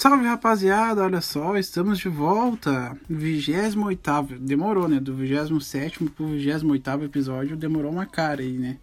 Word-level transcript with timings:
Salve 0.00 0.26
rapaziada, 0.26 1.02
olha 1.02 1.20
só, 1.20 1.58
estamos 1.58 1.98
de 1.98 2.08
volta. 2.08 2.96
28. 3.10 4.38
Demorou, 4.38 4.86
né? 4.86 5.00
Do 5.00 5.12
27 5.12 6.04
pro 6.10 6.24
28 6.24 7.02
episódio 7.02 7.56
demorou 7.56 7.90
uma 7.90 8.06
cara 8.06 8.40
aí, 8.40 8.56
né? 8.56 8.76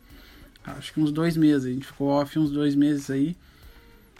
Acho 0.65 0.93
que 0.93 0.99
uns 0.99 1.13
dois 1.13 1.37
meses. 1.37 1.67
A 1.67 1.69
gente 1.73 1.87
ficou 1.87 2.09
off 2.09 2.37
uns 2.37 2.51
dois 2.51 2.75
meses 2.75 3.09
aí. 3.09 3.33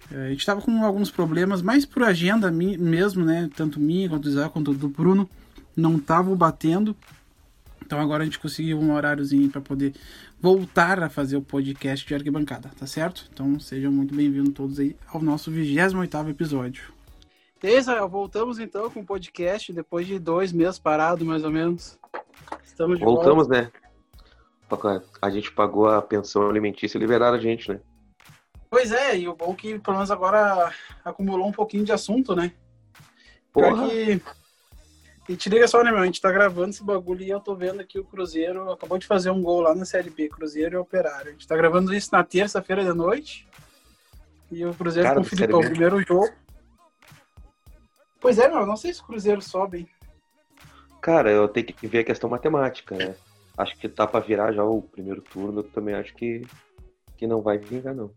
É, 0.10 0.28
a 0.28 0.30
gente 0.30 0.46
tava 0.46 0.62
com 0.62 0.86
alguns 0.86 1.12
problemas, 1.12 1.62
mais 1.62 1.86
por 1.86 2.02
agenda 2.02 2.50
mesmo, 2.50 3.26
né? 3.26 3.50
Tanto 3.54 3.78
minha 3.78 4.08
quanto 4.08 4.24
do 4.24 4.30
Isaac 4.30 4.54
quanto 4.54 4.74
do 4.74 4.88
Bruno. 4.88 5.30
Não 5.76 6.00
tava 6.00 6.34
batendo. 6.34 6.96
Então 7.86 8.00
agora 8.00 8.24
a 8.24 8.26
gente 8.26 8.40
conseguiu 8.40 8.80
um 8.80 8.94
horáriozinho 8.94 9.50
para 9.50 9.62
poder 9.62 9.94
voltar 10.42 11.04
a 11.04 11.10
fazer 11.10 11.38
o 11.38 11.42
podcast 11.42 12.06
de 12.06 12.16
arquibancada, 12.16 12.72
tá 12.78 12.88
certo? 12.88 13.30
Então 13.32 13.60
sejam 13.60 13.92
muito 13.92 14.16
bem-vindos 14.16 14.54
todos 14.54 14.80
aí 14.80 14.96
ao 15.08 15.22
nosso 15.22 15.52
28 15.52 16.30
episódio. 16.30 16.92
E 17.64 17.68
aí, 17.68 17.78
Israel, 17.78 18.10
voltamos 18.10 18.60
então 18.60 18.90
com 18.90 19.02
o 19.02 19.06
podcast 19.06 19.72
depois 19.72 20.06
de 20.08 20.20
dois 20.20 20.52
meses 20.52 20.80
parado, 20.80 21.24
mais 21.24 21.44
ou 21.44 21.52
menos. 21.52 21.98
Estamos 22.64 22.98
de 22.98 23.06
Voltamos, 23.06 23.48
volta. 23.48 23.62
né? 23.64 25.02
A 25.22 25.30
gente 25.30 25.52
pagou 25.52 25.88
a 25.88 26.02
pensão 26.02 26.50
alimentícia 26.50 26.98
e 26.98 27.02
liberaram 27.02 27.38
a 27.38 27.42
gente, 27.42 27.72
né? 27.72 27.80
Pois 28.70 28.92
é, 28.92 29.18
e 29.18 29.28
o 29.28 29.36
bom 29.36 29.54
é 29.54 29.56
que 29.56 29.80
pelo 29.80 29.98
menos 29.98 30.12
agora 30.12 30.74
acumulou 31.04 31.48
um 31.48 31.52
pouquinho 31.52 31.86
de 31.86 31.92
assunto, 31.92 32.36
né? 32.36 32.52
Porra. 33.54 33.88
Que 33.88 34.22
e 35.28 35.36
te 35.36 35.50
liga 35.50 35.68
só, 35.68 35.84
né, 35.84 35.92
meu? 35.92 36.02
A 36.02 36.06
gente 36.06 36.22
tá 36.22 36.32
gravando 36.32 36.70
esse 36.70 36.84
bagulho 36.84 37.24
e 37.24 37.30
eu 37.30 37.40
tô 37.40 37.56
vendo 37.56 37.80
aqui 37.80 38.00
o 38.00 38.06
Cruzeiro 38.06 38.72
acabou 38.72 38.98
de 38.98 39.08
fazer 39.08 39.32
um 39.32 39.42
gol 39.42 39.62
lá 39.62 39.74
na 39.74 39.86
Série 39.86 40.10
B, 40.10 40.30
Cruzeiro 40.30 40.76
e 40.76 40.78
Operário. 40.78 41.30
A 41.30 41.32
gente 41.32 41.48
tá 41.48 41.56
gravando 41.56 41.94
isso 41.94 42.10
na 42.12 42.24
terça-feira 42.24 42.84
de 42.84 42.94
noite. 42.94 43.48
E 44.52 44.64
o 44.64 44.74
Cruzeiro 44.74 45.08
Cara, 45.08 45.20
com 45.20 45.26
o 45.26 45.30
Filipão, 45.30 45.62
primeiro 45.62 46.00
jogo. 46.02 46.30
Pois 48.20 48.38
é, 48.38 48.48
meu, 48.48 48.66
não 48.66 48.78
sei 48.78 48.94
se 48.94 49.02
o 49.02 49.06
Cruzeiro 49.06 49.42
sobe. 49.42 49.90
Cara, 51.02 51.32
eu 51.32 51.48
tenho 51.48 51.66
que 51.66 51.88
ver 51.88 52.00
a 52.00 52.04
questão 52.04 52.30
matemática, 52.30 52.96
né? 52.96 53.16
Acho 53.58 53.78
que 53.78 53.90
tá 53.90 54.06
pra 54.06 54.20
virar 54.20 54.52
já 54.52 54.64
o 54.64 54.82
primeiro 54.82 55.22
turno, 55.22 55.60
eu 55.60 55.64
também 55.64 55.96
acho 55.96 56.14
que, 56.16 56.46
que 57.18 57.26
não 57.26 57.42
vai 57.42 57.58
vingar, 57.58 57.96
não. 57.96 58.12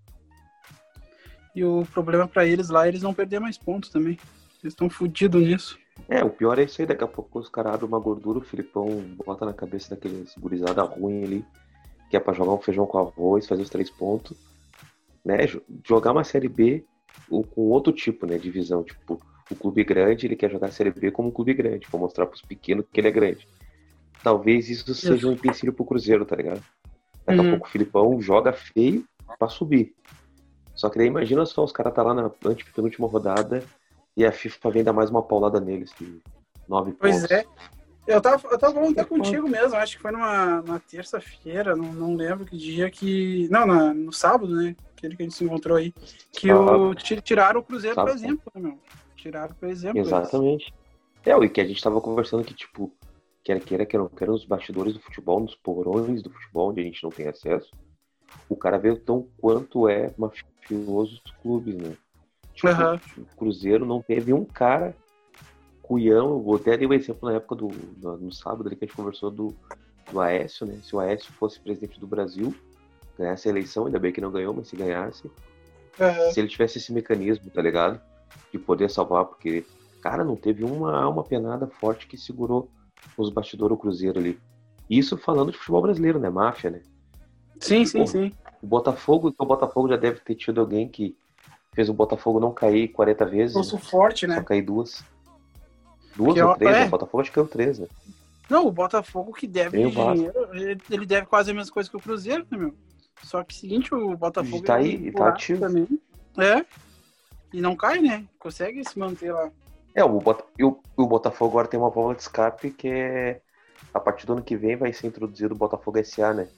E 1.55 1.65
o 1.65 1.87
problema 1.93 2.29
para 2.29 2.47
eles 2.47 2.69
lá, 2.69 2.87
eles 2.87 3.03
não 3.03 3.15
perder 3.15 3.41
mais 3.41 3.57
pontos 3.57 3.91
também. 3.91 4.19
Eles 4.63 4.73
estão 4.73 4.91
fodidos 4.91 5.43
nisso. 5.43 5.79
É, 6.07 6.23
o 6.25 6.31
pior 6.31 6.59
é 6.59 6.65
isso 6.65 6.81
aí, 6.81 6.87
daqui 6.87 7.05
a 7.05 7.09
pouco 7.09 7.39
os 7.39 7.49
caras 7.49 7.75
abrem 7.75 7.89
uma 7.89 7.99
gordura, 7.99 8.39
o 8.39 8.45
Filipão 8.45 8.87
bota 9.25 9.45
na 9.45 9.53
cabeça 9.53 9.95
daqueles 9.95 10.35
gurizada 10.39 10.83
ruim 10.83 11.25
ali, 11.25 11.45
que 12.11 12.17
é 12.17 12.21
pra 12.21 12.33
jogar 12.33 12.53
um 12.53 12.61
feijão 12.61 12.87
com 12.87 12.99
arroz, 12.99 13.47
fazer 13.47 13.63
os 13.63 13.71
três 13.71 13.91
pontos, 13.91 14.37
né? 15.25 15.39
Jogar 15.87 16.13
uma 16.13 16.25
Série 16.25 16.49
B 16.49 16.85
com 17.29 17.63
outro 17.63 17.93
tipo, 17.93 18.27
né, 18.27 18.39
de 18.39 18.51
visão, 18.51 18.83
tipo, 18.83 19.21
o 19.51 19.55
clube 19.55 19.85
grande, 19.85 20.27
ele 20.27 20.37
quer 20.37 20.51
jogar 20.51 20.69
a 20.69 20.71
Série 20.71 20.91
B 20.91 21.11
como 21.11 21.29
um 21.29 21.33
clube 21.33 21.53
grande, 21.53 21.87
pra 21.91 21.99
mostrar 21.99 22.27
pros 22.27 22.43
pequenos 22.43 22.87
que 22.93 23.01
ele 23.01 23.09
é 23.09 23.13
grande. 23.13 23.49
Talvez 24.23 24.69
isso 24.69 24.95
seja 24.95 25.29
um 25.29 25.33
empecilho 25.33 25.73
pro 25.73 25.85
Cruzeiro, 25.85 26.25
tá 26.25 26.37
ligado? 26.37 26.63
Daqui 27.27 27.41
uhum. 27.41 27.47
a 27.47 27.51
pouco 27.51 27.67
o 27.67 27.71
Filipão 27.71 28.21
joga 28.21 28.53
feio 28.53 29.05
pra 29.39 29.49
subir. 29.49 29.95
Só 30.75 30.89
que 30.89 30.99
daí 30.99 31.07
imagina 31.07 31.45
só, 31.45 31.65
os 31.65 31.73
caras 31.73 31.95
tá 31.95 32.03
lá 32.03 32.15
na 32.15 32.31
penúltima 32.31 33.07
rodada 33.07 33.65
e 34.19 34.27
a 34.27 34.33
FIFA 34.33 34.71
vem 34.73 34.83
dar 34.83 34.93
mais 34.93 35.11
uma 35.11 35.23
paulada 35.23 35.61
neles, 35.61 35.93
de 35.97 36.21
nove 36.69 36.93
pois 36.93 37.15
pontos. 37.15 37.29
Pois 37.29 37.41
é. 37.41 37.47
Eu 38.05 38.21
tava, 38.21 38.49
eu 38.51 38.59
tava 38.59 38.75
falando 38.75 38.93
até 38.93 39.05
contigo 39.05 39.49
mesmo, 39.49 39.77
acho 39.77 39.97
que 39.97 40.03
foi 40.03 40.11
numa, 40.11 40.61
numa 40.63 40.81
terça-feira, 40.81 41.77
não, 41.77 41.93
não 41.93 42.17
lembro 42.17 42.45
que 42.45 42.57
dia 42.57 42.91
que. 42.91 43.47
Não, 43.49 43.65
na, 43.65 43.95
no 43.95 44.13
sábado, 44.13 44.53
né? 44.57 44.75
Aquele 44.97 45.15
que 45.15 45.23
a 45.23 45.27
gente 45.27 45.37
se 45.37 45.45
encontrou 45.45 45.77
aí. 45.77 45.95
Que 46.33 46.51
o, 46.51 46.95
tiraram 46.95 47.61
o 47.61 47.63
Cruzeiro, 47.63 47.95
sábado. 47.95 48.13
por 48.13 48.19
exemplo, 48.19 48.53
né, 48.55 48.61
meu? 48.61 48.79
Tiraram, 49.15 49.55
por 49.55 49.69
exemplo. 49.69 50.01
Exatamente. 50.01 50.75
É, 51.25 51.33
e 51.33 51.49
que 51.49 51.61
a 51.61 51.65
gente 51.65 51.83
tava 51.83 52.01
conversando 52.01 52.43
que, 52.43 52.55
tipo, 52.55 52.91
quer 53.45 53.61
queira, 53.61 53.87
quer 53.87 53.99
não 53.99 54.09
queira, 54.09 54.33
nos 54.33 54.45
bastidores 54.45 54.95
do 54.95 55.01
futebol, 55.01 55.39
nos 55.39 55.55
porões 55.55 56.23
do 56.23 56.31
futebol, 56.31 56.71
onde 56.71 56.81
a 56.81 56.85
gente 56.85 57.05
não 57.05 57.11
tem 57.11 57.29
acesso, 57.29 57.71
o 58.49 58.57
cara 58.57 58.79
vê 58.79 58.91
o 58.91 58.99
tão 58.99 59.29
quanto 59.39 59.89
é 59.89 60.13
mafioso 60.19 61.21
os 61.25 61.31
clubes, 61.41 61.77
né? 61.77 61.95
Tipo, 62.59 62.73
uhum. 62.73 62.99
O 63.19 63.37
Cruzeiro 63.37 63.87
não 63.87 64.03
teve 64.03 64.33
um 64.33 64.45
cara 64.45 64.93
cuião. 65.81 66.45
Eu 66.45 66.57
até 66.57 66.77
dei 66.77 66.89
o 66.89 66.91
um 66.91 66.95
exemplo 66.95 67.29
na 67.29 67.37
época 67.37 67.55
do. 67.55 67.69
No, 68.03 68.17
no 68.17 68.33
sábado 68.33 68.67
ali 68.67 68.75
que 68.75 68.85
a 68.85 68.89
gente 68.89 68.97
conversou 68.97 69.31
do, 69.31 69.55
do 70.11 70.21
Aécio, 70.21 70.67
né? 70.67 70.77
Se 70.83 70.95
o 70.95 70.99
Aécio 70.99 71.33
fosse 71.35 71.61
presidente 71.61 72.01
do 72.01 72.07
Brasil, 72.07 72.53
ganhasse 73.17 73.47
a 73.47 73.53
eleição, 73.53 73.87
ainda 73.87 74.01
bem 74.01 74.13
que 74.13 74.21
não 74.21 74.33
ganhou, 74.33 74.53
mas 74.53 74.67
se 74.67 74.75
ganhasse. 74.75 75.29
Uhum. 75.29 76.33
Se 76.33 76.41
ele 76.41 76.49
tivesse 76.49 76.79
esse 76.79 76.93
mecanismo, 76.93 77.49
tá 77.49 77.63
ligado? 77.63 78.01
De 78.53 78.59
poder 78.59 78.91
salvar, 78.91 79.25
porque, 79.27 79.65
cara, 80.03 80.25
não 80.25 80.35
teve 80.35 80.65
uma 80.65 81.01
alma 81.01 81.23
penada 81.23 81.69
forte 81.69 82.09
que 82.09 82.19
segurou 82.19 82.69
os 83.17 83.31
bastidores 83.31 83.77
do 83.77 83.81
Cruzeiro 83.81 84.19
ali. 84.19 84.37
Isso 84.91 85.17
falando 85.17 85.53
de 85.53 85.59
futebol 85.59 85.83
brasileiro, 85.83 86.19
né? 86.19 86.29
Máfia, 86.29 86.71
né? 86.71 86.83
Sim, 87.61 87.85
sim, 87.85 88.01
Pô, 88.01 88.07
sim. 88.07 88.33
O 88.61 88.67
Botafogo, 88.67 89.33
o 89.39 89.47
Botafogo 89.47 89.89
já 89.89 89.97
deve 89.97 90.19
ter 90.21 90.35
tido 90.35 90.61
alguém 90.61 90.89
que 90.89 91.17
fez 91.79 91.89
o 91.89 91.95
Botafogo 91.95 92.41
não 92.41 92.53
cair 92.53 92.89
40 92.89 93.25
vezes. 93.27 93.53
Fosse 93.53 93.79
forte, 93.79 94.27
né? 94.27 94.35
Só 94.35 94.43
cair 94.43 94.63
duas. 94.63 95.05
Duas 96.17 96.35
que 96.35 96.43
ou 96.43 96.57
três, 96.57 96.77
é. 96.77 96.87
o 96.87 96.89
Botafogo 96.89 97.21
acho 97.21 97.31
que 97.31 97.35
caiu 97.37 97.47
três, 97.47 97.79
né? 97.79 97.87
Não, 98.51 98.67
o 98.67 98.73
Botafogo 98.73 99.33
que 99.33 99.47
deve 99.47 99.79
de 99.79 99.95
dinheiro, 99.95 100.49
ele 100.91 101.07
deve 101.07 101.29
quase 101.29 101.53
a 101.53 101.55
mesma 101.55 101.73
coisa 101.73 101.89
que 101.89 101.97
o 101.97 102.01
Cruzeiro, 102.01 102.45
né, 102.51 102.59
meu? 102.59 102.75
Só 103.23 103.45
que 103.45 103.55
seguinte, 103.55 103.95
o 103.95 104.17
Botafogo. 104.17 104.65
Tá 104.65 104.75
aí, 104.75 105.13
tá 105.13 105.29
ativo. 105.29 105.61
Também. 105.61 105.87
É. 106.37 106.65
E 107.53 107.61
não 107.61 107.77
cai, 107.77 108.01
né? 108.01 108.25
Consegue 108.41 108.83
se 108.85 108.99
manter 108.99 109.33
lá. 109.33 109.53
É, 109.95 110.03
o, 110.03 110.19
Bota... 110.19 110.45
o, 110.61 110.81
o 110.97 111.07
Botafogo 111.07 111.53
agora 111.53 111.69
tem 111.69 111.79
uma 111.79 111.91
válvula 111.91 112.17
de 112.17 112.23
escape 112.23 112.73
que 112.73 112.89
é. 112.89 113.41
A 113.95 114.01
partir 114.01 114.27
do 114.27 114.33
ano 114.33 114.43
que 114.43 114.57
vem 114.57 114.75
vai 114.75 114.93
ser 114.93 115.07
introduzido 115.07 115.55
o 115.55 115.59
Botafogo 115.59 116.05
SA, 116.05 116.35
né? 116.35 116.49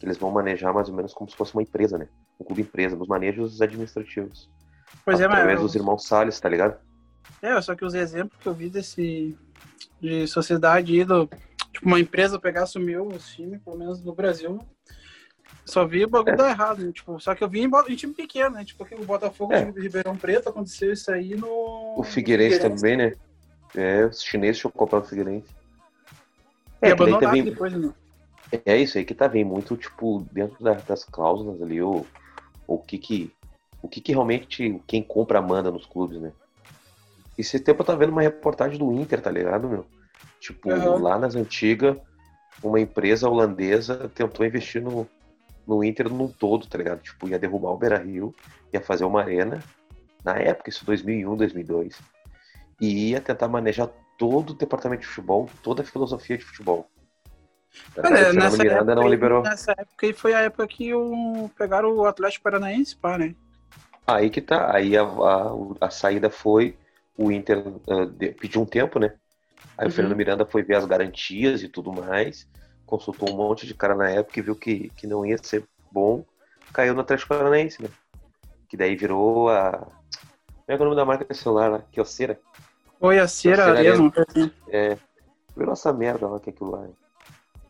Que 0.00 0.06
eles 0.06 0.18
vão 0.18 0.32
manejar 0.32 0.74
mais 0.74 0.88
ou 0.88 0.96
menos 0.96 1.14
como 1.14 1.30
se 1.30 1.36
fosse 1.36 1.54
uma 1.54 1.62
empresa, 1.62 1.96
né? 1.96 2.08
Um 2.40 2.44
clube 2.44 2.62
empresa, 2.62 2.96
nos 2.96 3.06
manejos 3.06 3.62
administrativos. 3.62 4.50
Pois 5.04 5.20
é, 5.20 5.26
mas. 5.26 5.38
Através 5.38 5.60
dos 5.60 5.74
irmãos 5.74 6.06
Salles, 6.06 6.38
tá 6.38 6.48
ligado? 6.48 6.76
É, 7.42 7.60
só 7.60 7.74
que 7.74 7.84
os 7.84 7.94
exemplos 7.94 8.38
que 8.40 8.48
eu 8.48 8.54
vi 8.54 8.68
desse. 8.68 9.36
de 10.00 10.26
sociedade 10.26 10.92
aí, 10.92 11.04
do, 11.04 11.28
tipo, 11.72 11.86
uma 11.86 12.00
empresa 12.00 12.38
pegar 12.38 12.64
assumiu 12.64 13.06
os 13.06 13.28
times, 13.28 13.60
pelo 13.62 13.78
menos 13.78 14.02
no 14.02 14.14
Brasil. 14.14 14.58
Só 15.64 15.84
vi 15.84 16.04
o 16.04 16.08
bagulho 16.08 16.34
é. 16.34 16.36
dar 16.36 16.50
errado, 16.50 16.84
né? 16.84 16.92
tipo, 16.92 17.18
só 17.20 17.34
que 17.34 17.42
eu 17.42 17.48
vi 17.48 17.60
em, 17.60 17.70
em 17.88 17.96
time 17.96 18.14
pequeno, 18.14 18.56
né? 18.56 18.64
Tipo, 18.64 18.86
o 18.94 19.04
Botafogo 19.04 19.52
é. 19.52 19.64
de 19.64 19.80
Ribeirão 19.80 20.16
Preto 20.16 20.48
aconteceu 20.48 20.92
isso 20.92 21.10
aí 21.10 21.34
no. 21.34 21.94
O 21.98 22.04
Figueirense, 22.04 22.56
Figueirense. 22.56 22.82
também, 22.82 22.96
né? 22.96 23.12
É, 23.74 24.06
os 24.06 24.22
chineses 24.22 24.60
tinham 24.60 24.70
comprado 24.70 25.04
o 25.04 25.08
Figueirense. 25.08 25.48
É, 26.80 26.90
e 26.90 26.96
também... 26.96 27.44
depois, 27.44 27.72
né? 27.72 27.92
É 28.64 28.76
isso 28.76 28.96
aí 28.96 29.04
que 29.04 29.14
tá 29.14 29.26
vem 29.26 29.44
muito, 29.44 29.76
tipo, 29.76 30.24
dentro 30.30 30.62
da, 30.62 30.74
das 30.74 31.02
cláusulas 31.04 31.60
ali, 31.60 31.82
o, 31.82 32.06
o 32.66 32.78
que 32.78 32.96
que 32.96 33.32
o 33.82 33.88
que, 33.88 34.00
que 34.00 34.12
realmente 34.12 34.80
quem 34.86 35.02
compra 35.02 35.40
manda 35.40 35.70
nos 35.70 35.86
clubes, 35.86 36.20
né? 36.20 36.32
Esse 37.36 37.60
tempo 37.60 37.82
eu 37.82 37.86
tava 37.86 37.98
vendo 37.98 38.12
uma 38.12 38.22
reportagem 38.22 38.78
do 38.78 38.92
Inter, 38.92 39.20
tá 39.20 39.30
ligado, 39.30 39.68
meu? 39.68 39.86
Tipo, 40.40 40.72
uhum. 40.72 41.02
lá 41.02 41.18
nas 41.18 41.34
antigas, 41.34 41.96
uma 42.62 42.80
empresa 42.80 43.28
holandesa 43.28 44.10
tentou 44.14 44.46
investir 44.46 44.82
no, 44.82 45.06
no 45.66 45.84
Inter 45.84 46.08
num 46.08 46.28
todo, 46.28 46.66
tá 46.66 46.78
ligado? 46.78 47.02
Tipo, 47.02 47.28
ia 47.28 47.38
derrubar 47.38 47.70
o 47.70 47.76
Beira 47.76 47.98
Rio, 47.98 48.34
ia 48.72 48.80
fazer 48.80 49.04
uma 49.04 49.20
arena, 49.20 49.62
na 50.24 50.36
época, 50.38 50.70
isso 50.70 50.84
2001, 50.84 51.36
2002, 51.36 52.00
e 52.80 53.10
ia 53.10 53.20
tentar 53.20 53.48
manejar 53.48 53.88
todo 54.18 54.50
o 54.50 54.54
departamento 54.54 55.02
de 55.02 55.08
futebol, 55.08 55.48
toda 55.62 55.82
a 55.82 55.84
filosofia 55.84 56.38
de 56.38 56.44
futebol. 56.44 56.88
Olha, 57.98 58.32
nessa, 58.32 58.56
Miranda 58.56 58.92
época, 58.92 58.94
não 58.94 59.08
liberou. 59.08 59.42
nessa 59.42 59.72
época 59.72 60.06
aí 60.06 60.12
foi 60.12 60.34
a 60.34 60.40
época 60.40 60.66
que 60.66 60.94
o, 60.94 61.50
pegaram 61.56 61.94
o 61.94 62.06
Atlético 62.06 62.44
Paranaense, 62.44 62.96
pá, 62.96 63.18
né? 63.18 63.34
Aí 64.06 64.30
que 64.30 64.40
tá. 64.40 64.74
Aí 64.74 64.96
a, 64.96 65.02
a, 65.02 65.52
a 65.80 65.90
saída 65.90 66.30
foi 66.30 66.76
o 67.16 67.32
Inter 67.32 67.66
uh, 67.66 68.06
de, 68.06 68.30
pediu 68.30 68.62
um 68.62 68.66
tempo, 68.66 68.98
né? 68.98 69.14
Aí 69.76 69.86
uhum. 69.86 69.90
o 69.90 69.94
Fernando 69.94 70.16
Miranda 70.16 70.46
foi 70.46 70.62
ver 70.62 70.76
as 70.76 70.84
garantias 70.84 71.62
e 71.62 71.68
tudo 71.68 71.92
mais, 71.92 72.46
consultou 72.84 73.30
um 73.30 73.36
monte 73.36 73.66
de 73.66 73.74
cara 73.74 73.94
na 73.94 74.08
época 74.08 74.38
e 74.38 74.42
viu 74.42 74.54
que, 74.54 74.90
que 74.90 75.06
não 75.06 75.24
ia 75.26 75.38
ser 75.38 75.64
bom, 75.90 76.24
caiu 76.72 76.94
no 76.94 77.00
Atlético 77.00 77.30
Paranaense, 77.30 77.82
né? 77.82 77.88
Que 78.68 78.76
daí 78.76 78.94
virou 78.94 79.48
a. 79.48 79.72
Como 79.72 80.74
é, 80.74 80.76
que 80.76 80.82
é 80.82 80.84
o 80.84 80.84
nome 80.84 80.96
da 80.96 81.04
marca 81.04 81.24
de 81.24 81.38
celular 81.38 81.70
lá? 81.70 81.82
Que 81.90 81.98
é 81.98 82.02
o 82.02 82.06
Cera. 82.06 82.38
Foi 82.98 83.18
a 83.18 83.28
Cera 83.28 83.74
mesmo. 83.74 84.12
É. 84.68 84.96
Virou 85.56 85.72
essa 85.72 85.92
merda 85.92 86.26
lá 86.28 86.40
que 86.40 86.50
é 86.50 86.52
aquilo 86.52 86.72
lá. 86.72 86.86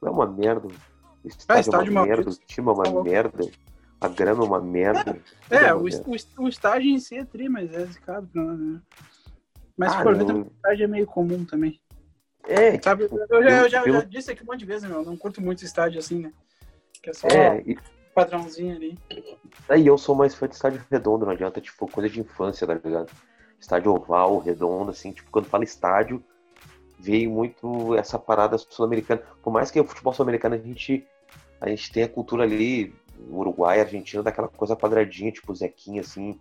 Não 0.00 0.08
é 0.08 0.10
uma 0.10 0.26
merda. 0.26 0.66
O 0.66 1.28
estádio, 1.28 1.56
ah, 1.56 1.60
estádio 1.60 1.88
é 1.88 1.90
uma 1.90 2.06
merda, 2.06 2.30
o 2.30 2.34
time 2.34 2.68
é 2.68 2.72
uma 2.72 2.84
tá 2.84 3.02
merda. 3.02 3.50
A 4.00 4.08
grama 4.08 4.44
é 4.44 4.46
uma 4.46 4.60
merda. 4.60 5.18
É, 5.50 5.66
é 5.66 5.74
o, 5.74 5.84
o, 5.84 6.44
o, 6.44 6.48
estágio 6.48 6.90
em 6.90 6.98
si 6.98 7.16
é 7.16 7.24
tri, 7.24 7.48
mas 7.48 7.72
é 7.72 7.86
zicado 7.86 8.26
pra 8.26 8.42
nós, 8.42 8.58
né? 8.58 8.80
Mas 9.76 9.92
ah, 9.92 10.02
for 10.02 10.14
ver, 10.14 10.24
o 10.24 10.52
estágio 10.56 10.84
é 10.84 10.86
meio 10.86 11.06
comum 11.06 11.44
também. 11.44 11.80
É, 12.46 12.80
Sabe, 12.80 13.04
tipo, 13.04 13.18
eu, 13.18 13.42
já, 13.42 13.50
eu, 13.50 13.68
já, 13.68 13.84
eu 13.84 13.92
já, 13.94 14.00
disse 14.04 14.30
aqui 14.30 14.42
um 14.42 14.46
monte 14.46 14.60
de 14.60 14.66
vezes, 14.66 14.88
meu, 14.88 15.04
não 15.04 15.16
curto 15.16 15.40
muito 15.40 15.64
estádio 15.64 15.98
assim, 15.98 16.20
né? 16.20 16.32
Que 17.02 17.10
é 17.10 17.12
só 17.12 17.26
é, 17.28 17.62
e... 17.66 17.76
padrãozinho 18.14 18.76
ali. 18.76 18.98
Aí 19.68 19.86
eu 19.86 19.98
sou 19.98 20.14
mais 20.14 20.34
fã 20.34 20.46
de 20.46 20.54
estádio 20.54 20.84
redondo, 20.90 21.24
não 21.24 21.32
adianta, 21.32 21.60
tipo, 21.60 21.90
coisa 21.90 22.08
de 22.08 22.20
infância, 22.20 22.66
tá 22.66 22.74
ligado? 22.74 23.10
estádio 23.60 23.92
oval, 23.92 24.38
redondo, 24.38 24.90
assim, 24.90 25.12
tipo, 25.12 25.30
quando 25.30 25.46
fala 25.46 25.64
estádio, 25.64 26.22
veio 26.98 27.30
muito 27.30 27.94
essa 27.96 28.18
parada 28.18 28.56
sul-americana. 28.58 29.22
Por 29.42 29.52
mais 29.52 29.70
que 29.70 29.80
o 29.80 29.84
futebol 29.84 30.12
sul-americano 30.12 30.54
a 30.54 30.58
gente, 30.58 31.06
a 31.60 31.68
gente 31.68 31.92
tem 31.92 32.02
a 32.02 32.08
cultura 32.08 32.44
ali, 32.44 32.94
Uruguai, 33.30 33.80
Argentina, 33.80 34.22
daquela 34.22 34.48
coisa 34.48 34.76
quadradinha, 34.76 35.32
tipo 35.32 35.54
Zequinha, 35.54 36.00
assim, 36.00 36.38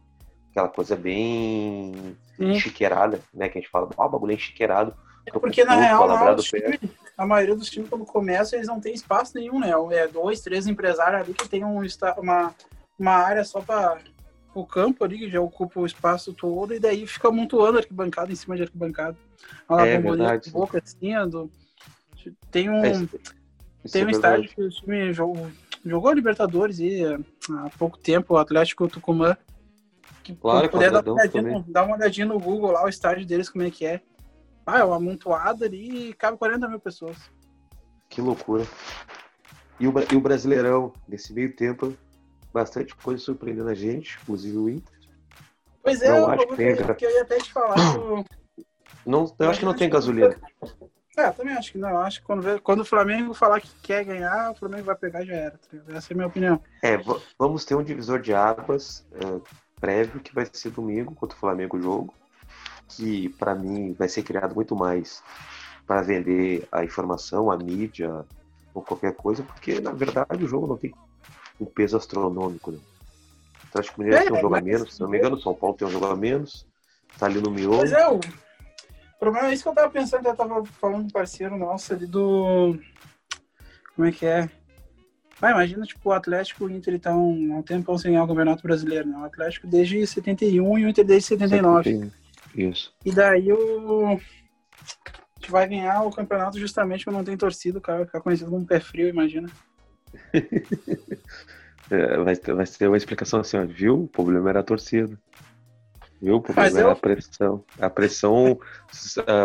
aquela 0.51 0.69
coisa 0.69 0.95
bem 0.95 2.16
Sim. 2.38 2.60
chiqueirada, 2.60 3.19
né? 3.33 3.50
Que 3.50 3.57
a 3.57 3.62
gente 3.62 3.69
fala, 3.69 3.89
ah, 3.98 4.06
o 4.06 4.10
bagulho 4.10 4.31
é 4.31 4.36
enchiqueirado. 4.36 4.95
É 5.25 5.31
porque 5.31 5.63
na 5.63 5.75
real, 5.75 6.06
lá, 6.06 6.36
time, 6.36 6.80
a 7.18 7.25
maioria 7.25 7.56
dos 7.56 7.69
times, 7.69 7.89
quando 7.89 8.06
começa, 8.06 8.56
eles 8.56 8.68
não 8.68 8.80
tem 8.80 8.94
espaço 8.94 9.33
nenhum, 9.36 9.60
né? 9.60 9.72
É 9.92 10.07
dois, 10.07 10.42
três 10.42 10.68
empresários 10.68 11.22
ali 11.22 11.33
que 11.33 11.50
tem 11.50 11.63
um, 11.66 11.81
uma, 12.18 12.54
uma 12.98 13.12
área 13.12 13.44
só 13.44 13.60
para 13.60 13.98
o 14.54 14.66
campo 14.66 15.04
ali, 15.04 15.18
que 15.18 15.30
já 15.30 15.42
ocupa 15.42 15.80
o 15.80 15.86
espaço 15.86 16.33
todo, 16.33 16.74
e 16.74 16.80
daí 16.80 17.06
fica 17.07 17.27
amontoando 17.27 17.80
arquibancada 17.80 18.31
em 18.31 18.36
cima 18.36 18.56
de 18.56 18.63
arquibancada. 18.63 19.18
Uma 19.68 19.86
é 19.86 20.00
verdade. 20.00 20.51
boca 20.51 20.81
assim, 20.83 21.13
do... 21.30 21.51
tem 22.51 22.69
um, 22.69 22.86
é, 22.86 22.92
tem 23.92 24.04
é 24.04 24.06
um 24.06 24.10
estádio 24.10 24.50
que 24.50 24.62
o 24.62 24.69
time 24.69 25.12
jogou, 25.12 25.50
jogou 25.86 26.12
Libertadores 26.12 26.80
e, 26.80 27.04
há 27.06 27.70
pouco 27.78 27.98
tempo, 27.98 28.34
o 28.34 28.38
Atlético 28.38 28.88
Tucumã. 28.88 29.38
Que 30.24 30.36
claro, 30.36 30.70
puder 30.70 30.92
dar 30.92 31.04
uma, 31.04 31.14
olhadinha, 31.14 31.66
dar 31.68 31.84
uma 31.84 31.96
olhadinha 31.96 32.26
no 32.26 32.40
Google 32.40 32.72
lá, 32.72 32.84
o 32.84 32.90
estádio 32.90 33.26
deles, 33.26 33.50
como 33.50 33.64
é 33.64 33.70
que 33.70 33.86
é. 33.86 34.02
Ah, 34.66 34.80
é 34.80 34.84
uma 34.84 34.96
amontoada 34.96 35.66
ali 35.66 36.10
e 36.10 36.14
cabe 36.14 36.38
40 36.38 36.68
mil 36.68 36.80
pessoas. 36.80 37.18
Que 38.10 38.22
loucura. 38.22 38.66
E 39.80 39.88
o, 39.88 39.94
e 40.12 40.16
o 40.16 40.22
Brasileirão, 40.22 40.92
nesse 41.08 41.32
meio 41.32 41.56
tempo, 41.56 41.96
bastante 42.52 42.96
coisa 42.96 43.22
surpreendendo 43.22 43.70
a 43.70 43.76
gente, 43.76 44.18
inclusive 44.24 44.58
o 44.58 44.70
Inter. 44.70 44.96
Pois 45.84 46.02
é, 46.02 46.20
não 46.20 46.28
acho 46.28 46.48
que, 46.48 46.96
que 46.96 47.06
eu 47.06 47.12
ia 47.12 47.22
até 47.22 47.38
te 47.38 47.54
falar. 47.54 47.76
Não, 49.06 49.32
eu 49.38 49.50
acho 49.52 49.60
que 49.60 49.66
não 49.66 49.76
tem 49.76 49.88
gasolina. 49.88 50.36
É, 51.18 51.32
também 51.32 51.54
acho 51.54 51.72
que 51.72 51.78
não. 51.78 51.98
Acho 52.00 52.20
que 52.20 52.26
quando, 52.26 52.62
quando 52.62 52.82
o 52.82 52.86
Flamengo 52.86 53.34
falar 53.34 53.62
que 53.62 53.70
quer 53.82 54.04
ganhar, 54.04 54.52
o 54.52 54.56
Flamengo 54.56 54.84
vai 54.84 54.96
pegar 54.96 55.24
e 55.24 55.28
já 55.28 55.34
era. 55.34 55.52
Tá 55.52 55.78
Essa 55.96 56.12
é 56.12 56.14
a 56.14 56.18
minha 56.18 56.28
opinião. 56.28 56.62
É, 56.82 56.98
vamos 57.40 57.64
ter 57.64 57.76
um 57.76 57.84
divisor 57.84 58.20
de 58.20 58.34
águas 58.34 59.06
é, 59.14 59.42
prévio 59.80 60.20
que 60.20 60.34
vai 60.36 60.46
ser 60.52 60.72
domingo 60.72 61.16
contra 61.16 61.38
o 61.38 61.40
Flamengo 61.40 61.78
o 61.78 61.82
jogo. 61.82 62.14
Que 62.88 63.30
para 63.30 63.56
mim 63.56 63.94
vai 63.94 64.10
ser 64.10 64.24
criado 64.24 64.54
muito 64.54 64.76
mais 64.76 65.24
para 65.88 66.02
vender 66.02 66.68
a 66.72 66.84
informação, 66.84 67.50
a 67.50 67.58
mídia 67.58 68.26
ou 68.74 68.82
qualquer 68.82 69.14
coisa, 69.14 69.44
porque 69.44 69.80
na 69.80 69.92
verdade 69.92 70.44
o 70.44 70.48
jogo 70.48 70.68
não 70.68 70.78
tem 70.78 70.94
um 71.60 71.66
peso 71.66 71.96
astronômico. 71.96 72.72
Né? 72.72 72.80
O 73.64 73.68
Atlético 73.68 74.02
Mineiro 74.02 74.22
é, 74.22 74.28
tem 74.28 74.38
um 74.38 74.42
jogo 74.42 74.56
a 74.56 74.62
menos, 74.62 74.94
se 74.94 75.02
não 75.02 75.08
me 75.08 75.18
engano, 75.18 75.36
o 75.38 75.42
São 75.42 75.54
Paulo 75.54 75.76
tem 75.76 75.88
um 75.88 75.92
jogo 75.92 76.06
a 76.06 76.16
menos, 76.16 76.66
tá 77.18 77.26
ali 77.26 77.40
no 77.40 77.50
miolo. 77.52 77.78
Mas 77.78 77.94
é, 77.94 78.08
o 78.08 78.20
problema 79.20 79.50
é 79.50 79.54
isso 79.54 79.64
que 79.64 79.70
eu 79.70 79.74
tava 79.74 79.90
pensando, 79.90 80.28
eu 80.28 80.36
tava 80.36 80.66
falando 80.66 81.02
com 81.02 81.08
um 81.08 81.10
parceiro 81.10 81.58
nosso 81.58 81.94
ali 81.94 82.06
do. 82.06 82.78
Como 83.96 84.08
é 84.08 84.12
que 84.12 84.26
é? 84.26 84.50
Ah, 85.42 85.52
imagina, 85.52 85.86
tipo, 85.86 86.10
o 86.10 86.14
Atlético 86.14 86.64
e 86.64 86.74
o 86.74 86.76
Inter 86.76 86.96
estão 86.96 87.20
há 87.20 87.58
um 87.58 87.62
tempo 87.62 87.98
sem 87.98 88.12
ganhar 88.12 88.24
o 88.24 88.28
Campeonato 88.28 88.64
Brasileiro, 88.64 89.08
né? 89.08 89.18
O 89.18 89.26
Atlético 89.26 89.68
desde 89.68 90.06
71 90.06 90.80
e 90.80 90.86
o 90.86 90.90
Inter 90.90 91.06
desde 91.06 91.28
79. 91.28 91.84
71. 91.84 92.26
Isso. 92.70 92.94
E 93.04 93.12
daí 93.12 93.52
o. 93.52 94.14
A 94.14 95.40
gente 95.40 95.52
vai 95.52 95.68
ganhar 95.68 96.02
o 96.04 96.12
campeonato 96.12 96.58
justamente 96.58 97.04
quando 97.04 97.18
não 97.18 97.24
tem 97.24 97.38
torcida, 97.38 97.78
o 97.78 97.82
cara 97.82 98.00
vai 98.00 98.08
ficar 98.08 98.22
conhecido 98.22 98.50
como 98.50 98.66
pé 98.66 98.80
frio, 98.80 99.10
imagina. 99.10 99.50
é, 101.92 102.18
vai, 102.18 102.36
ter, 102.36 102.54
vai 102.54 102.66
ter 102.66 102.88
uma 102.88 102.98
explicação 102.98 103.42
assim, 103.42 103.58
ó, 103.58 103.66
viu? 103.66 104.04
O 104.04 104.08
problema 104.08 104.50
era 104.50 104.62
a 104.62 104.64
torcida. 104.64 105.20
Viu? 106.25 106.38
O 106.38 106.42
problema 106.42 106.68
Mas 106.68 106.75
era 106.75 106.88
eu... 106.88 106.92
a 106.92 106.95
pressão. 106.95 107.63
A 107.80 107.88
pressão, 107.88 108.60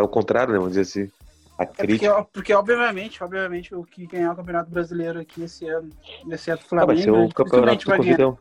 ao 0.00 0.08
contrário, 0.08 0.54
né? 0.54 0.58
Vamos 0.58 0.74
dizer 0.74 1.00
assim. 1.02 1.12
A 1.58 1.66
crítica. 1.66 2.06
É 2.06 2.12
porque, 2.14 2.30
porque, 2.32 2.54
obviamente, 2.54 3.22
obviamente, 3.22 3.74
o 3.74 3.84
que 3.84 4.06
ganhar 4.06 4.32
o 4.32 4.36
Campeonato 4.36 4.70
Brasileiro 4.70 5.20
aqui 5.20 5.42
esse 5.42 5.68
ano, 5.68 5.90
exceto 6.30 6.64
o 6.64 6.68
Flamengo, 6.68 6.92
ah, 6.92 6.94
vai 6.94 7.02
ser 7.02 7.10
o 7.10 7.28
campeonato 7.34 7.86
vai 7.86 7.98
ganhar. 7.98 8.34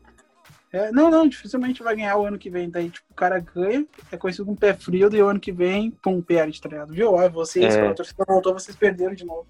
É, 0.72 0.90
não, 0.90 1.10
não, 1.10 1.28
dificilmente 1.28 1.82
vai 1.82 1.96
ganhar 1.96 2.16
o 2.16 2.24
ano 2.24 2.38
que 2.38 2.48
vem. 2.48 2.70
Daí, 2.70 2.88
tipo, 2.88 3.06
o 3.10 3.14
cara 3.14 3.38
ganha, 3.40 3.84
é 4.10 4.16
conhecido 4.16 4.46
como 4.46 4.56
pé 4.56 4.72
frio, 4.72 5.14
e 5.14 5.22
o 5.22 5.28
ano 5.28 5.38
que 5.38 5.52
vem, 5.52 5.90
pum, 5.90 6.22
perde, 6.22 6.58
tá 6.62 6.68
ligado? 6.70 6.94
Viu? 6.94 7.12
Ó, 7.12 7.28
vocês, 7.28 7.74
é... 7.74 7.78
quando 7.78 7.90
a 7.90 7.94
torcida 7.94 8.24
voltou, 8.26 8.54
vocês 8.54 8.74
perderam 8.74 9.14
de 9.14 9.26
novo. 9.26 9.46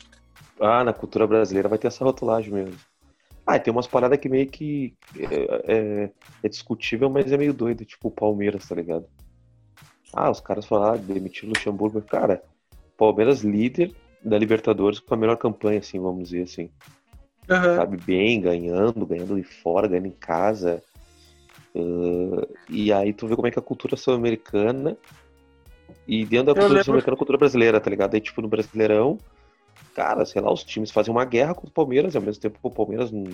Ah, 0.59 0.83
na 0.83 0.93
cultura 0.93 1.29
brasileira 1.29 1.69
vai 1.69 1.79
ter 1.79 1.87
essa 1.87 2.05
rotulagem 2.05 2.53
mesmo. 2.53 2.75
Ah, 3.51 3.59
tem 3.59 3.73
umas 3.73 3.89
paradas 3.89 4.19
que 4.21 4.29
meio 4.29 4.47
que 4.47 4.95
é, 5.19 5.75
é, 5.75 6.11
é, 6.45 6.49
discutível, 6.49 7.11
mas 7.11 7.33
é 7.33 7.37
meio 7.37 7.53
doido, 7.53 7.85
tipo 7.85 8.07
o 8.07 8.13
Palmeiras, 8.13 8.69
tá 8.69 8.77
ligado? 8.77 9.07
Ah, 10.13 10.31
os 10.31 10.41
caras 10.41 10.67
falaram, 10.67 10.95
ah, 10.95 10.97
demitir 10.97 11.47
o 11.47 11.49
Luxemburgo. 11.49 12.01
Cara, 12.01 12.43
Palmeiras 12.97 13.41
líder 13.41 13.93
da 14.25 14.39
Libertadores 14.39 15.01
com 15.01 15.15
a 15.15 15.17
melhor 15.17 15.37
campanha, 15.37 15.81
assim, 15.81 15.99
vamos 15.99 16.29
dizer 16.29 16.43
assim. 16.43 16.71
Uhum. 17.49 17.77
Sabe, 17.77 17.97
bem, 17.97 18.41
ganhando, 18.41 19.05
ganhando 19.05 19.35
de 19.35 19.43
fora, 19.43 19.89
ganhando 19.89 20.07
em 20.07 20.13
casa. 20.13 20.81
Uh, 21.75 22.47
e 22.69 22.93
aí 22.93 23.13
tu 23.13 23.27
vê 23.27 23.35
como 23.35 23.49
é 23.49 23.51
que 23.51 23.59
a 23.59 23.63
cultura 23.63 23.97
sul-americana 23.97 24.97
e 26.07 26.25
dentro 26.25 26.55
da 26.55 26.61
cultura 26.61 26.85
sul-americana 26.85 27.15
a 27.15 27.19
cultura 27.19 27.39
brasileira, 27.39 27.81
tá 27.81 27.91
ligado? 27.91 28.15
Aí, 28.15 28.21
tipo, 28.21 28.41
no 28.41 28.49
Brasileirão, 28.49 29.19
cara, 29.95 30.25
sei 30.25 30.41
lá, 30.41 30.53
os 30.53 30.65
times 30.65 30.91
fazem 30.91 31.13
uma 31.13 31.25
guerra 31.25 31.55
com 31.55 31.67
o 31.67 31.71
Palmeiras 31.71 32.15
e 32.15 32.17
ao 32.17 32.23
mesmo 32.23 32.41
tempo 32.41 32.59
o 32.63 32.71
Palmeiras 32.71 33.11
não, 33.11 33.25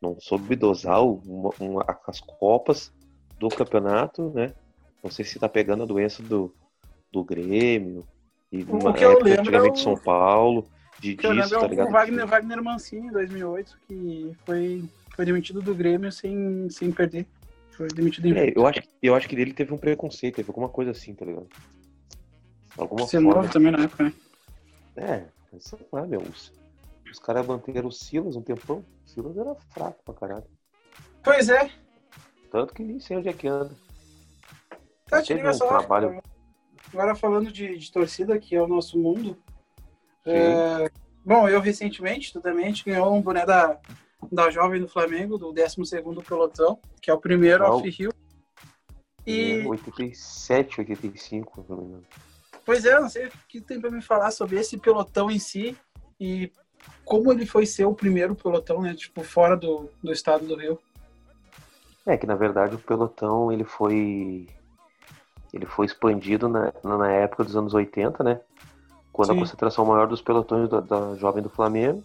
não 0.00 0.20
soube 0.20 0.56
dosar 0.56 1.02
uma, 1.02 1.50
uma, 1.58 1.98
as 2.06 2.20
copas 2.20 2.92
do 3.38 3.48
campeonato, 3.48 4.30
né? 4.34 4.52
Não 5.02 5.10
sei 5.10 5.24
se 5.24 5.38
tá 5.38 5.48
pegando 5.48 5.84
a 5.84 5.86
doença 5.86 6.22
do, 6.22 6.52
do 7.12 7.24
Grêmio 7.24 8.04
e 8.50 8.64
uma 8.64 8.92
que 8.92 9.04
eu 9.04 9.22
lembro 9.22 9.40
antigamente 9.40 9.76
de 9.76 9.82
São 9.82 9.96
Paulo, 9.96 10.66
de 10.98 11.14
disso, 11.14 11.26
eu 11.26 11.32
lembro 11.32 11.56
é 11.56 11.60
tá 11.60 11.66
ligado? 11.66 11.88
O 11.88 11.92
Wagner, 11.92 12.26
Wagner 12.26 12.62
Mancini, 12.62 13.08
em 13.08 13.12
2008, 13.12 13.78
que 13.86 14.32
foi, 14.44 14.84
foi 15.14 15.24
demitido 15.24 15.60
do 15.60 15.74
Grêmio 15.74 16.10
sem, 16.10 16.68
sem 16.70 16.90
perder. 16.90 17.26
Foi 17.70 17.88
demitido 17.88 18.26
em 18.26 18.36
é, 18.36 18.52
eu 18.56 18.66
acho, 18.66 18.80
eu 19.02 19.14
acho 19.14 19.28
que 19.28 19.36
dele 19.36 19.52
teve 19.52 19.72
um 19.72 19.78
preconceito, 19.78 20.36
teve 20.36 20.50
alguma 20.50 20.68
coisa 20.68 20.90
assim, 20.90 21.14
tá 21.14 21.24
ligado? 21.24 21.46
Alguma 22.76 23.06
Você 23.06 23.20
forma. 23.20 23.34
novo 23.42 23.52
também 23.52 23.70
na 23.70 23.84
época, 23.84 24.04
né? 24.04 24.12
É, 24.96 25.24
sei 25.58 25.78
lá, 25.92 26.06
meu. 26.06 26.20
Os, 26.20 26.52
os 27.10 27.18
caras 27.18 27.46
manteram 27.46 27.88
o 27.88 27.92
Silas 27.92 28.36
um 28.36 28.42
tempão. 28.42 28.84
O 29.04 29.08
Silas 29.08 29.36
era 29.36 29.54
fraco 29.54 30.02
pra 30.04 30.14
caralho. 30.14 30.46
Pois 31.22 31.48
é. 31.48 31.70
Tanto 32.50 32.74
que 32.74 32.82
nem 32.82 32.98
sei 32.98 33.16
onde 33.16 33.28
é 33.28 33.32
que 33.32 33.48
anda. 33.48 33.74
Tá, 35.06 35.22
te 35.22 35.34
liga 35.34 35.50
um 35.50 35.54
só. 35.54 35.66
Trabalho... 35.66 36.22
Agora 36.92 37.14
falando 37.14 37.52
de, 37.52 37.76
de, 37.76 37.92
torcida, 37.92 38.38
que 38.38 38.56
é 38.56 38.62
o 38.62 38.68
nosso 38.68 38.98
mundo. 38.98 39.36
É... 40.24 40.90
Bom, 41.24 41.48
eu 41.48 41.60
recentemente, 41.60 42.32
tu 42.32 42.40
também, 42.40 42.64
a 42.64 42.68
gente 42.68 42.84
ganhou 42.84 43.14
um 43.14 43.20
boné 43.20 43.44
da, 43.44 43.78
da 44.32 44.50
Jovem 44.50 44.80
do 44.80 44.88
Flamengo, 44.88 45.36
do 45.36 45.52
12 45.52 45.76
pelotão, 46.26 46.80
que 47.02 47.10
é 47.10 47.14
o 47.14 47.20
primeiro 47.20 47.64
off-rio. 47.64 48.12
E... 49.26 49.66
87, 49.66 50.80
85, 50.80 51.62
se 51.62 51.70
não 51.70 51.76
me 51.76 51.84
engano. 51.84 52.06
Pois 52.68 52.84
é, 52.84 53.00
não 53.00 53.08
sei 53.08 53.28
o 53.28 53.32
que 53.48 53.62
tem 53.62 53.80
para 53.80 53.90
me 53.90 54.02
falar 54.02 54.30
sobre 54.30 54.60
esse 54.60 54.76
pelotão 54.76 55.30
em 55.30 55.38
si 55.38 55.74
e 56.20 56.52
como 57.02 57.32
ele 57.32 57.46
foi 57.46 57.64
ser 57.64 57.86
o 57.86 57.94
primeiro 57.94 58.34
pelotão, 58.34 58.82
né? 58.82 58.92
Tipo, 58.94 59.24
fora 59.24 59.56
do, 59.56 59.88
do 60.02 60.12
estado 60.12 60.46
do 60.46 60.54
Rio. 60.54 60.78
É 62.04 62.14
que 62.18 62.26
na 62.26 62.34
verdade 62.34 62.74
o 62.74 62.78
pelotão 62.78 63.50
ele 63.50 63.64
foi 63.64 64.46
ele 65.50 65.64
foi 65.64 65.86
expandido 65.86 66.46
na, 66.46 66.70
na 66.84 67.10
época 67.10 67.42
dos 67.42 67.56
anos 67.56 67.72
80, 67.72 68.22
né? 68.22 68.38
Quando 69.14 69.28
Sim. 69.28 69.36
a 69.36 69.40
concentração 69.40 69.86
maior 69.86 70.06
dos 70.06 70.20
pelotões 70.20 70.68
da, 70.68 70.80
da, 70.80 71.14
Jovem 71.14 71.42
do 71.42 71.48
Flamengo 71.48 72.04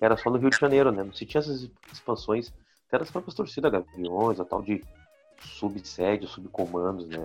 era 0.00 0.16
só 0.16 0.30
no 0.30 0.38
Rio 0.38 0.48
de 0.48 0.56
Janeiro, 0.56 0.90
né? 0.90 1.02
Não 1.02 1.12
se 1.12 1.26
tinha 1.26 1.40
essas 1.40 1.68
expansões 1.92 2.50
até 2.86 2.98
das 2.98 3.10
próprias 3.10 3.34
torcidas, 3.34 3.70
Gaviões, 3.70 4.40
a 4.40 4.44
tal 4.46 4.62
de 4.62 4.82
subsede, 5.38 6.26
subcomandos, 6.26 7.06
né? 7.08 7.24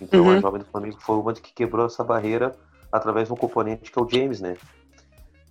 Então 0.00 0.24
uhum. 0.24 0.36
a 0.36 0.40
Jovem 0.40 0.60
do 0.60 0.66
Flamengo 0.66 0.98
foi 1.00 1.16
uma 1.16 1.32
que 1.32 1.52
quebrou 1.52 1.86
essa 1.86 2.02
barreira 2.02 2.56
através 2.90 3.28
de 3.28 3.34
um 3.34 3.36
componente 3.36 3.90
que 3.90 3.98
é 3.98 4.02
o 4.02 4.08
James, 4.08 4.40
né? 4.40 4.56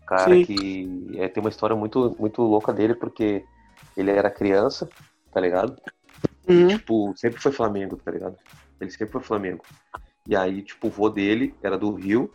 Cara 0.05 0.33
Sim. 0.33 0.45
que 0.45 1.11
é, 1.17 1.27
tem 1.27 1.41
uma 1.41 1.49
história 1.49 1.75
muito, 1.75 2.15
muito 2.19 2.41
louca 2.41 2.73
dele, 2.73 2.95
porque 2.95 3.45
ele 3.95 4.09
era 4.11 4.31
criança, 4.31 4.89
tá 5.31 5.39
ligado? 5.39 5.79
Uhum. 6.47 6.67
E, 6.67 6.67
tipo, 6.67 7.13
sempre 7.15 7.39
foi 7.39 7.51
Flamengo, 7.51 7.95
tá 7.97 8.11
ligado? 8.11 8.35
Ele 8.81 8.89
sempre 8.89 9.11
foi 9.11 9.21
Flamengo. 9.21 9.63
E 10.27 10.35
aí, 10.35 10.63
tipo, 10.63 10.87
o 10.87 10.89
vô 10.89 11.09
dele 11.09 11.53
era 11.61 11.77
do 11.77 11.93
Rio 11.93 12.31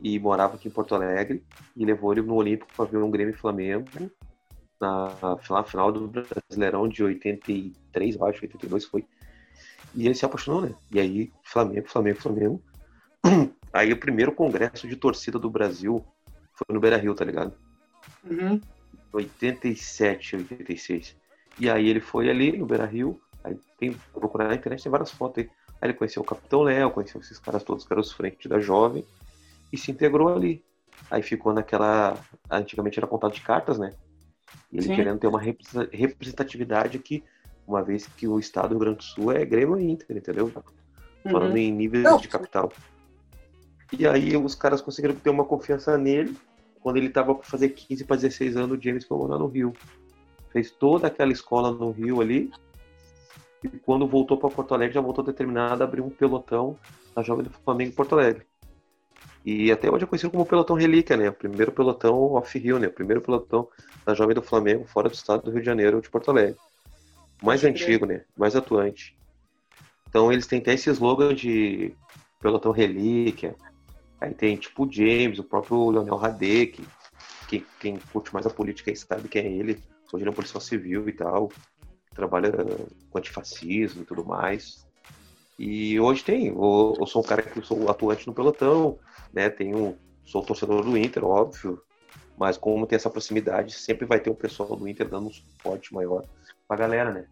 e 0.00 0.18
morava 0.18 0.54
aqui 0.54 0.68
em 0.68 0.70
Porto 0.70 0.94
Alegre 0.94 1.42
e 1.76 1.84
levou 1.84 2.12
ele 2.12 2.22
no 2.22 2.34
Olímpico 2.34 2.72
para 2.74 2.86
ver 2.86 2.98
um 2.98 3.10
Grêmio 3.10 3.36
Flamengo 3.36 3.86
na, 4.80 5.12
na 5.50 5.64
final 5.64 5.92
do 5.92 6.08
Brasileirão 6.08 6.88
de 6.88 7.02
83, 7.02 8.16
eu 8.16 8.26
acho, 8.26 8.42
82 8.42 8.84
foi. 8.84 9.04
E 9.94 10.06
ele 10.06 10.14
se 10.14 10.24
apaixonou, 10.24 10.62
né? 10.62 10.74
E 10.92 11.00
aí, 11.00 11.32
Flamengo, 11.42 11.88
Flamengo, 11.88 12.20
Flamengo. 12.20 12.62
Aí 13.72 13.92
o 13.92 13.98
primeiro 13.98 14.32
congresso 14.32 14.88
de 14.88 14.96
torcida 14.96 15.38
do 15.38 15.50
Brasil 15.50 16.02
foi 16.54 16.74
no 16.74 16.80
Beira 16.80 16.96
Rio, 16.96 17.14
tá 17.14 17.24
ligado? 17.24 17.52
Uhum. 18.24 18.58
87, 19.12 20.36
86. 20.36 21.14
E 21.58 21.68
aí 21.68 21.88
ele 21.88 22.00
foi 22.00 22.30
ali 22.30 22.56
no 22.56 22.66
Beira 22.66 22.86
Rio. 22.86 23.20
Aí 23.44 23.58
tem 23.78 23.92
procurar 24.12 24.48
na 24.48 24.54
internet, 24.54 24.82
tem 24.82 24.90
várias 24.90 25.10
fotos 25.10 25.44
aí. 25.44 25.50
Aí 25.80 25.90
ele 25.90 25.94
conheceu 25.94 26.22
o 26.22 26.24
Capitão 26.24 26.62
Léo, 26.62 26.90
conheceu 26.90 27.20
esses 27.20 27.38
caras 27.38 27.62
todos 27.62 27.84
que 27.84 27.92
eram 27.92 28.00
os 28.00 28.12
frente 28.12 28.48
da 28.48 28.58
jovem 28.58 29.04
e 29.72 29.76
se 29.76 29.90
integrou 29.90 30.34
ali. 30.34 30.64
Aí 31.10 31.22
ficou 31.22 31.52
naquela. 31.52 32.18
Antigamente 32.50 32.98
era 32.98 33.06
contato 33.06 33.34
de 33.34 33.42
cartas, 33.42 33.78
né? 33.78 33.92
E 34.72 34.78
ele 34.78 34.86
Sim. 34.86 34.96
querendo 34.96 35.18
ter 35.18 35.26
uma 35.26 35.40
representatividade 35.40 36.96
aqui, 36.96 37.22
uma 37.68 37.82
vez 37.82 38.06
que 38.06 38.26
o 38.26 38.38
estado 38.38 38.68
do 38.68 38.72
Rio 38.72 38.80
Grande 38.80 38.96
do 38.98 39.04
Sul 39.04 39.30
é 39.30 39.44
Grêmio 39.44 39.78
e 39.78 39.90
Inter, 39.90 40.16
entendeu? 40.16 40.50
Falando 41.22 41.50
uhum. 41.50 41.56
em 41.58 41.70
níveis 41.70 42.02
Não. 42.02 42.16
de 42.16 42.26
capital. 42.26 42.72
E 43.96 44.06
aí 44.06 44.36
os 44.36 44.54
caras 44.54 44.80
conseguiram 44.80 45.14
ter 45.14 45.28
uma 45.28 45.44
confiança 45.44 45.96
nele. 45.98 46.34
Quando 46.80 46.96
ele 46.96 47.10
tava 47.10 47.34
para 47.34 47.44
fazer 47.44 47.68
15 47.68 48.04
para 48.04 48.16
16 48.16 48.56
anos, 48.56 48.78
o 48.78 48.82
James 48.82 49.04
foi 49.04 49.18
morar 49.18 49.38
no 49.38 49.46
Rio. 49.46 49.74
Fez 50.50 50.70
toda 50.70 51.08
aquela 51.08 51.32
escola 51.32 51.70
no 51.70 51.90
Rio 51.90 52.20
ali. 52.22 52.50
E 53.62 53.68
quando 53.68 54.06
voltou 54.06 54.38
para 54.38 54.48
Porto 54.48 54.72
Alegre, 54.72 54.94
já 54.94 55.00
voltou 55.00 55.22
determinado 55.22 55.82
a 55.82 55.86
abrir 55.86 56.00
um 56.00 56.08
pelotão 56.08 56.76
na 57.14 57.22
Jovem 57.22 57.44
do 57.44 57.50
Flamengo 57.50 57.90
em 57.90 57.94
Porto 57.94 58.14
Alegre. 58.14 58.46
E 59.44 59.70
até 59.72 59.90
hoje 59.90 60.04
é 60.04 60.06
conhecido 60.06 60.30
como 60.30 60.46
pelotão 60.46 60.76
relíquia, 60.76 61.16
né? 61.16 61.28
O 61.28 61.32
primeiro 61.32 61.72
pelotão 61.72 62.32
off-Rio, 62.32 62.78
né? 62.78 62.86
O 62.86 62.92
primeiro 62.92 63.20
pelotão 63.20 63.68
da 64.06 64.14
Jovem 64.14 64.34
do 64.34 64.42
Flamengo 64.42 64.84
fora 64.86 65.08
do 65.08 65.14
estado 65.14 65.42
do 65.42 65.50
Rio 65.50 65.60
de 65.60 65.66
Janeiro, 65.66 66.00
de 66.00 66.08
Porto 66.08 66.30
Alegre. 66.30 66.56
Mais 67.42 67.64
antigo, 67.64 68.06
né? 68.06 68.24
Mais 68.36 68.56
atuante. 68.56 69.16
Então 70.08 70.32
eles 70.32 70.46
têm 70.46 70.58
até 70.58 70.74
esse 70.74 70.90
slogan 70.90 71.34
de 71.34 71.94
pelotão 72.40 72.72
relíquia. 72.72 73.54
Aí 74.20 74.34
tem 74.34 74.56
tipo 74.56 74.84
o 74.84 74.92
James, 74.92 75.38
o 75.38 75.44
próprio 75.44 75.90
Leonel 75.90 76.16
Radek, 76.16 76.84
que 77.48 77.64
quem 77.78 77.98
curte 78.12 78.32
mais 78.32 78.46
a 78.46 78.50
política 78.50 78.90
aí 78.90 78.96
sabe 78.96 79.28
quem 79.28 79.42
é 79.42 79.46
ele. 79.46 79.82
Hoje 80.12 80.22
ele 80.22 80.28
é 80.28 80.32
um 80.32 80.34
policial 80.34 80.60
civil 80.60 81.08
e 81.08 81.12
tal. 81.12 81.52
Trabalha 82.14 82.52
com 83.10 83.18
antifascismo 83.18 84.02
e 84.02 84.04
tudo 84.04 84.24
mais. 84.24 84.86
E 85.58 85.98
hoje 85.98 86.24
tem, 86.24 86.48
eu, 86.48 86.96
eu 86.98 87.06
sou 87.06 87.22
um 87.22 87.24
cara 87.24 87.42
que 87.42 87.60
sou 87.62 87.90
atuante 87.90 88.26
no 88.26 88.34
pelotão, 88.34 88.98
né? 89.32 89.50
Tenho, 89.50 89.96
sou 90.24 90.42
torcedor 90.42 90.84
do 90.84 90.96
Inter, 90.96 91.24
óbvio, 91.24 91.82
mas 92.38 92.56
como 92.56 92.86
tem 92.86 92.96
essa 92.96 93.10
proximidade, 93.10 93.72
sempre 93.72 94.06
vai 94.06 94.20
ter 94.20 94.30
um 94.30 94.34
pessoal 94.34 94.76
do 94.76 94.88
Inter 94.88 95.08
dando 95.08 95.26
um 95.26 95.32
suporte 95.32 95.92
maior 95.92 96.24
pra 96.68 96.76
galera, 96.76 97.10
né? 97.10 97.24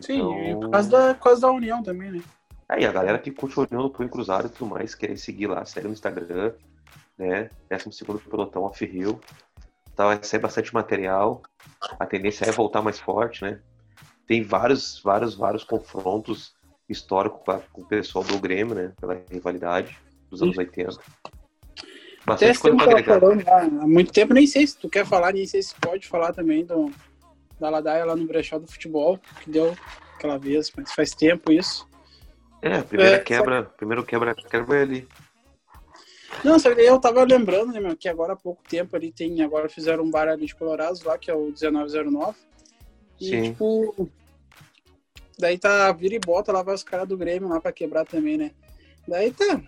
Sim, 0.00 0.20
então... 0.20 0.60
por, 0.60 0.70
causa 0.70 0.90
da, 0.90 1.14
por 1.14 1.24
causa 1.24 1.40
da 1.42 1.50
União 1.50 1.82
também, 1.82 2.12
né? 2.12 2.22
Aí 2.68 2.86
a 2.86 2.92
galera 2.92 3.18
que 3.18 3.30
curte 3.30 3.58
o 3.58 3.66
União 3.68 3.82
do 3.82 3.90
Punho 3.90 4.08
Cruzado 4.08 4.46
e 4.46 4.50
tudo 4.50 4.70
mais, 4.70 4.94
querer 4.94 5.18
seguir 5.18 5.48
lá, 5.48 5.64
sério 5.64 5.88
no 5.88 5.94
Instagram, 5.94 6.54
né? 7.18 7.50
12 7.68 8.04
pelotão 8.28 8.62
off 8.62 8.84
Rio. 8.84 9.20
Tá, 9.94 10.06
vai 10.06 10.18
sair 10.22 10.40
bastante 10.40 10.72
material. 10.72 11.42
A 12.00 12.06
tendência 12.06 12.46
é 12.46 12.50
voltar 12.50 12.82
mais 12.82 12.98
forte, 12.98 13.44
né? 13.44 13.60
Tem 14.26 14.42
vários, 14.42 15.00
vários, 15.02 15.34
vários 15.34 15.62
confrontos 15.62 16.54
históricos 16.88 17.40
com, 17.72 17.82
o 17.82 17.86
pessoal 17.86 18.24
do 18.24 18.38
Grêmio, 18.38 18.74
né? 18.74 18.92
Pela 19.00 19.22
rivalidade 19.30 19.96
dos 20.30 20.42
anos 20.42 20.56
80. 20.56 20.98
Bastante 22.26 22.58
coisa 22.58 22.76
pra 22.76 22.86
agregar. 22.86 23.20
Falando, 23.20 23.48
há 23.48 23.86
muito 23.86 24.12
tempo, 24.12 24.32
nem 24.32 24.46
sei 24.46 24.66
se 24.66 24.76
tu 24.78 24.88
quer 24.88 25.04
falar, 25.04 25.32
nem 25.32 25.46
sei 25.46 25.62
se 25.62 25.74
pode 25.76 26.08
falar 26.08 26.32
também 26.32 26.64
do, 26.64 26.90
da 27.58 27.70
Ladaia 27.70 28.04
lá 28.04 28.16
no 28.16 28.26
brechó 28.26 28.58
do 28.58 28.70
futebol, 28.70 29.18
que 29.42 29.50
deu 29.50 29.76
aquela 30.16 30.38
vez, 30.38 30.72
mas 30.76 30.92
faz 30.92 31.10
tempo 31.10 31.52
isso. 31.52 31.88
É, 32.62 32.76
a 32.76 32.82
primeira 32.82 33.16
é, 33.16 33.20
quebra, 33.20 33.64
só... 33.64 33.70
primeiro 33.70 34.04
quebra, 34.04 34.34
quebra 34.34 34.82
ali. 34.82 35.06
Não, 36.42 36.58
só 36.58 36.74
que 36.74 36.80
eu 36.80 36.98
tava 36.98 37.22
lembrando, 37.24 37.72
né, 37.72 37.80
meu, 37.80 37.96
que 37.96 38.08
agora 38.08 38.32
há 38.32 38.36
pouco 38.36 38.62
tempo 38.68 38.96
ali 38.96 39.12
tem, 39.12 39.42
agora 39.42 39.68
fizeram 39.68 40.02
um 40.02 40.10
bar 40.10 40.28
ali 40.28 40.46
de 40.46 40.54
Colorados 40.54 41.02
lá, 41.02 41.16
que 41.16 41.30
é 41.30 41.34
o 41.34 41.52
1909. 41.52 42.36
E, 43.20 43.28
Sim. 43.28 43.42
tipo, 43.50 44.08
daí 45.38 45.58
tá, 45.58 45.92
vira 45.92 46.14
e 46.14 46.18
bota, 46.18 46.52
lá 46.52 46.62
vai 46.62 46.74
os 46.74 46.82
caras 46.82 47.06
do 47.06 47.16
Grêmio 47.16 47.48
lá 47.48 47.60
pra 47.60 47.72
quebrar 47.72 48.04
também, 48.04 48.36
né. 48.36 48.50
Daí 49.06 49.30
tá, 49.30 49.60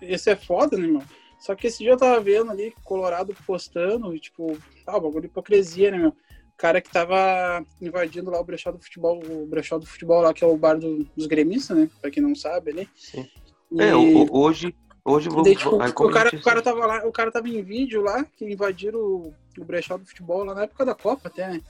esse 0.00 0.28
é 0.28 0.36
foda, 0.36 0.76
né, 0.76 0.86
meu. 0.86 1.02
Só 1.40 1.54
que 1.54 1.66
esse 1.66 1.78
dia 1.78 1.92
eu 1.92 1.96
tava 1.96 2.20
vendo 2.20 2.50
ali, 2.50 2.74
Colorado 2.84 3.34
postando, 3.46 4.14
e, 4.14 4.20
tipo, 4.20 4.58
ah, 4.86 5.00
bagulho 5.00 5.22
de 5.22 5.26
hipocrisia, 5.28 5.90
né, 5.90 5.98
meu 5.98 6.14
cara 6.62 6.80
que 6.80 6.92
tava 6.92 7.66
invadindo 7.80 8.30
lá 8.30 8.40
o 8.40 8.44
brechó 8.44 8.70
do 8.70 8.78
futebol, 8.78 9.20
o 9.28 9.46
brechó 9.46 9.78
do 9.78 9.84
futebol 9.84 10.22
lá, 10.22 10.32
que 10.32 10.44
é 10.44 10.46
o 10.46 10.56
bar 10.56 10.78
do, 10.78 11.04
dos 11.16 11.26
gremistas, 11.26 11.76
né? 11.76 11.90
Pra 12.00 12.08
quem 12.08 12.22
não 12.22 12.36
sabe 12.36 12.70
ali. 12.70 12.88
Sim. 12.94 13.28
E... 13.72 13.82
É, 13.82 13.92
hoje, 13.96 14.72
hoje 15.04 15.28
vou, 15.28 15.42
daí, 15.42 15.56
tipo, 15.56 15.74
o, 15.74 16.10
cara, 16.12 16.30
o 16.32 16.40
cara 16.40 16.62
tava 16.62 16.86
lá, 16.86 17.04
o 17.04 17.10
cara 17.10 17.32
tava 17.32 17.48
em 17.48 17.60
vídeo 17.64 18.00
lá, 18.00 18.24
que 18.36 18.44
invadiram 18.44 19.00
o, 19.00 19.34
o 19.58 19.64
brechó 19.64 19.96
do 19.96 20.06
futebol 20.06 20.44
lá 20.44 20.54
na 20.54 20.62
época 20.62 20.84
da 20.84 20.94
Copa 20.94 21.26
até, 21.26 21.48
né? 21.48 21.60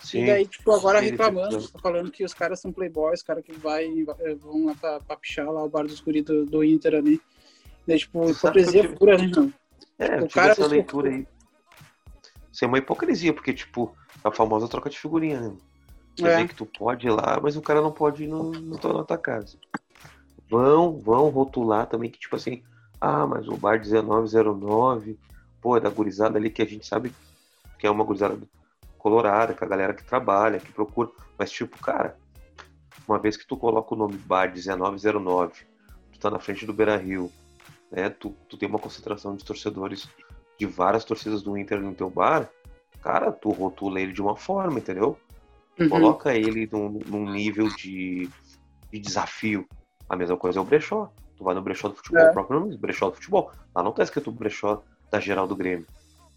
Sim. 0.00 0.24
E 0.24 0.26
daí, 0.26 0.46
tipo, 0.46 0.70
agora 0.72 1.00
reclamando, 1.00 1.66
falando 1.80 2.10
que 2.10 2.22
os 2.22 2.34
caras 2.34 2.60
são 2.60 2.70
playboys, 2.70 3.20
os 3.20 3.26
caras 3.26 3.42
que 3.42 3.52
vai, 3.52 3.88
vão 4.42 4.66
lá 4.66 4.74
pra, 4.74 5.00
pra 5.00 5.16
pichar 5.16 5.50
lá 5.50 5.64
o 5.64 5.70
bar 5.70 5.86
dos 5.86 6.00
guri 6.00 6.20
do, 6.20 6.44
do 6.44 6.62
Inter 6.62 6.96
ali. 6.96 7.18
Daí, 7.86 7.98
tipo, 7.98 8.28
hipocrisia 8.28 8.92
pura, 8.92 9.16
né, 9.16 9.30
mano? 9.34 9.54
É, 9.98 10.20
o 10.20 10.28
cara, 10.28 10.52
essa 10.52 10.66
leitura 10.66 11.08
aí. 11.08 11.26
Isso 12.52 12.62
é 12.62 12.68
uma 12.68 12.76
hipocrisia, 12.76 13.32
porque, 13.32 13.54
tipo, 13.54 13.96
a 14.24 14.32
famosa 14.32 14.66
troca 14.66 14.88
de 14.88 14.98
figurinha, 14.98 15.40
né? 15.40 15.52
Quer 16.16 16.26
é. 16.26 16.36
dizer 16.36 16.48
que 16.48 16.54
tu 16.54 16.64
pode 16.64 17.06
ir 17.06 17.10
lá, 17.10 17.38
mas 17.42 17.56
o 17.56 17.62
cara 17.62 17.82
não 17.82 17.92
pode 17.92 18.24
ir 18.24 18.26
no, 18.26 18.50
no, 18.52 18.76
na 18.76 19.04
tua 19.04 19.18
casa. 19.18 19.58
Vão, 20.48 20.98
vão 20.98 21.28
rotular 21.28 21.86
também 21.86 22.10
que, 22.10 22.18
tipo 22.18 22.34
assim, 22.36 22.62
ah, 23.00 23.26
mas 23.26 23.46
o 23.48 23.56
bar 23.56 23.78
1909, 23.78 25.18
pô, 25.60 25.76
é 25.76 25.80
da 25.80 25.90
gurizada 25.90 26.38
ali 26.38 26.50
que 26.50 26.62
a 26.62 26.66
gente 26.66 26.86
sabe 26.86 27.12
que 27.78 27.86
é 27.86 27.90
uma 27.90 28.04
gurizada 28.04 28.38
colorada, 28.96 29.52
com 29.52 29.64
a 29.64 29.68
galera 29.68 29.92
que 29.92 30.04
trabalha, 30.04 30.58
que 30.58 30.72
procura. 30.72 31.10
Mas, 31.36 31.50
tipo, 31.50 31.78
cara, 31.78 32.16
uma 33.06 33.18
vez 33.18 33.36
que 33.36 33.46
tu 33.46 33.56
coloca 33.56 33.94
o 33.94 33.98
nome 33.98 34.16
bar 34.16 34.50
1909, 34.50 35.66
tu 36.12 36.18
tá 36.18 36.30
na 36.30 36.38
frente 36.38 36.64
do 36.64 36.72
Beira 36.72 36.96
Rio, 36.96 37.30
né? 37.90 38.08
Tu, 38.08 38.34
tu 38.48 38.56
tem 38.56 38.68
uma 38.68 38.78
concentração 38.78 39.36
de 39.36 39.44
torcedores 39.44 40.08
de 40.58 40.64
várias 40.64 41.04
torcidas 41.04 41.42
do 41.42 41.58
Inter 41.58 41.80
no 41.80 41.94
teu 41.94 42.08
bar, 42.08 42.48
cara, 43.04 43.30
tu 43.30 43.50
rotula 43.50 44.00
ele 44.00 44.12
de 44.12 44.22
uma 44.22 44.34
forma, 44.34 44.78
entendeu? 44.78 45.18
Uhum. 45.78 45.88
Coloca 45.90 46.34
ele 46.34 46.66
num, 46.72 46.98
num 47.06 47.30
nível 47.30 47.68
de, 47.68 48.30
de, 48.90 48.98
desafio. 48.98 49.68
A 50.08 50.16
mesma 50.16 50.38
coisa 50.38 50.58
é 50.58 50.62
o 50.62 50.64
brechó. 50.64 51.12
Tu 51.36 51.44
vai 51.44 51.54
no 51.54 51.60
brechó 51.60 51.88
do 51.88 51.96
futebol, 51.96 52.22
é. 52.22 52.30
o 52.30 52.32
próprio 52.32 52.60
nome, 52.60 52.76
brechó 52.78 53.10
do 53.10 53.16
futebol. 53.16 53.52
Lá 53.74 53.82
não 53.82 53.92
tá 53.92 54.02
escrito 54.02 54.32
brechó 54.32 54.82
da 55.10 55.20
geral 55.20 55.46
do 55.46 55.54
Grêmio. 55.54 55.86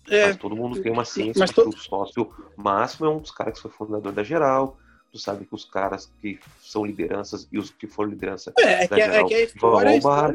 É. 0.10 0.28
Mas 0.28 0.36
todo 0.36 0.56
mundo 0.58 0.82
tem 0.82 0.92
uma 0.92 1.06
ciência 1.06 1.40
Mas 1.40 1.52
que 1.52 1.62
o 1.62 1.72
sócio 1.72 2.30
máximo 2.58 3.06
é 3.06 3.10
um 3.10 3.20
dos 3.20 3.32
caras 3.32 3.56
que 3.56 3.62
foi 3.62 3.72
fundador 3.72 4.12
da 4.12 4.24
geral. 4.24 4.78
Tu 5.10 5.20
sabe 5.20 5.46
que 5.46 5.56
os 5.56 5.64
caras 5.64 6.12
que 6.22 6.38
são 6.60 6.86
lideranças 6.86 7.48
e 7.50 7.58
os 7.58 7.70
que 7.70 7.88
foram 7.88 8.10
liderança 8.10 8.52
é, 8.60 8.84
é 8.84 8.88
da 8.88 8.96
que, 8.96 9.02
geral 9.02 9.16
é 9.16 9.24
que 9.24 9.34
a 9.34 9.42
história, 9.44 10.02
vão 10.02 10.12
ao 10.12 10.22
bar. 10.22 10.34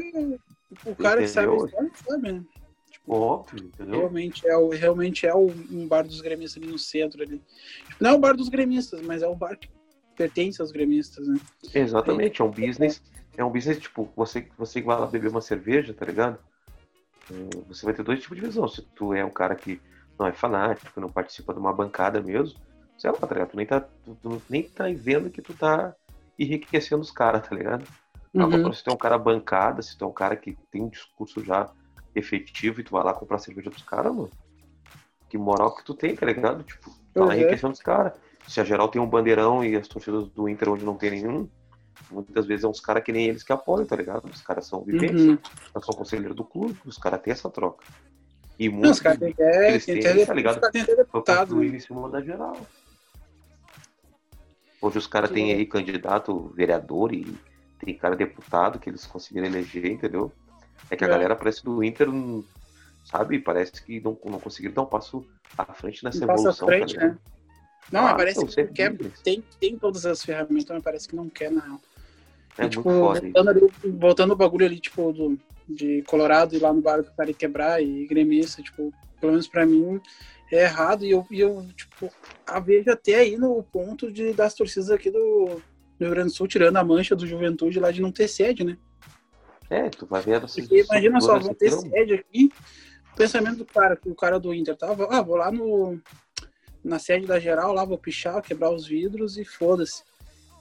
O 0.85 0.95
cara 0.95 1.21
Entendeu? 1.21 1.21
que 1.21 1.27
sabe 1.27 1.51
a 1.51 1.65
história 1.65 1.91
sabe, 2.07 2.31
né? 2.31 2.43
Óbvio, 3.07 3.65
entendeu? 3.65 3.99
Realmente 3.99 4.47
é, 4.47 4.55
o, 4.55 4.69
realmente 4.69 5.27
é 5.27 5.33
o, 5.33 5.47
um 5.69 5.87
bar 5.87 6.03
dos 6.03 6.21
gremistas 6.21 6.61
ali 6.61 6.71
no 6.71 6.79
centro 6.79 7.21
ali. 7.21 7.41
Tipo, 7.89 8.03
não 8.03 8.11
é 8.11 8.13
o 8.13 8.19
bar 8.19 8.35
dos 8.35 8.47
gremistas, 8.49 9.01
mas 9.01 9.21
é 9.21 9.27
o 9.27 9.35
bar 9.35 9.57
que 9.57 9.69
pertence 10.15 10.61
aos 10.61 10.71
gremistas, 10.71 11.27
né? 11.27 11.37
Exatamente, 11.73 12.41
é 12.41 12.45
um 12.45 12.51
business, 12.51 13.01
é 13.35 13.43
um 13.43 13.49
business, 13.49 13.79
tipo, 13.79 14.09
você, 14.15 14.47
você 14.57 14.81
vai 14.81 14.99
lá 14.99 15.05
beber 15.05 15.29
uma 15.29 15.41
cerveja, 15.41 15.93
tá 15.93 16.05
ligado? 16.05 16.37
É, 17.29 17.57
você 17.67 17.85
vai 17.85 17.93
ter 17.93 18.03
dois 18.03 18.21
tipos 18.21 18.37
de 18.37 18.45
visão. 18.45 18.67
Se 18.67 18.81
tu 18.95 19.13
é 19.13 19.25
um 19.25 19.31
cara 19.31 19.55
que 19.55 19.81
não 20.17 20.27
é 20.27 20.31
fanático, 20.31 21.01
não 21.01 21.11
participa 21.11 21.53
de 21.53 21.59
uma 21.59 21.73
bancada 21.73 22.21
mesmo, 22.21 22.57
sei 22.97 23.11
lá, 23.11 23.17
tá 23.17 23.27
ligado? 23.27 23.49
Tu 23.49 23.57
nem 23.57 23.65
tá, 23.65 23.81
tu, 23.81 24.17
tu 24.21 24.41
nem 24.49 24.63
tá 24.63 24.85
vendo 24.95 25.29
que 25.29 25.41
tu 25.41 25.53
tá 25.53 25.93
enriquecendo 26.39 27.01
os 27.01 27.11
caras, 27.11 27.47
tá 27.47 27.55
ligado? 27.55 27.85
Uhum. 28.33 28.43
Agora, 28.43 28.73
se 28.73 28.83
tu 28.83 28.89
é 28.89 28.93
um 28.93 28.97
cara 28.97 29.17
bancada, 29.17 29.81
se 29.81 29.97
tu 29.97 30.05
é 30.05 30.07
um 30.07 30.13
cara 30.13 30.35
que 30.35 30.57
tem 30.71 30.81
um 30.81 30.89
discurso 30.89 31.43
já 31.43 31.69
efetivo 32.15 32.81
e 32.81 32.83
tu 32.83 32.91
vai 32.91 33.03
lá 33.03 33.13
comprar 33.13 33.39
cerveja 33.39 33.69
dos 33.69 33.83
caras, 33.83 34.13
mano. 34.13 34.31
Que 35.29 35.37
moral 35.37 35.75
que 35.75 35.83
tu 35.83 35.93
tem, 35.93 36.15
tá 36.15 36.25
ligado? 36.25 36.63
Tipo, 36.63 36.91
tá 37.13 37.21
uhum. 37.21 37.31
enriquecendo 37.31 37.73
os 37.73 37.81
caras. 37.81 38.13
Se 38.47 38.59
a 38.59 38.63
geral 38.63 38.87
tem 38.89 39.01
um 39.01 39.07
bandeirão 39.07 39.63
e 39.63 39.75
as 39.75 39.87
torcidas 39.87 40.27
do 40.29 40.47
Inter 40.47 40.69
onde 40.69 40.85
não 40.85 40.95
tem 40.95 41.11
nenhum, 41.11 41.49
muitas 42.11 42.45
vezes 42.45 42.63
é 42.63 42.67
uns 42.67 42.79
caras 42.79 43.03
que 43.03 43.11
nem 43.11 43.27
eles 43.27 43.43
que 43.43 43.53
apoiam, 43.53 43.85
tá 43.85 43.95
ligado? 43.95 44.25
Os 44.25 44.41
caras 44.41 44.65
são 44.65 44.83
viventes, 44.83 45.23
uhum. 45.23 45.37
são 45.81 45.95
conselheiros 45.95 46.35
do 46.35 46.43
clube, 46.43 46.77
os 46.85 46.97
caras 46.97 47.21
têm 47.21 47.31
essa 47.31 47.49
troca. 47.49 47.85
E 48.59 48.69
muitos 48.69 48.99
caras 48.99 49.19
têm, 49.19 49.33
é, 49.39 49.71
eles 49.71 49.85
têm, 49.85 49.99
têm, 49.99 50.25
tá 50.25 50.33
ligado? 50.33 50.59
Foi 51.47 51.67
em 51.67 51.79
cima 51.79 52.09
da 52.09 52.21
geral. 52.21 52.57
Hoje 54.81 54.97
os 54.97 55.07
caras 55.07 55.31
têm 55.31 55.53
aí 55.53 55.65
candidato 55.65 56.51
vereador 56.55 57.13
e 57.13 57.35
tem 57.79 57.97
cara 57.97 58.15
deputado 58.15 58.79
que 58.79 58.89
eles 58.89 59.07
conseguiram 59.07 59.47
eleger, 59.47 59.85
entendeu? 59.85 60.31
É 60.89 60.95
que 60.95 61.03
a 61.03 61.07
é. 61.07 61.09
galera 61.09 61.35
parece 61.35 61.63
do 61.63 61.83
Inter, 61.83 62.07
sabe? 63.05 63.39
Parece 63.39 63.83
que 63.83 63.99
não, 63.99 64.17
não 64.25 64.39
conseguiram 64.39 64.73
dar 64.73 64.81
um 64.83 64.87
passo 64.87 65.25
à 65.57 65.65
frente 65.73 66.03
nessa 66.03 66.19
um 66.19 66.23
evolução. 66.23 66.67
Frente, 66.67 66.97
né? 66.97 67.17
Não, 67.91 68.07
ah, 68.07 68.15
parece 68.15 68.45
que 68.45 68.65
quer, 68.67 68.95
tem, 69.23 69.43
tem 69.59 69.77
todas 69.77 70.05
as 70.05 70.23
ferramentas, 70.23 70.69
mas 70.69 70.83
parece 70.83 71.07
que 71.07 71.15
não 71.15 71.29
quer, 71.29 71.51
não. 71.51 71.79
É 72.57 72.65
e, 72.65 72.69
tipo, 72.69 72.83
voltando, 72.83 73.49
ali, 73.49 73.61
voltando 73.83 74.31
o 74.31 74.35
bagulho 74.35 74.65
ali, 74.65 74.79
tipo, 74.79 75.11
do, 75.11 75.37
de 75.67 76.01
Colorado 76.03 76.55
e 76.55 76.59
lá 76.59 76.71
no 76.71 76.81
bar 76.81 77.01
do 77.01 77.11
cara 77.11 77.33
quebrar 77.33 77.81
e 77.81 78.05
gremista, 78.05 78.61
tipo, 78.61 78.93
pelo 79.19 79.33
menos 79.33 79.47
pra 79.47 79.65
mim 79.65 79.99
é 80.51 80.63
errado. 80.63 81.05
E 81.05 81.11
eu, 81.11 81.25
e 81.29 81.39
eu 81.39 81.67
tipo, 81.75 82.11
a 82.45 82.59
vejo 82.59 82.91
até 82.91 83.15
aí 83.15 83.37
no 83.37 83.63
ponto 83.63 84.11
de, 84.11 84.33
das 84.33 84.53
torcidas 84.53 84.91
aqui 84.91 85.09
do, 85.09 85.61
no 85.99 86.05
Rio 86.05 86.11
Grande 86.11 86.29
do 86.29 86.35
Sul, 86.35 86.47
tirando 86.47 86.77
a 86.77 86.83
mancha 86.83 87.15
do 87.15 87.27
Juventude 87.27 87.79
lá 87.79 87.91
de 87.91 88.01
não 88.01 88.11
ter 88.11 88.27
sede, 88.27 88.63
né? 88.63 88.77
É, 89.73 89.89
tu 89.89 90.05
vai 90.05 90.21
ver 90.21 90.43
essas 90.43 90.55
Porque 90.55 90.81
imagina 90.83 91.19
só, 91.19 91.39
vão 91.39 91.53
ter 91.53 91.71
sede 91.71 92.13
aqui. 92.13 92.51
O 93.11 93.15
pensamento 93.15 93.57
do 93.57 93.65
cara, 93.65 93.95
que 93.95 94.09
o 94.09 94.15
cara 94.15 94.39
do 94.39 94.53
Inter 94.53 94.75
tava, 94.75 95.07
ah, 95.09 95.21
vou 95.21 95.35
lá 95.35 95.51
no 95.51 95.99
na 96.83 96.99
sede 96.99 97.25
da 97.25 97.39
geral, 97.39 97.73
lá 97.73 97.85
vou 97.85 97.97
pichar, 97.97 98.41
quebrar 98.41 98.69
os 98.69 98.85
vidros 98.85 99.37
e 99.37 99.45
foda-se. 99.45 100.03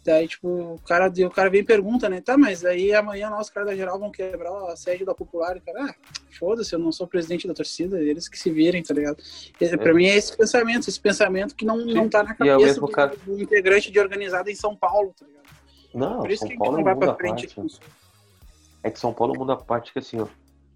Daí, 0.04 0.26
tipo, 0.26 0.48
o 0.48 0.80
cara, 0.80 1.08
o 1.08 1.30
cara 1.30 1.50
vem 1.50 1.60
e 1.60 1.64
pergunta, 1.64 2.08
né? 2.08 2.20
Tá, 2.20 2.36
mas 2.36 2.64
aí 2.64 2.92
amanhã 2.92 3.28
lá 3.28 3.40
os 3.40 3.50
caras 3.50 3.68
da 3.70 3.76
geral 3.76 3.98
vão 3.98 4.10
quebrar 4.10 4.50
a 4.72 4.76
sede 4.76 5.04
da 5.04 5.14
popular. 5.14 5.56
E 5.56 5.58
o 5.58 5.62
cara, 5.62 5.90
ah, 5.90 5.94
foda-se, 6.38 6.74
eu 6.74 6.78
não 6.78 6.90
sou 6.90 7.06
presidente 7.06 7.46
da 7.46 7.54
torcida, 7.54 8.00
eles 8.00 8.28
que 8.28 8.38
se 8.38 8.50
virem, 8.50 8.82
tá 8.82 8.94
ligado? 8.94 9.22
E, 9.60 9.76
Pra 9.76 9.94
mim 9.94 10.06
é 10.06 10.16
esse 10.16 10.36
pensamento, 10.36 10.88
esse 10.88 11.00
pensamento 11.00 11.54
que 11.54 11.64
não, 11.64 11.78
não 11.78 12.08
tá 12.08 12.22
na 12.22 12.32
é 12.32 12.34
cabeça 12.34 12.80
do, 12.80 12.88
cara- 12.88 13.14
do 13.24 13.40
integrante 13.40 13.90
de 13.92 14.00
organizada 14.00 14.50
em 14.50 14.54
São 14.56 14.74
Paulo, 14.74 15.14
tá 15.18 15.26
ligado? 15.26 15.42
Não, 15.94 16.20
Por 16.20 16.30
isso 16.30 16.40
São 16.40 16.48
que 16.48 16.56
Paulo 16.56 16.72
é 16.72 16.76
não 16.76 16.80
um 16.80 16.84
vai 16.84 16.96
pra 16.96 17.14
frente. 17.14 17.46
parte. 17.46 17.54
com 17.54 17.66
isso. 17.66 17.80
É 18.82 18.90
que 18.90 18.98
São 18.98 19.12
Paulo 19.14 19.32
é 19.32 19.36
um 19.36 19.40
mundo 19.40 19.52
à 19.52 19.56
parte 19.56 19.92
que 19.92 19.98
assim, 19.98 20.20
ó, 20.20 20.26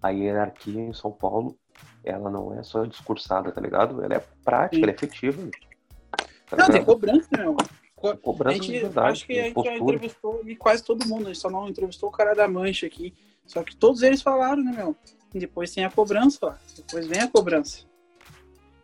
a 0.01 0.09
hierarquia 0.09 0.81
em 0.81 0.93
São 0.93 1.11
Paulo, 1.11 1.57
ela 2.03 2.29
não 2.29 2.57
é 2.57 2.63
só 2.63 2.85
discursada, 2.85 3.51
tá 3.51 3.59
ligado? 3.59 4.01
Ela 4.03 4.15
é 4.15 4.23
prática, 4.43 4.75
Sim. 4.77 4.83
ela 4.83 4.91
é 4.91 4.95
efetiva. 4.95 5.49
Tá 6.49 6.55
Não, 6.57 6.65
tem 6.65 6.73
ligado? 6.75 6.85
cobrança, 6.85 7.27
né, 7.31 7.43
meu. 7.43 7.57
Co- 7.95 8.09
A 8.09 8.17
Cobrança 8.17 8.59
de 8.59 8.67
gente, 8.67 8.79
verdade, 8.81 9.11
acho 9.11 9.25
que 9.25 9.33
a 9.39 9.43
gente 9.43 9.55
já 9.55 9.61
postura. 9.71 9.95
entrevistou 9.95 10.41
e 10.45 10.55
quase 10.55 10.83
todo 10.83 11.07
mundo, 11.07 11.23
a 11.23 11.27
gente 11.33 11.39
só 11.39 11.49
não 11.49 11.67
entrevistou 11.67 12.09
o 12.09 12.11
cara 12.11 12.33
da 12.35 12.47
mancha 12.47 12.85
aqui. 12.85 13.13
Só 13.45 13.63
que 13.63 13.75
todos 13.75 14.03
eles 14.03 14.21
falaram, 14.21 14.63
né, 14.63 14.71
meu? 14.71 14.95
Depois 15.33 15.73
tem 15.73 15.83
a 15.83 15.89
cobrança, 15.89 16.37
ó. 16.43 16.53
Depois 16.75 17.07
vem 17.07 17.19
a 17.21 17.27
cobrança. 17.27 17.85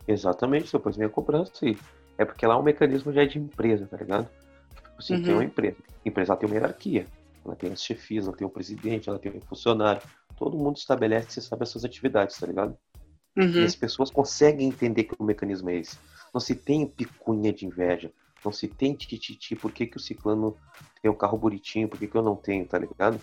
Exatamente, 0.08 0.72
depois 0.72 0.98
vem 0.98 1.06
a 1.06 1.10
cobrança 1.10 1.52
e 1.66 1.78
é 2.18 2.26
porque 2.26 2.46
lá 2.46 2.58
o 2.58 2.64
mecanismo 2.64 3.14
já 3.14 3.24
é 3.24 3.26
de 3.26 3.40
empresa, 3.40 3.88
tá 3.88 3.98
ligado? 3.98 4.28
Tipo 4.76 4.96
assim, 5.00 5.22
tem 5.22 5.32
Uhum. 5.34 5.40
uma 5.40 5.46
empresa. 5.46 5.78
A 6.06 6.10
empresa 6.10 6.36
tem 6.36 6.50
uma 6.50 6.56
hierarquia. 6.56 7.06
Ela 7.46 7.56
tem 7.56 7.72
as 7.72 7.84
chefias, 7.84 8.28
ela 8.28 8.36
tem 8.36 8.48
o 8.48 8.50
presidente, 8.50 9.10
ela 9.10 9.20
tem 9.20 9.32
um 9.32 9.42
funcionário. 9.42 10.02
Todo 10.38 10.58
mundo 10.58 10.78
estabelece 10.78 11.40
e 11.40 11.42
sabe 11.42 11.64
as 11.64 11.70
suas 11.70 11.86
atividades, 11.86 12.38
tá 12.40 12.48
ligado? 12.48 12.78
E 13.38 13.42
Uhum. 13.42 13.66
as 13.66 13.76
pessoas 13.76 14.10
conseguem 14.12 14.68
entender 14.68 15.04
que 15.06 15.16
o 15.20 15.24
mecanismo 15.24 15.70
é 15.70 15.78
esse. 15.78 15.98
Não 16.34 16.40
se 16.42 16.56
tem 16.56 16.88
picunha 16.88 17.54
de 17.54 17.66
inveja. 17.66 18.12
Não 18.44 18.52
se 18.52 18.68
tem 18.68 18.96
tititi, 18.96 19.56
por 19.56 19.72
que, 19.72 19.86
que 19.88 19.98
o 19.98 20.00
ciclano 20.00 20.58
tem 21.02 21.12
um 21.12 21.16
carro 21.16 21.38
bonitinho, 21.38 21.88
por 21.88 21.98
que, 22.00 22.08
que 22.08 22.16
eu 22.16 22.22
não 22.24 22.36
tenho, 22.36 22.68
tá 22.68 22.78
ligado? 22.78 23.22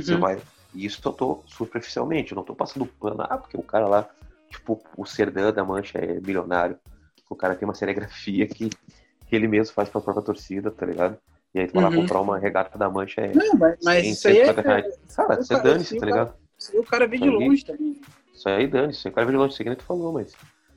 Você 0.00 0.14
Uhum. 0.14 0.20
vai. 0.20 0.42
E 0.74 0.84
isso 0.86 1.00
eu 1.04 1.12
tô 1.12 1.42
superficialmente, 1.46 2.32
eu 2.32 2.36
não 2.36 2.44
tô 2.44 2.54
passando 2.54 2.86
pano. 2.86 3.22
Ah, 3.22 3.38
porque 3.38 3.56
o 3.56 3.62
cara 3.62 3.86
lá, 3.86 4.08
tipo, 4.50 4.82
o 4.96 5.04
Serdã 5.04 5.52
da 5.52 5.64
Mancha 5.64 5.98
é 5.98 6.20
milionário. 6.20 6.78
O 7.28 7.36
cara 7.36 7.54
tem 7.54 7.66
uma 7.66 7.74
serigrafia 7.74 8.46
que, 8.46 8.68
que 9.26 9.36
ele 9.36 9.48
mesmo 9.48 9.74
faz 9.74 9.88
pra 9.88 10.00
própria 10.00 10.24
torcida, 10.24 10.70
tá 10.70 10.84
ligado? 10.86 11.18
E 11.54 11.60
aí 11.60 11.66
tu 11.66 11.74
vai 11.74 11.82
lá 11.84 11.90
Uhum. 11.90 11.96
comprar 11.96 12.20
uma 12.20 12.38
regata 12.38 12.78
da 12.78 12.88
Mancha 12.88 13.20
é. 13.20 13.32
Não, 13.34 13.56
mas, 13.58 13.78
mas 13.84 14.02
100, 14.04 14.10
isso 14.12 14.28
aí 14.28 14.38
é. 14.38 14.44
150 14.46 14.62
reais. 14.62 14.98
Cara, 15.14 15.36
você 15.36 15.62
dane-se, 15.62 15.84
se 15.86 15.98
tá 15.98 16.06
ligado? 16.06 16.34
isso 16.58 16.72
aí 16.72 16.78
o 16.78 16.84
cara 16.84 17.06
vem 17.06 17.20
de 17.20 17.28
aí- 17.28 17.34
longe 17.34 17.64
também. 17.64 18.00
Isso 18.32 18.48
aí 18.48 18.66
dane-se, 18.66 18.98
isso 18.98 19.08
aí 19.08 19.12
o 19.12 19.14
cara 19.14 19.26
vem 19.26 19.34
de 19.34 19.38
longe, 19.38 19.52
isso 19.52 19.62
aí 19.62 19.68
que 19.68 19.76
tu 19.76 19.84
falou, 19.84 20.12
mas. 20.12 20.34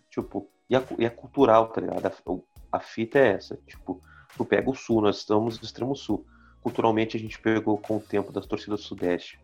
Tipo, 0.09 0.49
e 0.69 0.75
a, 0.75 0.83
e 0.97 1.05
a 1.05 1.09
cultural, 1.11 1.67
tá 1.69 1.79
ligado? 1.81 2.05
A, 2.05 2.77
a 2.77 2.79
fita 2.79 3.19
é 3.19 3.33
essa. 3.33 3.57
Tipo, 3.67 4.01
tu 4.37 4.43
pega 4.45 4.69
o 4.69 4.75
sul, 4.75 5.01
nós 5.01 5.17
estamos 5.17 5.59
no 5.59 5.65
extremo 5.65 5.95
sul. 5.95 6.25
Culturalmente 6.61 7.15
a 7.15 7.19
gente 7.19 7.39
pegou 7.39 7.77
com 7.77 7.97
o 7.97 7.99
tempo 8.01 8.31
das 8.31 8.45
torcidas 8.45 8.79
do 8.81 8.85
Sudeste 8.85 9.39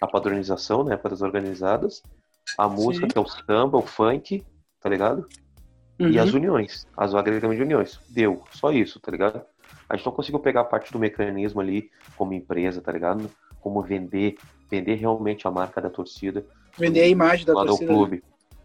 a 0.00 0.06
padronização, 0.06 0.82
né? 0.82 0.96
Para 0.96 1.12
as 1.14 1.22
organizadas, 1.22 2.02
a 2.58 2.66
música, 2.68 3.06
Sim. 3.06 3.12
que 3.12 3.18
é 3.18 3.20
o 3.20 3.26
samba, 3.28 3.78
o 3.78 3.82
funk, 3.82 4.44
tá 4.80 4.88
ligado? 4.88 5.28
E 5.98 6.16
Uhum. 6.16 6.22
as 6.22 6.32
uniões, 6.32 6.88
as 6.96 7.14
agregamento 7.14 7.58
de 7.58 7.62
uniões. 7.62 8.00
Deu, 8.08 8.42
só 8.50 8.72
isso, 8.72 8.98
tá 8.98 9.12
ligado? 9.12 9.42
A 9.92 9.96
gente 9.96 10.06
não 10.06 10.12
conseguiu 10.12 10.40
pegar 10.40 10.62
a 10.62 10.64
parte 10.64 10.90
do 10.90 10.98
mecanismo 10.98 11.60
ali 11.60 11.90
como 12.16 12.32
empresa, 12.32 12.80
tá 12.80 12.90
ligado? 12.90 13.30
Como 13.60 13.82
vender, 13.82 14.36
vender 14.70 14.94
realmente 14.94 15.46
a 15.46 15.50
marca 15.50 15.82
da 15.82 15.90
torcida 15.90 16.42
Vender 16.78 17.02
a 17.02 17.06
imagem 17.06 17.44
da 17.44 17.52
torcida. 17.52 17.92
né? 17.92 17.94
clube. 17.94 18.24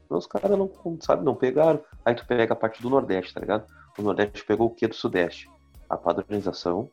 Não, 0.09 0.17
os 0.17 0.25
caras 0.25 0.49
não, 0.49 0.71
sabe, 1.01 1.25
não 1.25 1.35
pegaram. 1.35 1.83
Aí 2.05 2.15
tu 2.15 2.25
pega 2.25 2.53
a 2.53 2.55
parte 2.55 2.81
do 2.81 2.89
Nordeste, 2.89 3.33
tá 3.33 3.41
ligado? 3.41 3.65
O 3.97 4.01
Nordeste 4.01 4.45
pegou 4.45 4.67
o 4.67 4.69
que 4.69 4.87
do 4.87 4.95
Sudeste? 4.95 5.49
A 5.89 5.97
padronização. 5.97 6.89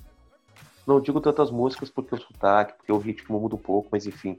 Não 0.84 1.00
digo 1.00 1.20
tantas 1.20 1.48
músicas 1.52 1.88
porque 1.88 2.16
o 2.16 2.18
sotaque, 2.18 2.74
porque 2.76 2.90
o 2.90 2.98
ritmo 2.98 3.38
muda 3.38 3.54
um 3.54 3.58
pouco, 3.58 3.88
mas 3.92 4.04
enfim, 4.04 4.36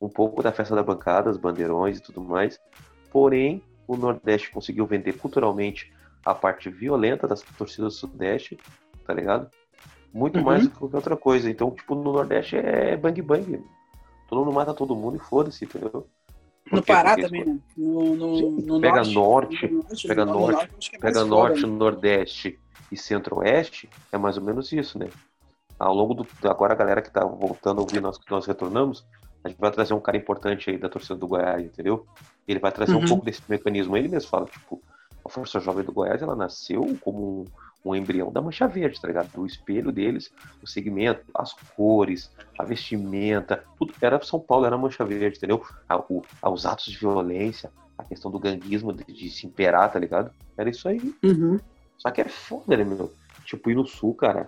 um 0.00 0.08
pouco 0.08 0.42
da 0.42 0.50
festa 0.50 0.74
da 0.74 0.82
bancada, 0.82 1.30
os 1.30 1.36
bandeirões 1.36 1.98
e 1.98 2.02
tudo 2.02 2.20
mais. 2.20 2.58
Porém, 3.12 3.62
o 3.86 3.96
Nordeste 3.96 4.50
conseguiu 4.50 4.86
vender 4.86 5.12
culturalmente 5.12 5.92
a 6.24 6.34
parte 6.34 6.68
violenta 6.68 7.28
das 7.28 7.42
torcidas 7.42 7.94
do 7.94 7.98
Sudeste, 7.98 8.58
tá 9.06 9.14
ligado? 9.14 9.48
Muito 10.12 10.38
Uhum. 10.38 10.44
mais 10.44 10.64
do 10.64 10.70
que 10.70 10.76
qualquer 10.78 10.96
outra 10.96 11.16
coisa. 11.16 11.50
Então, 11.50 11.70
tipo, 11.70 11.94
no 11.94 12.12
Nordeste 12.12 12.56
é 12.56 12.96
bang 12.96 13.20
bang. 13.22 13.62
Todo 14.28 14.44
mundo 14.44 14.54
mata 14.54 14.72
todo 14.74 14.96
mundo 14.96 15.16
e 15.16 15.20
foda-se, 15.20 15.64
entendeu? 15.64 15.90
Por 16.68 16.76
No 16.78 16.82
quê? 16.82 16.92
Pará 16.92 17.10
Porque 17.10 17.22
também, 17.26 17.44
né? 17.44 17.58
No, 17.76 18.16
no, 18.16 18.36
Sim, 18.38 18.50
no 18.66 18.80
pega 18.80 19.04
norte, 19.04 19.14
norte, 19.14 19.66
no 19.68 19.82
norte, 19.82 20.08
pega 20.08 20.24
no 20.24 20.32
norte, 20.32 20.90
que 20.90 20.96
é 20.96 20.98
Pega 20.98 21.20
foda, 21.20 21.30
norte, 21.30 21.66
né? 21.66 21.72
nordeste 21.72 22.58
e 22.90 22.96
centro-oeste, 22.96 23.88
é 24.12 24.18
mais 24.18 24.36
ou 24.36 24.42
menos 24.42 24.72
isso, 24.72 24.98
né? 24.98 25.08
Ao 25.78 25.94
longo 25.94 26.14
do. 26.14 26.26
Agora 26.48 26.72
a 26.72 26.76
galera 26.76 27.02
que 27.02 27.10
tá 27.10 27.24
voltando 27.24 27.78
a 27.78 27.82
ouvir 27.82 28.00
nós 28.00 28.18
que 28.18 28.30
nós 28.30 28.46
retornamos, 28.46 29.06
a 29.44 29.48
gente 29.48 29.60
vai 29.60 29.70
trazer 29.70 29.94
um 29.94 30.00
cara 30.00 30.16
importante 30.16 30.70
aí 30.70 30.78
da 30.78 30.88
torcida 30.88 31.14
do 31.14 31.28
Goiás, 31.28 31.64
entendeu? 31.64 32.04
Ele 32.48 32.58
vai 32.58 32.72
trazer 32.72 32.94
Uhum. 32.96 33.04
um 33.04 33.06
pouco 33.06 33.24
desse 33.24 33.42
mecanismo. 33.48 33.96
Ele 33.96 34.08
mesmo 34.08 34.28
fala, 34.30 34.46
tipo, 34.46 34.82
a 35.24 35.28
Força 35.28 35.60
Jovem 35.60 35.84
do 35.84 35.92
Goiás, 35.92 36.22
ela 36.22 36.34
nasceu 36.34 36.96
como 37.00 37.44
um, 37.90 37.94
embrião 37.94 38.32
da 38.32 38.40
Mancha 38.40 38.66
Verde, 38.66 39.00
tá 39.00 39.08
ligado? 39.08 39.30
O 39.36 39.46
espelho 39.46 39.92
deles, 39.92 40.30
o 40.62 40.66
segmento, 40.66 41.22
as 41.34 41.52
cores, 41.76 42.30
a 42.58 42.64
vestimenta, 42.64 43.64
tudo 43.78 43.94
era 44.00 44.20
São 44.22 44.40
Paulo, 44.40 44.66
era 44.66 44.76
Mancha 44.78 45.04
Verde, 45.04 45.38
entendeu? 45.38 45.64
A- 45.88 45.98
o- 45.98 46.22
os 46.52 46.66
atos 46.66 46.86
de 46.86 46.98
violência, 46.98 47.70
a 47.98 48.04
questão 48.04 48.30
do 48.30 48.38
ganguismo, 48.38 48.92
de, 48.92 49.04
de 49.04 49.30
se 49.30 49.46
imperar, 49.46 49.90
tá 49.92 49.98
ligado? 49.98 50.30
Era 50.56 50.68
isso 50.70 50.88
aí. 50.88 51.14
Uhum. 51.22 51.58
Só 51.98 52.10
que 52.10 52.20
é 52.20 52.28
foda, 52.28 52.76
né, 52.76 52.84
meu? 52.84 53.12
Tipo, 53.44 53.70
ir 53.70 53.74
no 53.74 53.86
sul, 53.86 54.14
cara, 54.14 54.46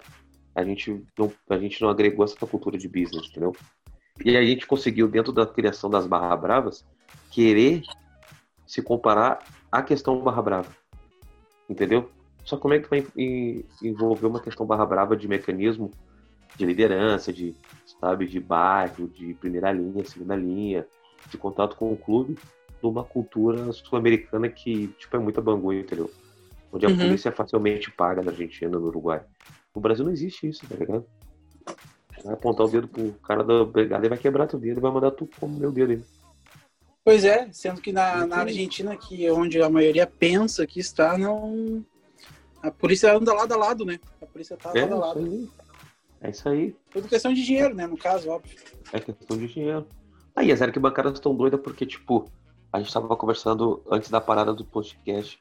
a 0.54 0.64
gente 0.64 1.04
não, 1.16 1.32
a 1.48 1.58
gente 1.58 1.80
não 1.80 1.88
agregou 1.88 2.24
essa 2.24 2.36
cultura 2.46 2.76
de 2.76 2.88
business, 2.88 3.28
entendeu? 3.30 3.54
E 4.24 4.36
a 4.36 4.44
gente 4.44 4.66
conseguiu, 4.66 5.08
dentro 5.08 5.32
da 5.32 5.46
criação 5.46 5.88
das 5.88 6.06
Barra 6.06 6.36
Bravas, 6.36 6.84
querer 7.30 7.82
se 8.66 8.82
comparar 8.82 9.38
à 9.70 9.82
questão 9.82 10.20
Barra 10.20 10.42
Brava. 10.42 10.70
Entendeu? 11.70 12.10
Só 12.48 12.56
como 12.56 12.72
é 12.72 12.80
que 12.80 12.88
vai 12.88 13.06
en- 13.14 13.62
envolver 13.82 14.26
uma 14.26 14.40
questão 14.40 14.64
Barra 14.64 14.86
Brava 14.86 15.14
de 15.14 15.28
mecanismo 15.28 15.90
de 16.56 16.64
liderança, 16.64 17.30
de, 17.30 17.54
sabe, 18.00 18.26
de 18.26 18.40
bairro, 18.40 19.06
de 19.08 19.34
primeira 19.34 19.70
linha, 19.70 20.02
segunda 20.04 20.34
linha, 20.34 20.86
de 21.30 21.36
contato 21.36 21.76
com 21.76 21.92
o 21.92 21.96
clube, 21.96 22.38
numa 22.82 23.04
cultura 23.04 23.70
sul-americana 23.72 24.48
que, 24.48 24.88
tipo, 24.98 25.14
é 25.14 25.18
muita 25.18 25.42
bangu, 25.42 25.74
entendeu? 25.74 26.10
Onde 26.72 26.86
a 26.86 26.88
Uhum. 26.88 26.96
polícia 26.96 27.30
facilmente 27.30 27.90
paga 27.90 28.22
na 28.22 28.30
Argentina, 28.30 28.70
no 28.78 28.86
Uruguai. 28.86 29.22
No 29.76 29.82
Brasil 29.82 30.04
não 30.06 30.12
existe 30.12 30.48
isso, 30.48 30.66
tá 30.66 30.74
ligado? 30.74 31.04
Vai 32.24 32.32
apontar 32.32 32.66
o 32.66 32.70
dedo 32.70 32.88
pro 32.88 33.12
cara 33.24 33.44
da 33.44 33.62
brigada 33.62 34.06
e 34.06 34.08
vai 34.08 34.18
quebrar 34.18 34.46
teu 34.46 34.58
dedo 34.58 34.78
e 34.78 34.80
vai 34.80 34.90
mandar 34.90 35.10
tu 35.10 35.26
como 35.38 35.58
meu 35.58 35.70
dedo 35.70 35.92
aí. 35.92 36.02
Pois 37.04 37.24
é, 37.24 37.50
sendo 37.52 37.80
que 37.80 37.92
na, 37.92 38.26
na 38.26 38.38
Argentina, 38.38 38.96
que 38.96 39.24
é 39.26 39.32
onde 39.32 39.60
a 39.62 39.68
maioria 39.70 40.06
pensa 40.06 40.66
que 40.66 40.80
está, 40.80 41.16
não. 41.16 41.84
A 42.62 42.70
polícia 42.70 43.16
anda 43.16 43.32
lado 43.32 43.52
a 43.52 43.56
lado, 43.56 43.84
né? 43.84 43.98
A 44.20 44.26
polícia 44.26 44.56
tá 44.56 44.72
É 44.74 44.84
lado 44.84 44.92
a 44.92 44.96
isso 44.96 45.06
lado. 45.06 45.18
aí. 45.20 45.48
É 46.20 46.30
isso 46.30 46.48
aí. 46.48 46.76
Tudo 46.90 47.08
questão 47.08 47.32
de 47.32 47.44
dinheiro, 47.44 47.74
né? 47.74 47.86
No 47.86 47.96
caso, 47.96 48.28
óbvio. 48.30 48.56
É 48.92 48.98
questão 48.98 49.36
de 49.36 49.46
dinheiro. 49.46 49.86
Aí 50.34 50.50
as 50.50 50.60
arquibancadas 50.62 51.14
estão 51.14 51.34
doidas 51.34 51.60
porque, 51.60 51.86
tipo, 51.86 52.30
a 52.72 52.80
gente 52.80 52.92
tava 52.92 53.16
conversando 53.16 53.82
antes 53.90 54.10
da 54.10 54.20
parada 54.20 54.52
do 54.52 54.64
podcast. 54.64 55.38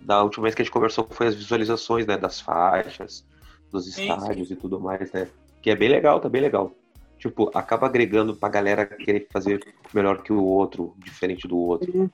Da 0.00 0.22
última 0.22 0.44
vez 0.44 0.54
que 0.54 0.62
a 0.62 0.64
gente 0.64 0.72
conversou 0.72 1.06
foi 1.10 1.26
as 1.26 1.34
visualizações, 1.34 2.06
né? 2.06 2.16
Das 2.16 2.40
faixas, 2.40 3.26
dos 3.72 3.92
Sim, 3.92 4.02
estádios 4.02 4.50
e 4.50 4.56
tudo 4.56 4.78
mais, 4.78 5.10
né? 5.12 5.28
Que 5.60 5.70
é 5.70 5.76
bem 5.76 5.88
legal, 5.88 6.20
tá 6.20 6.28
bem 6.28 6.40
legal. 6.40 6.72
Tipo, 7.18 7.50
acaba 7.52 7.86
agregando 7.86 8.36
pra 8.36 8.48
galera 8.48 8.86
querer 8.86 9.26
fazer 9.32 9.60
melhor 9.92 10.22
que 10.22 10.32
o 10.32 10.44
outro, 10.44 10.94
diferente 10.98 11.48
do 11.48 11.58
outro. 11.58 12.10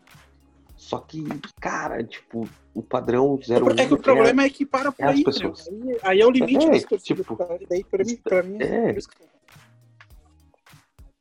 Só 0.76 0.98
que, 0.98 1.24
cara, 1.60 2.02
tipo, 2.04 2.48
o 2.74 2.82
padrão 2.82 3.38
01 3.38 3.80
É 3.80 3.86
que 3.86 3.94
o 3.94 3.98
problema 3.98 4.42
é 4.42 4.50
que 4.50 4.66
para 4.66 4.90
por 4.92 5.02
é 5.04 5.08
aí, 5.08 5.18
né? 5.18 5.24
pessoas. 5.24 5.68
Aí, 5.68 5.98
aí 6.02 6.20
é 6.20 6.26
o 6.26 6.30
limite 6.30 6.66
É, 6.66 6.70
das 6.70 7.02
tipo. 7.02 7.38
E 7.60 7.66
daí, 7.66 7.84
pra 7.84 8.04
mim, 8.04 8.16
pra 8.16 8.42
mim 8.42 8.62
é. 8.62 8.96
isso 8.96 9.08
que- 9.08 9.24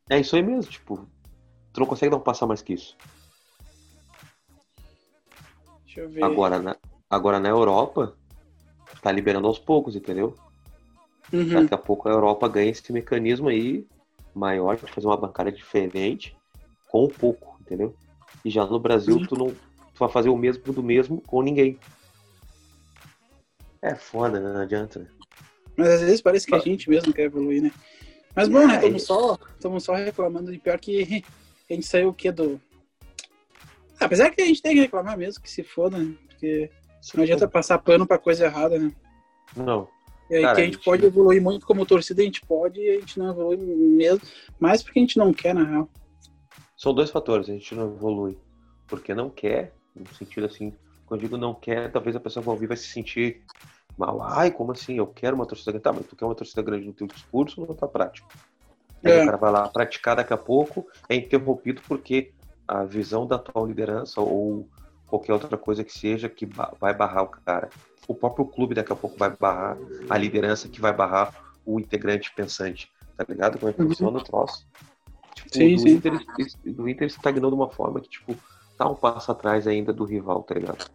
É 0.10 0.20
isso 0.20 0.36
aí 0.36 0.42
mesmo, 0.44 0.70
tipo, 0.70 1.08
tu 1.72 1.80
não 1.80 1.88
consegue 1.88 2.10
dar 2.12 2.18
um 2.18 2.22
passo 2.22 2.44
a 2.44 2.48
mais 2.48 2.62
que 2.62 2.74
isso. 2.74 2.98
Deixa 5.86 6.02
eu 6.02 6.10
ver. 6.10 6.24
Agora 6.24 6.60
na, 6.60 6.76
agora 7.10 7.40
na 7.40 7.50
Europa, 7.50 8.18
tá 9.02 9.12
liberando 9.12 9.48
aos 9.48 9.60
poucos, 9.60 9.96
entendeu? 9.96 10.36
Uhum. 11.32 11.62
Daqui 11.62 11.74
a 11.74 11.78
pouco 11.78 12.10
a 12.10 12.12
Europa 12.12 12.48
ganha 12.48 12.70
esse 12.72 12.92
mecanismo 12.92 13.50
aí 13.50 13.88
maior 14.36 14.76
de 14.76 14.92
fazer 14.92 15.08
uma 15.08 15.18
bancada 15.18 15.52
diferente 15.52 16.36
com 16.88 17.08
pouco, 17.08 17.58
entendeu? 17.62 17.96
E 18.44 18.50
já 18.50 18.66
no 18.66 18.80
Brasil 18.80 19.20
Sim. 19.20 19.26
tu 19.26 19.36
não 19.36 19.50
tu 19.50 20.00
vai 20.00 20.10
fazer 20.10 20.30
o 20.30 20.38
mesmo 20.38 20.74
do 20.74 20.84
mesmo 20.84 21.22
com 21.22 21.42
ninguém. 21.42 21.78
É 23.82 23.96
foda, 23.96 24.40
né? 24.40 24.54
Não 24.54 24.62
adianta. 24.62 25.00
né? 25.00 25.08
Mas 25.76 25.90
às 25.90 26.02
vezes 26.02 26.22
parece 26.22 26.48
que 26.48 26.56
a 26.56 26.60
gente 26.60 26.90
mesmo 26.90 27.14
quer 27.14 27.24
evoluir, 27.24 27.62
né? 27.62 27.72
Mas 28.36 28.48
bom, 28.48 28.66
né? 28.66 28.76
Estamos 28.76 29.04
só, 29.04 29.38
só 29.80 29.94
reclamando 29.94 30.52
de 30.52 30.58
pior 30.58 30.80
que 30.80 31.24
a 31.70 31.74
gente 31.74 31.86
saiu 31.86 32.10
o 32.10 32.14
quê 32.14 32.32
do. 32.32 32.60
Apesar 34.00 34.30
que 34.32 34.42
a 34.42 34.46
gente 34.46 34.62
tem 34.62 34.74
que 34.74 34.82
reclamar 34.82 35.18
mesmo, 35.18 35.42
que 35.42 35.50
se 35.50 35.64
foda, 35.64 35.98
né? 35.98 36.14
Porque 36.28 36.70
não 37.14 37.24
adianta 37.24 37.48
passar 37.48 37.78
pano 37.78 38.08
pra 38.08 38.18
coisa 38.18 38.46
errada, 38.46 38.80
né? 38.80 38.92
Não. 39.56 39.88
E 40.30 40.36
aí 40.36 40.42
Cara, 40.42 40.56
que 40.56 40.62
a 40.62 40.66
gente, 40.66 40.74
a 40.74 40.78
gente 40.78 40.86
pode 40.86 41.06
evoluir 41.06 41.42
muito 41.42 41.66
como 41.66 41.86
torcida, 41.86 42.22
a 42.22 42.26
gente 42.26 42.42
pode 42.42 42.80
e 42.80 42.90
a 42.90 43.00
gente 43.00 43.20
não 43.20 43.30
evolui 43.30 43.58
mesmo. 43.58 44.22
Mais 44.60 44.82
porque 44.82 45.00
a 45.00 45.02
gente 45.02 45.18
não 45.18 45.34
quer, 45.34 45.54
na 45.54 45.64
real. 45.64 45.90
São 46.84 46.94
dois 46.94 47.10
fatores, 47.10 47.50
a 47.50 47.54
gente 47.54 47.74
não 47.74 47.94
evolui. 47.94 48.38
Porque 48.88 49.16
não 49.16 49.30
quer, 49.30 49.74
no 49.96 50.06
sentido 50.14 50.48
assim, 50.48 50.74
quando 51.06 51.22
eu 51.22 51.28
digo 51.30 51.38
não 51.38 51.54
quer, 51.54 51.90
talvez 51.90 52.14
a 52.14 52.20
pessoa 52.20 52.42
que 52.42 52.46
vai 52.46 52.56
ouvir 52.56 52.68
vai 52.68 52.76
se 52.76 52.88
sentir 52.88 53.42
mal. 53.98 54.22
Ai, 54.22 54.52
como 54.52 54.74
assim? 54.74 54.98
Eu 54.98 55.08
quero 55.08 55.34
uma 55.34 55.46
torcida 55.46 55.72
grande. 55.72 55.84
Tá, 55.84 55.94
mas 55.94 56.06
tu 56.06 56.14
quer 56.18 56.26
uma 56.26 56.36
torcida 56.36 56.62
grande 56.62 56.86
no 56.86 56.92
teu 56.92 57.08
discurso 57.08 57.62
ou 57.62 57.68
na 57.70 57.74
tua 57.74 57.88
prática? 57.88 58.28
Aí 59.02 59.14
é. 59.14 59.22
o 59.22 59.26
cara 59.26 59.38
vai 59.38 59.50
lá 59.50 59.70
praticar 59.70 60.18
daqui 60.18 60.34
a 60.34 60.38
pouco, 60.38 60.86
é 61.08 61.16
interrompido 61.16 61.82
porque 61.88 62.34
a 62.68 62.84
visão 62.84 63.26
da 63.26 63.38
atual 63.38 63.66
liderança 63.66 64.20
ou 64.20 64.68
qualquer 65.08 65.32
outra 65.32 65.58
coisa 65.58 65.86
que 65.86 65.98
seja 65.98 66.28
que 66.28 66.46
vai 66.46 66.94
barrar 66.94 67.24
o 67.24 67.28
cara. 67.30 67.70
O 68.10 68.14
próprio 68.14 68.46
clube 68.46 68.76
daqui 68.76 68.92
a 68.92 68.96
pouco 68.98 69.18
vai 69.18 69.30
barrar 69.30 69.78
a 70.10 70.18
liderança 70.18 70.68
que 70.68 70.82
vai 70.82 70.92
barrar 70.92 71.34
o 71.66 71.80
integrante 71.80 72.36
pensante. 72.36 72.92
Tá 73.16 73.24
ligado? 73.30 73.58
Como 73.58 73.70
é 73.70 73.74
que 73.74 73.82
uhum. 73.82 73.88
funciona 73.88 74.18
o 74.18 74.22
troço? 74.22 74.68
Tipo, 75.36 75.54
sim, 75.54 75.76
do, 75.76 75.82
sim. 75.82 75.90
Inter, 75.90 76.20
do 76.66 76.90
Inter 76.90 77.08
estagnou 77.08 77.52
de 77.52 77.56
uma 77.56 77.70
forma 77.70 78.00
que, 78.00 78.10
tipo, 78.10 78.36
tá 78.78 78.90
um 78.90 78.96
passo 78.96 79.32
atrás 79.32 79.68
ainda 79.68 79.94
do 79.94 80.04
rival, 80.04 80.44
tá 80.44 80.56
ligado? 80.56 80.90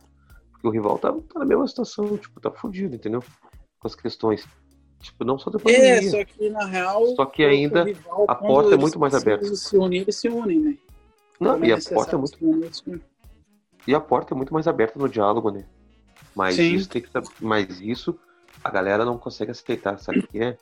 Porque 0.52 0.66
o 0.66 0.70
rival 0.70 0.98
tá, 0.98 1.12
tá 1.12 1.38
na 1.38 1.44
mesma 1.44 1.66
situação, 1.66 2.16
tipo, 2.16 2.40
tá 2.40 2.50
fudido, 2.50 2.94
entendeu? 2.94 3.22
Com 3.78 3.88
as 3.88 3.94
questões. 3.94 4.46
Tipo, 5.00 5.24
não 5.24 5.38
só 5.38 5.50
da 5.50 5.58
pandemia. 5.58 5.98
É, 5.98 6.02
só 6.02 6.24
que 6.24 6.50
na 6.50 6.66
real. 6.66 7.06
Só 7.14 7.24
que 7.24 7.44
ainda 7.44 7.84
rival, 7.84 8.24
a 8.28 8.34
porta 8.34 8.74
é 8.74 8.76
muito 8.76 8.98
mais 8.98 9.14
aberta. 9.14 9.44
Se 9.46 9.56
se 9.56 9.76
unirem, 9.76 10.02
eles 10.02 10.16
se 10.16 10.28
unem, 10.28 10.58
né? 10.58 10.78
Não, 11.38 11.64
e 11.64 11.72
a 11.72 11.78
porta 11.78 12.16
é 12.16 12.18
muito. 12.18 12.38
E 13.86 13.94
a 13.94 14.00
porta 14.00 14.34
é 14.34 14.36
muito 14.36 14.52
mais 14.52 14.66
aberta 14.66 14.98
no 14.98 15.08
diálogo, 15.08 15.50
né? 15.50 15.64
Mas 16.34 16.56
Sim. 16.56 16.74
isso 16.74 16.88
tem 16.88 17.00
que 17.00 17.08
Mas 17.40 17.80
isso 17.80 18.18
a 18.62 18.70
galera 18.70 19.04
não 19.04 19.16
consegue 19.16 19.52
aceitar, 19.52 19.98
sabe 19.98 20.18
o 20.20 20.26
que 20.26 20.42
é? 20.42 20.58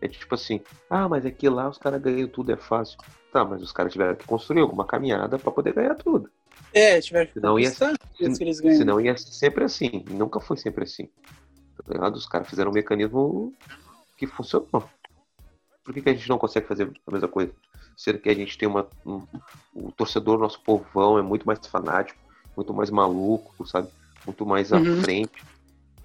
É 0.00 0.08
tipo 0.08 0.34
assim, 0.34 0.60
ah, 0.88 1.08
mas 1.08 1.26
é 1.26 1.30
que 1.30 1.48
lá 1.48 1.68
os 1.68 1.78
caras 1.78 2.00
ganham 2.00 2.28
tudo, 2.28 2.52
é 2.52 2.56
fácil. 2.56 2.98
Tá, 3.32 3.44
mas 3.44 3.62
os 3.62 3.70
caras 3.70 3.92
tiveram 3.92 4.16
que 4.16 4.26
construir 4.26 4.60
alguma 4.60 4.84
caminhada 4.84 5.38
para 5.38 5.52
poder 5.52 5.72
ganhar 5.72 5.94
tudo. 5.94 6.30
É, 6.72 7.00
tiveram 7.00 7.26
que 7.26 7.34
senão 7.34 7.58
ia, 7.58 7.70
se. 7.70 8.76
Senão 8.76 9.00
ia 9.00 9.16
ser 9.16 9.32
sempre 9.32 9.64
assim. 9.64 10.04
Nunca 10.10 10.40
foi 10.40 10.56
sempre 10.56 10.84
assim. 10.84 11.08
Tá 11.76 11.92
ligado? 11.92 12.16
Os 12.16 12.26
caras 12.26 12.48
fizeram 12.48 12.70
um 12.70 12.74
mecanismo 12.74 13.54
que 14.16 14.26
funcionou. 14.26 14.88
Por 15.84 15.94
que, 15.94 16.02
que 16.02 16.10
a 16.10 16.12
gente 16.14 16.28
não 16.28 16.38
consegue 16.38 16.66
fazer 16.66 16.90
a 17.06 17.10
mesma 17.10 17.28
coisa? 17.28 17.52
Sendo 17.96 18.18
que 18.18 18.28
a 18.28 18.34
gente 18.34 18.56
tem 18.56 18.68
uma. 18.68 18.86
Um, 19.04 19.26
o 19.74 19.92
torcedor, 19.92 20.38
nosso 20.38 20.60
povão, 20.60 21.18
é 21.18 21.22
muito 21.22 21.46
mais 21.46 21.64
fanático, 21.66 22.18
muito 22.56 22.72
mais 22.72 22.90
maluco, 22.90 23.66
sabe? 23.66 23.88
Muito 24.26 24.46
mais 24.46 24.70
uhum. 24.72 25.00
à 25.00 25.02
frente. 25.02 25.42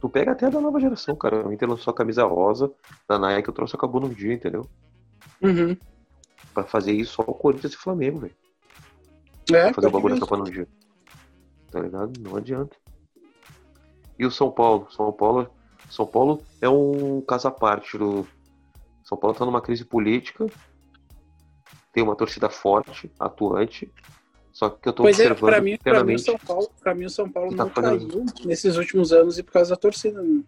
Tu 0.06 0.10
pega 0.10 0.34
até 0.34 0.52
da 0.52 0.62
nova 0.62 0.80
geração, 0.80 1.15
cara. 1.15 1.48
O 1.48 1.52
Inter 1.52 1.68
lançou 1.68 1.91
a 1.91 1.96
camisa 1.96 2.24
rosa 2.26 2.72
da 3.10 3.18
Nike, 3.18 3.50
o 3.50 3.54
troço 3.54 3.76
acabou 3.76 4.00
num 4.00 4.10
dia, 4.10 4.36
entendeu? 4.36 4.62
Uhum. 5.41 5.76
Pra 6.54 6.63
fazer 6.63 6.91
isso 6.91 7.13
só 7.13 7.24
o 7.24 7.34
Corinthians 7.34 7.74
e 7.74 7.78
Flamengo, 7.78 8.20
velho. 8.20 8.36
É, 9.52 9.63
pra 9.63 9.74
fazer 9.74 9.88
o 9.88 9.89
bagulho 9.89 10.15
acabar 10.15 10.38
num 10.38 10.44
dia. 10.44 10.68
Tá 11.72 11.80
ligado? 11.80 12.20
Não 12.20 12.36
adianta. 12.36 12.78
E 14.20 14.28
o 14.28 14.30
São 14.30 14.52
Paulo? 14.52 14.88
São 14.91 15.12
Paulo, 15.12 15.50
São 15.89 16.06
Paulo 16.06 16.44
é 16.62 16.70
um 16.70 17.20
caso 17.22 17.48
à 17.48 17.52
parte. 17.52 17.98
Do... 17.98 18.28
São 19.04 19.18
Paulo 19.18 19.36
tá 19.36 19.44
numa 19.44 19.60
crise 19.60 19.84
política, 19.84 20.46
tem 21.91 22.04
uma 22.04 22.15
torcida 22.15 22.48
forte, 22.48 23.12
atuante, 23.20 23.91
só 24.56 24.70
que 24.70 24.88
eu 24.88 24.94
tô 24.94 25.04
pois 25.04 25.20
é, 25.20 25.24
observando 25.24 25.50
é, 25.50 25.52
pra 25.52 25.62
mim, 25.62 25.78
pra 25.78 26.02
mim, 26.02 26.13
o 26.13 26.20
São 26.20 26.38
Paulo, 26.38 26.72
pra 26.80 26.96
mim 26.96 27.04
o 27.04 27.10
São 27.10 27.30
Paulo 27.30 27.54
tá 27.54 27.65
não 27.65 27.70
fazendo... 27.70 28.08
caiu 28.08 28.26
nesses 28.46 28.78
últimos 28.78 29.12
anos 29.12 29.38
e 29.38 29.44
por 29.44 29.52
causa 29.52 29.72
da 29.72 29.76
torcida. 29.76 30.22
Né? 30.22 30.44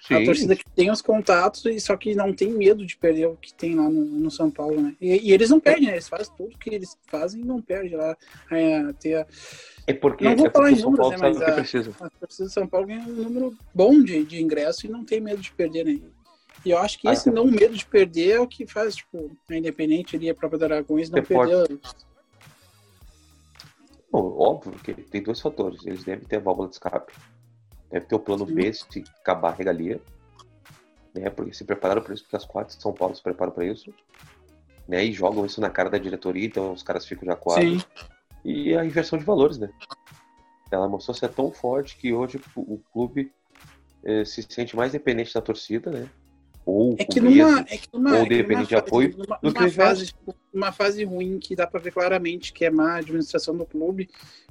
Sim. 0.00 0.14
A 0.14 0.24
torcida 0.24 0.56
que 0.56 0.64
tem 0.74 0.90
os 0.90 1.02
contatos, 1.02 1.66
e 1.66 1.78
só 1.78 1.94
que 1.94 2.14
não 2.14 2.32
tem 2.32 2.48
medo 2.48 2.86
de 2.86 2.96
perder 2.96 3.26
o 3.26 3.36
que 3.36 3.52
tem 3.52 3.74
lá 3.74 3.90
no, 3.90 4.06
no 4.06 4.30
São 4.30 4.50
Paulo, 4.50 4.80
né? 4.80 4.96
E, 4.98 5.28
e, 5.28 5.32
eles 5.34 5.50
não 5.50 5.60
perdem, 5.60 5.88
né? 5.88 5.92
Eles 5.92 6.08
fazem 6.08 6.32
tudo 6.34 6.56
que 6.56 6.70
eles 6.70 6.96
fazem 7.08 7.42
e 7.42 7.44
não 7.44 7.60
perdem 7.60 7.94
lá. 7.94 8.16
É, 8.50 8.90
ter 8.94 9.16
a... 9.16 9.26
É 9.86 9.92
porque, 9.92 10.24
não 10.24 10.34
vou 10.34 10.46
é 10.46 10.50
falar 10.50 10.72
em 10.72 10.80
números, 10.80 11.10
né? 11.10 11.16
Mas 11.20 11.42
a, 11.42 11.46
a, 11.48 12.10
torcida 12.10 12.46
de 12.46 12.52
São 12.54 12.66
Paulo 12.66 12.86
ganha 12.86 13.02
um 13.02 13.12
número 13.12 13.54
bom 13.74 14.02
de, 14.02 14.24
de 14.24 14.42
ingresso 14.42 14.86
e 14.86 14.88
não 14.88 15.04
tem 15.04 15.20
medo 15.20 15.42
de 15.42 15.52
perder, 15.52 15.84
né? 15.84 16.00
E 16.64 16.70
eu 16.70 16.78
acho 16.78 16.98
que 16.98 17.06
ah, 17.06 17.12
esse 17.12 17.28
é. 17.28 17.32
não 17.32 17.44
medo 17.44 17.76
de 17.76 17.84
perder 17.84 18.36
é 18.36 18.40
o 18.40 18.46
que 18.46 18.66
faz, 18.66 18.96
tipo, 18.96 19.30
a 19.50 19.54
Independente 19.54 20.16
ali, 20.16 20.30
a 20.30 20.34
própria 20.34 20.58
Dragões 20.58 21.10
não 21.10 21.22
perder 21.22 21.68
Bom, 24.12 24.36
óbvio 24.38 24.72
que 24.72 24.92
tem 24.92 25.22
dois 25.22 25.40
fatores. 25.40 25.86
Eles 25.86 26.04
devem 26.04 26.26
ter 26.26 26.36
a 26.36 26.40
válvula 26.40 26.68
de 26.68 26.74
escape. 26.74 27.14
Deve 27.90 28.04
ter 28.04 28.14
o 28.14 28.20
plano 28.20 28.46
Sim. 28.46 28.54
B 28.54 28.72
se 28.72 29.04
acabar 29.20 29.48
a 29.48 29.54
regalia. 29.54 29.98
Né? 31.14 31.30
Porque 31.30 31.54
se 31.54 31.64
prepararam 31.64 32.02
para 32.02 32.12
isso, 32.12 32.22
porque 32.24 32.36
as 32.36 32.44
quatro 32.44 32.76
de 32.76 32.82
São 32.82 32.92
Paulo 32.92 33.16
se 33.16 33.22
preparam 33.22 33.52
para 33.52 33.64
isso. 33.64 33.92
Né? 34.86 35.06
E 35.06 35.12
jogam 35.12 35.46
isso 35.46 35.62
na 35.62 35.70
cara 35.70 35.88
da 35.88 35.96
diretoria, 35.96 36.46
então 36.46 36.72
os 36.72 36.82
caras 36.82 37.06
ficam 37.06 37.24
já 37.24 37.34
quadros. 37.34 37.86
E 38.44 38.76
a 38.76 38.84
inversão 38.84 39.18
de 39.18 39.24
valores, 39.24 39.56
né? 39.56 39.70
Ela 40.70 40.88
mostrou 40.88 41.14
ser 41.14 41.28
tão 41.30 41.50
forte 41.50 41.96
que 41.96 42.12
hoje 42.12 42.40
o 42.56 42.78
clube 42.92 43.32
eh, 44.04 44.24
se 44.24 44.42
sente 44.42 44.74
mais 44.74 44.92
dependente 44.92 45.32
da 45.32 45.40
torcida, 45.40 45.90
né? 45.90 46.08
Ou 46.64 46.94
é 46.98 47.04
que 47.04 47.20
numa, 47.20 47.60
é 47.60 47.76
que 47.76 47.88
numa, 47.92 48.18
ou 48.18 48.28
dependente 48.28 48.68
de 48.68 48.76
apoio 48.76 49.16
numa, 49.16 49.38
numa 49.42 49.70
fase, 49.70 50.14
uma 50.52 50.72
fase 50.72 51.04
ruim 51.04 51.38
que 51.38 51.56
dá 51.56 51.66
para 51.66 51.80
ver 51.80 51.92
claramente 51.92 52.52
que 52.52 52.64
é 52.64 52.70
má 52.70 52.96
administração 52.96 53.56
do 53.56 53.66
clube 53.66 54.08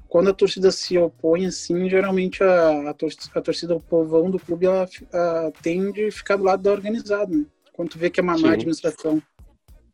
quando 0.10 0.30
a 0.30 0.34
torcida 0.34 0.71
se 0.71 0.97
opõe 0.97 1.45
assim 1.45 1.89
geralmente 1.89 2.43
a, 2.43 2.89
a, 2.89 2.93
torcida, 2.93 3.24
a 3.34 3.41
torcida 3.41 3.76
o 3.76 3.80
povão 3.80 4.30
do 4.30 4.39
clube 4.39 4.65
ela 4.65 4.88
a, 5.13 5.52
tende 5.62 6.06
a 6.06 6.12
ficar 6.12 6.36
do 6.36 6.43
lado 6.43 6.62
da 6.62 6.71
organizada 6.71 7.34
né? 7.34 7.45
quando 7.71 7.91
tu 7.91 8.00
vê 8.00 8.10
que 8.10 8.19
é 8.19 8.24
uma 8.24 8.36
Sim. 8.36 8.43
má 8.43 8.54
administração 8.54 9.21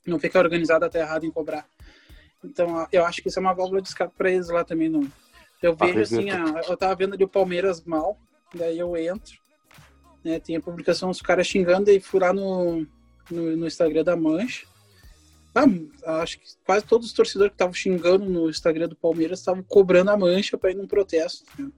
não 0.05 0.17
fica 0.17 0.39
organizada 0.39 0.87
até 0.87 1.01
errado 1.01 1.25
em 1.25 1.31
cobrar 1.31 1.67
então 2.43 2.87
eu 2.91 3.05
acho 3.05 3.21
que 3.21 3.27
isso 3.27 3.37
é 3.37 3.41
uma 3.41 3.53
válvula 3.53 3.81
de 3.81 3.89
escape 3.89 4.13
para 4.17 4.31
eles 4.31 4.49
lá 4.49 4.63
também 4.63 4.89
não 4.89 5.07
eu 5.61 5.75
vejo 5.75 5.99
assim 5.99 6.31
a, 6.31 6.61
eu 6.67 6.75
tava 6.75 6.95
vendo 6.95 7.13
ali 7.13 7.23
o 7.23 7.29
Palmeiras 7.29 7.83
mal 7.83 8.17
daí 8.55 8.79
eu 8.79 8.97
entro 8.97 9.37
né? 10.27 10.39
Tem 10.39 10.57
a 10.57 10.61
publicação 10.61 11.09
dos 11.09 11.21
caras 11.21 11.47
xingando 11.47 11.89
e 11.89 11.99
fui 12.01 12.19
lá 12.19 12.33
no, 12.33 12.85
no, 13.31 13.57
no 13.57 13.65
Instagram 13.65 14.03
da 14.03 14.15
Mancha. 14.15 14.67
Ah, 16.05 16.21
acho 16.21 16.37
que 16.37 16.45
quase 16.63 16.85
todos 16.85 17.07
os 17.07 17.13
torcedores 17.13 17.51
que 17.51 17.55
estavam 17.55 17.73
xingando 17.73 18.25
no 18.25 18.49
Instagram 18.49 18.89
do 18.89 18.95
Palmeiras 18.95 19.39
estavam 19.39 19.63
cobrando 19.63 20.11
a 20.11 20.17
mancha 20.17 20.55
para 20.55 20.69
ir 20.69 20.75
num 20.75 20.85
protesto. 20.85 21.45
Né? 21.57 21.71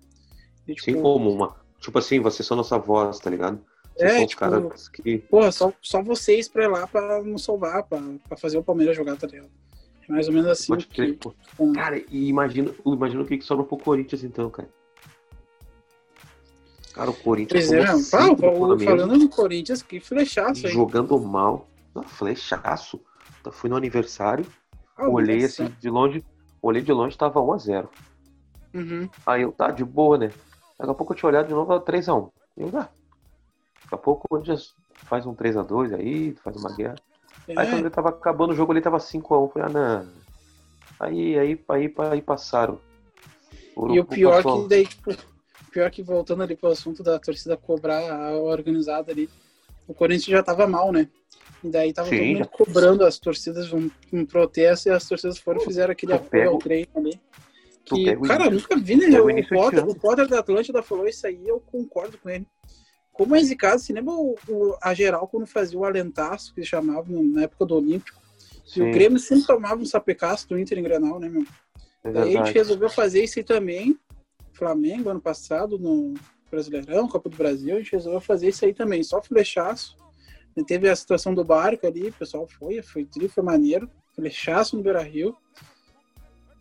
E, 0.67 0.73
tipo, 0.73 0.85
Sim, 0.85 1.01
como 1.01 1.31
uma. 1.31 1.55
Tipo 1.79 1.97
assim, 1.97 2.19
vocês 2.19 2.45
são 2.45 2.57
nossa 2.57 2.77
voz, 2.77 3.19
tá 3.19 3.29
ligado? 3.29 3.63
Vocês 3.95 4.11
é, 4.11 4.25
tipo, 4.25 4.39
caras 4.41 4.89
que. 4.89 5.19
Porra, 5.19 5.51
só, 5.51 5.71
só 5.81 6.03
vocês 6.03 6.49
pra 6.49 6.65
ir 6.65 6.67
lá 6.67 6.87
pra 6.87 7.23
nos 7.23 7.45
salvar, 7.45 7.83
pra, 7.83 8.01
pra 8.27 8.37
fazer 8.37 8.57
o 8.57 8.63
Palmeiras 8.63 8.97
jogar, 8.97 9.15
tá 9.15 9.27
ligado? 9.27 9.49
É 10.09 10.11
mais 10.11 10.27
ou 10.27 10.33
menos 10.33 10.49
assim. 10.49 10.67
Pode 10.67 10.87
crer, 10.87 11.17
que, 11.17 11.31
Cara, 11.73 12.03
e 12.09 12.27
imagina, 12.27 12.73
imagina 12.85 13.21
o 13.21 13.25
que, 13.25 13.37
que 13.37 13.45
sobra 13.45 13.63
pro 13.63 13.77
Corinthians 13.77 14.25
então, 14.25 14.49
cara. 14.49 14.67
Cara, 16.93 17.09
o 17.09 17.13
Corinthians. 17.13 17.67
Pois 17.67 17.71
é, 17.71 17.85
falando 18.85 19.17
no 19.17 19.29
Corinthians, 19.29 19.81
que 19.81 19.99
flechaço 19.99 20.67
aí. 20.67 20.73
Jogando 20.73 21.19
mal. 21.19 21.67
Não, 21.93 22.03
flechaço. 22.03 22.99
Eu 23.45 23.51
fui 23.51 23.69
no 23.69 23.75
aniversário, 23.75 24.45
ah, 24.95 25.09
olhei 25.09 25.43
assim 25.43 25.73
de 25.79 25.89
longe, 25.89 26.23
olhei 26.61 26.81
de 26.81 26.91
longe, 26.91 27.17
tava 27.17 27.39
1x0. 27.39 27.87
Uhum. 28.73 29.09
Aí 29.25 29.41
eu, 29.41 29.51
tá, 29.51 29.71
de 29.71 29.83
boa, 29.83 30.17
né? 30.17 30.31
Daqui 30.77 30.91
a 30.91 30.93
pouco 30.93 31.13
eu 31.13 31.17
tinha 31.17 31.29
olhado 31.29 31.47
de 31.47 31.53
novo, 31.53 31.79
3x1. 31.79 32.31
Eu, 32.57 32.67
ah, 32.67 32.89
daqui 33.83 33.95
a 33.95 33.97
pouco 33.97 34.25
o 34.25 34.29
Corinthians 34.29 34.75
faz 34.93 35.25
um 35.25 35.33
3x2 35.33 35.95
aí, 35.95 36.35
faz 36.43 36.57
uma 36.57 36.75
guerra. 36.75 36.95
É. 37.47 37.59
Aí 37.59 37.67
quando 37.67 37.79
ele 37.79 37.89
tava 37.89 38.09
acabando 38.09 38.51
o 38.51 38.55
jogo, 38.55 38.73
ele 38.73 38.81
tava 38.81 38.97
5x1. 38.97 39.51
Falei, 39.51 39.67
ah, 39.67 39.71
não. 39.71 40.07
Aí, 40.99 41.39
aí, 41.39 41.65
aí, 41.69 41.93
aí 42.11 42.21
passaram. 42.21 42.79
e 43.89 43.99
o 43.99 44.05
pior 44.05 44.43
passou... 44.43 44.63
que 44.63 44.69
daí, 44.69 44.85
tipo, 44.85 45.11
pior 45.69 45.89
que 45.91 46.03
voltando 46.03 46.43
ali 46.43 46.55
pro 46.55 46.69
assunto 46.69 47.03
da 47.03 47.19
torcida 47.19 47.55
cobrar 47.55 48.11
a 48.11 48.33
organizada 48.33 49.11
ali, 49.11 49.29
o 49.87 49.93
Corinthians 49.93 50.37
já 50.37 50.43
tava 50.43 50.67
mal, 50.67 50.91
né? 50.91 51.07
E 51.63 51.69
daí 51.69 51.93
tava 51.93 52.09
Sim, 52.09 52.17
todo 52.17 52.27
mundo 52.27 52.47
cobrando 52.49 53.05
as 53.05 53.17
torcidas 53.17 53.71
um, 53.73 53.89
um 54.13 54.25
protesto 54.25 54.89
e 54.89 54.91
as 54.91 55.07
torcidas 55.07 55.37
foram 55.37 55.61
e 55.61 55.65
fizeram 55.65 55.91
aquele 55.91 56.13
apoio 56.13 56.49
ao 56.49 56.57
treino 56.57 56.89
ali. 56.95 57.19
Que, 57.83 58.15
cara, 58.27 58.45
eu 58.45 58.51
nunca 58.51 58.77
vi, 58.77 58.95
né? 58.95 59.19
O, 59.19 59.47
Potter, 59.47 59.87
o 59.87 59.95
Potter 59.95 60.27
da 60.27 60.39
Atlântida 60.39 60.81
falou 60.83 61.07
isso 61.07 61.25
aí 61.25 61.47
eu 61.47 61.59
concordo 61.59 62.17
com 62.17 62.29
ele. 62.29 62.45
Como 63.11 63.35
é 63.35 63.41
esse 63.41 63.55
caso, 63.55 63.83
se 63.83 63.91
lembra 63.91 64.13
o, 64.13 64.37
o, 64.47 64.77
a 64.81 64.93
geral 64.93 65.27
quando 65.27 65.45
fazia 65.45 65.77
o 65.77 65.83
alentaço, 65.83 66.53
que 66.53 66.63
chamavam 66.63 67.21
na 67.23 67.43
época 67.43 67.65
do 67.65 67.75
Olímpico? 67.75 68.17
E 68.75 68.81
o 68.81 68.91
Grêmio 68.91 69.19
sempre 69.19 69.45
tomava 69.45 69.81
um 69.81 69.85
sapecaço 69.85 70.47
do 70.47 70.57
Inter 70.57 70.77
em 70.77 70.83
Grenal, 70.83 71.19
né, 71.19 71.27
meu? 71.27 71.43
É 72.03 72.11
Daí 72.11 72.37
a 72.37 72.45
gente 72.45 72.55
resolveu 72.55 72.89
fazer 72.89 73.23
isso 73.23 73.39
aí 73.39 73.43
também. 73.43 73.97
Flamengo 74.59 75.09
ano 75.09 75.21
passado, 75.21 75.79
no, 75.79 76.13
Brasileirão, 76.51 77.07
Copa 77.07 77.29
do 77.29 77.37
Brasil, 77.37 77.75
a 77.75 77.79
gente 77.79 77.91
resolveu 77.93 78.19
fazer 78.19 78.49
isso 78.49 78.65
aí 78.65 78.73
também, 78.73 79.01
só 79.03 79.21
flechaço. 79.21 79.95
E 80.57 80.63
teve 80.63 80.89
a 80.89 80.95
situação 80.95 81.33
do 81.33 81.43
barco 81.43 81.87
ali, 81.87 82.09
o 82.09 82.13
pessoal 82.13 82.45
foi, 82.47 82.81
foi 82.81 83.05
tri, 83.05 83.27
foi 83.29 83.43
maneiro. 83.43 83.89
Flechaço 84.13 84.75
no 84.75 84.83
Beira 84.83 85.01
Rio. 85.01 85.35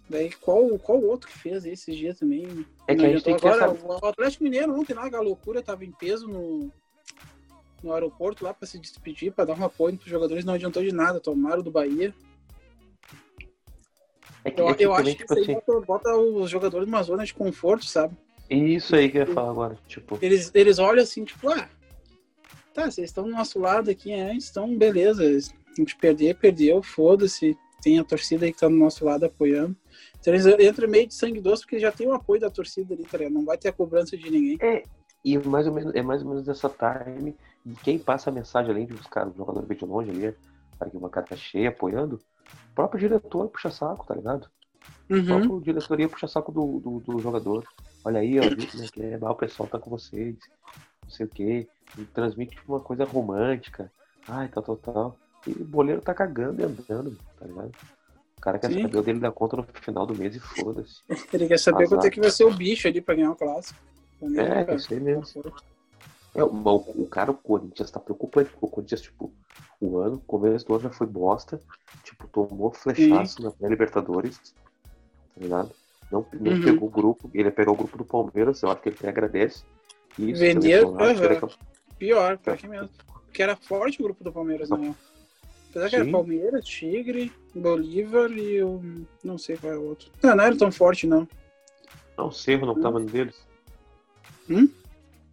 Daí 0.09 0.31
qual, 0.31 0.79
qual 0.79 1.03
outro 1.03 1.29
que 1.29 1.39
fez 1.39 1.65
esses 1.65 1.97
dias 1.97 2.19
também? 2.19 2.65
É 2.87 2.95
que 2.95 3.05
a 3.05 3.09
gente 3.11 3.25
tem 3.25 3.37
que 3.37 3.47
agora, 3.47 3.73
essa- 3.73 3.87
o 3.87 4.07
Atlético 4.07 4.45
Mineiro 4.45 4.79
ontem 4.79 4.95
lá, 4.95 5.09
a 5.13 5.21
loucura, 5.21 5.63
tava 5.63 5.85
em 5.85 5.91
peso 5.93 6.29
no, 6.29 6.71
no 7.83 7.93
aeroporto 7.93 8.45
lá 8.45 8.55
para 8.55 8.67
se 8.67 8.79
despedir, 8.79 9.33
para 9.33 9.47
dar 9.47 9.59
um 9.59 9.65
apoio 9.65 9.97
pros 9.99 10.11
jogadores, 10.11 10.45
não 10.45 10.55
adiantou 10.55 10.83
de 10.83 10.93
nada, 10.93 11.21
tomaram 11.21 11.63
do 11.63 11.71
Bahia. 11.71 12.15
É 14.49 14.51
que, 14.51 14.61
Eu, 14.61 14.69
é 14.69 14.75
que 14.75 14.85
eu 14.85 14.91
também, 14.95 15.13
acho 15.13 15.17
que 15.17 15.27
tipo 15.27 15.41
assim, 15.41 15.55
bota, 15.55 15.81
bota 15.87 16.17
os 16.17 16.51
jogadores 16.51 16.87
numa 16.87 17.03
zona 17.03 17.25
de 17.25 17.35
conforto, 17.35 17.85
sabe? 17.85 18.17
isso 18.51 18.97
aí 18.97 19.11
que 19.11 19.19
eu 19.19 19.27
ia 19.27 19.35
falar 19.35 19.51
agora. 19.51 19.79
Tipo, 19.87 20.19
Eles, 20.23 20.51
eles 20.55 20.79
olham 20.79 21.03
assim, 21.03 21.25
tipo, 21.25 21.51
ah, 21.51 21.69
tá, 22.73 22.91
vocês 22.91 23.11
estão 23.11 23.25
do 23.25 23.31
nosso 23.31 23.59
lado 23.59 23.91
aqui 23.91 24.13
antes, 24.13 24.51
então 24.51 24.77
beleza. 24.77 25.23
A 25.25 25.75
gente 25.81 25.97
perder, 25.97 26.37
perdeu, 26.37 26.83
foda-se. 26.83 27.57
Tem 27.83 27.99
a 27.99 28.05
torcida 28.05 28.45
aí 28.45 28.53
que 28.53 28.59
tá 28.59 28.67
do 28.67 28.75
nosso 28.75 29.05
lado 29.05 29.25
apoiando. 29.25 29.77
Então 30.19 30.35
eles 30.35 30.47
entram 30.47 30.89
meio 30.89 31.07
de 31.07 31.15
sangue 31.15 31.41
doce 31.41 31.63
porque 31.63 31.79
já 31.79 31.93
tem 31.93 32.09
o 32.09 32.13
apoio 32.13 32.41
da 32.41 32.51
torcida 32.51 32.95
ali, 32.95 33.05
tá 33.05 33.19
ligado? 33.19 33.35
Não 33.35 33.45
vai 33.45 33.57
ter 33.57 33.69
a 33.69 33.73
cobrança 33.73 34.17
de 34.17 34.29
ninguém. 34.31 34.59
e 35.25 35.39
mais 35.39 35.67
ou 35.67 35.73
menos, 35.73 35.95
é 35.95 36.03
mais 36.03 36.23
ou 36.23 36.29
menos 36.29 36.45
dessa 36.45 36.69
time. 36.69 37.37
Quem 37.83 37.99
passa 37.99 38.31
a 38.31 38.33
mensagem, 38.33 38.71
além 38.71 38.87
de 38.87 38.95
os 38.95 39.07
caras, 39.07 39.31
os 39.31 39.37
jogadores 39.37 39.69
bem 39.69 39.77
de 39.77 39.85
longe 39.85 40.11
ali, 40.11 40.35
arquibancada 40.81 41.37
cheia, 41.37 41.69
apoiando, 41.71 42.17
o 42.17 42.75
próprio 42.75 43.01
diretor 43.01 43.49
puxa 43.49 43.71
saco, 43.71 44.07
tá 44.07 44.15
ligado? 44.15 44.45
O 44.45 45.15
Uhum. 45.15 45.27
próprio 45.27 45.61
diretoria 45.61 46.09
puxa 46.09 46.29
saco 46.29 46.53
do, 46.53 46.81
do, 46.81 47.01
do 47.01 47.23
jogador. 47.23 47.65
Olha 48.05 48.21
aí, 48.21 48.39
ó, 48.39 48.45
que 48.93 49.03
é, 49.03 49.17
o 49.19 49.35
pessoal 49.35 49.69
tá 49.69 49.79
com 49.79 49.91
vocês, 49.91 50.37
não 51.05 51.11
sei 51.11 51.27
o 51.27 51.29
quê. 51.29 51.69
E 51.97 52.05
transmite 52.07 52.57
uma 52.69 52.81
coisa 52.81 53.05
romântica. 53.05 53.91
Ai, 54.29 54.49
tal, 54.49 54.63
tal, 54.63 54.77
tal. 54.77 55.19
E 55.47 55.51
o 55.51 55.65
boleiro 55.65 56.01
tá 56.01 56.15
cagando 56.15 56.61
e 56.61 56.65
andando, 56.65 57.19
tá 57.39 57.47
ligado? 57.47 57.73
O 58.37 58.41
cara 58.41 58.59
quer 58.59 58.71
Sim. 58.71 58.83
saber 58.83 58.99
o 58.99 59.03
dele 59.03 59.19
da 59.19 59.33
conta 59.33 59.57
no 59.57 59.65
final 59.83 60.07
do 60.07 60.15
mês 60.15 60.37
e 60.37 60.41
foda-se. 60.41 61.03
Ele 61.33 61.49
quer 61.49 61.59
saber 61.59 61.85
Azar. 61.85 61.99
quanto 61.99 62.07
é 62.07 62.11
que 62.11 62.21
vai 62.21 62.31
ser 62.31 62.45
o 62.45 62.53
bicho 62.53 62.87
ali 62.87 63.01
pra 63.01 63.15
ganhar 63.15 63.33
o 63.33 63.37
clássico. 63.37 63.79
Também, 64.21 64.41
É, 64.41 64.65
cara. 64.65 64.77
isso 64.77 64.93
aí 64.93 65.01
mesmo. 65.01 65.25
É, 66.39 66.45
o, 66.45 66.49
o, 66.53 67.03
o 67.03 67.09
cara, 67.09 67.31
o 67.31 67.35
Corinthians 67.35 67.91
tá 67.91 67.99
preocupante. 67.99 68.51
O 68.61 68.69
Corinthians, 68.69 69.01
tipo, 69.03 69.33
o 69.81 69.99
ano, 69.99 70.17
o 70.17 70.21
começo 70.21 70.67
do 70.67 70.75
ano 70.75 70.85
já 70.85 70.91
foi 70.91 71.07
bosta. 71.07 71.61
Tipo, 72.05 72.29
tomou 72.29 72.71
flechaço 72.73 73.43
na 73.43 73.51
pré-Libertadores. 73.51 74.39
Tá 75.35 75.41
ligado? 75.41 75.71
Não, 76.11 76.25
não 76.41 76.53
Uhum. 76.53 76.63
pegou 76.63 76.89
o 76.89 76.91
grupo. 76.91 77.31
Ele 77.35 77.51
pegar 77.51 77.73
o 77.73 77.77
grupo 77.77 77.99
do 77.99 78.05
Palmeiras, 78.05 78.63
eu 78.63 78.71
acho 78.71 78.81
que 78.81 78.89
ele 78.91 78.97
até 78.99 79.09
agradece. 79.09 79.65
Isso, 80.19 80.41
Venderam, 80.41 80.93
selecionado, 80.93 81.05
aham. 81.05 81.35
tira- 81.49 81.59
Pior, 81.99 82.39
pior 82.39 82.57
que 82.57 82.69
mesmo. 82.69 82.89
Porque 83.25 83.43
era 83.43 83.57
forte 83.57 84.01
o 84.01 84.05
grupo 84.05 84.23
do 84.25 84.33
Palmeiras, 84.33 84.71
não. 84.71 84.95
Apesar 85.71 85.91
que 85.91 85.97
era. 85.97 86.11
Palmeiras, 86.11 86.65
Tigre, 86.65 87.33
Bolívar 87.55 88.31
e 88.31 88.63
o. 88.63 88.81
Não 89.23 89.37
sei 89.37 89.57
qual 89.57 89.73
é 89.73 89.77
o 89.77 89.83
outro. 89.89 90.11
Não, 90.23 90.35
não 90.37 90.45
era 90.45 90.57
tão 90.57 90.71
forte, 90.73 91.07
não. 91.07 91.29
Não, 92.17 92.29
o 92.29 92.33
Cerro 92.33 92.67
não 92.67 92.81
tava 92.81 92.99
no 92.99 93.07
deles. 93.07 93.37
Hum? 94.49 94.69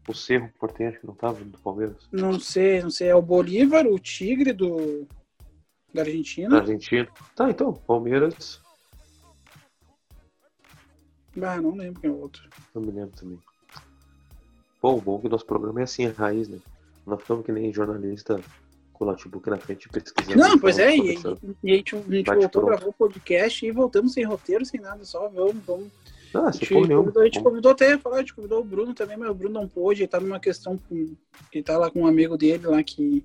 O 0.08 0.14
Cerro, 0.14 0.50
porteiro, 0.60 1.00
que 1.00 1.08
não 1.08 1.16
tava 1.16 1.40
no 1.40 1.46
do 1.46 1.58
Palmeiras. 1.58 1.96
Não 2.12 2.40
sei, 2.40 2.82
não 2.82 2.90
sei. 2.92 3.08
É 3.08 3.16
o 3.16 3.22
Bolívar, 3.22 3.88
o 3.88 3.98
Tigre 3.98 4.54
do. 4.54 5.08
Da 5.94 6.02
Na 6.04 6.10
Argentina. 6.10 6.58
Argentina. 6.60 7.08
Tá, 7.36 7.50
então, 7.50 7.74
Palmeiras, 7.74 8.60
Ah, 11.42 11.60
não 11.62 11.76
lembro 11.76 12.00
quem 12.02 12.10
é 12.10 12.14
o 12.14 12.20
outro. 12.20 12.48
não 12.74 12.82
me 12.82 12.92
lembro 12.92 13.16
também. 13.18 13.40
Bom, 14.82 14.98
o 14.98 15.02
bom 15.02 15.18
é 15.18 15.22
que 15.22 15.28
o 15.28 15.30
nosso 15.30 15.46
programa 15.46 15.80
é 15.82 15.84
assim, 15.84 16.06
raiz, 16.08 16.48
né? 16.48 16.60
Nós 17.06 17.20
ficamos 17.22 17.46
que 17.46 17.52
nem 17.52 17.74
jornalista 17.74 18.40
com 18.94 19.04
o 19.06 19.08
notebook 19.08 19.50
na 19.50 19.58
frente 19.58 19.90
pesquisando. 19.90 20.38
Não, 20.38 20.60
pois 20.60 20.78
é, 20.80 20.96
e, 20.96 21.16
e 21.64 21.72
a 21.72 21.76
gente, 21.76 21.96
a 21.96 22.00
gente 22.00 22.26
voltou, 22.28 22.50
pronto. 22.50 22.66
gravou 22.68 22.90
o 22.90 22.94
podcast 22.94 23.66
e 23.66 23.72
voltamos 23.72 24.14
sem 24.14 24.24
roteiro, 24.24 24.66
sem 24.66 24.80
nada, 24.80 25.04
só 25.04 25.28
vamos, 25.30 25.64
vamos. 25.66 25.88
Ah, 26.36 26.48
A 26.50 26.52
gente, 26.52 26.74
convidou, 26.74 27.22
a 27.22 27.26
gente 27.26 27.42
convidou 27.44 27.72
até 27.72 27.98
falar, 27.98 28.18
a 28.18 28.20
gente 28.20 28.34
convidou 28.34 28.60
o 28.60 28.64
Bruno 28.64 28.94
também, 28.94 29.16
mas 29.16 29.30
o 29.30 29.34
Bruno 29.34 29.54
não 29.54 29.68
pôde, 29.68 30.02
ele 30.02 30.08
tá 30.08 30.20
numa 30.20 30.40
questão 30.40 30.78
com. 30.78 31.16
Ele 31.52 31.64
tá 31.64 31.78
lá 31.78 31.90
com 31.90 32.02
um 32.02 32.08
amigo 32.08 32.38
dele 32.38 32.68
lá 32.68 32.84
que, 32.84 33.24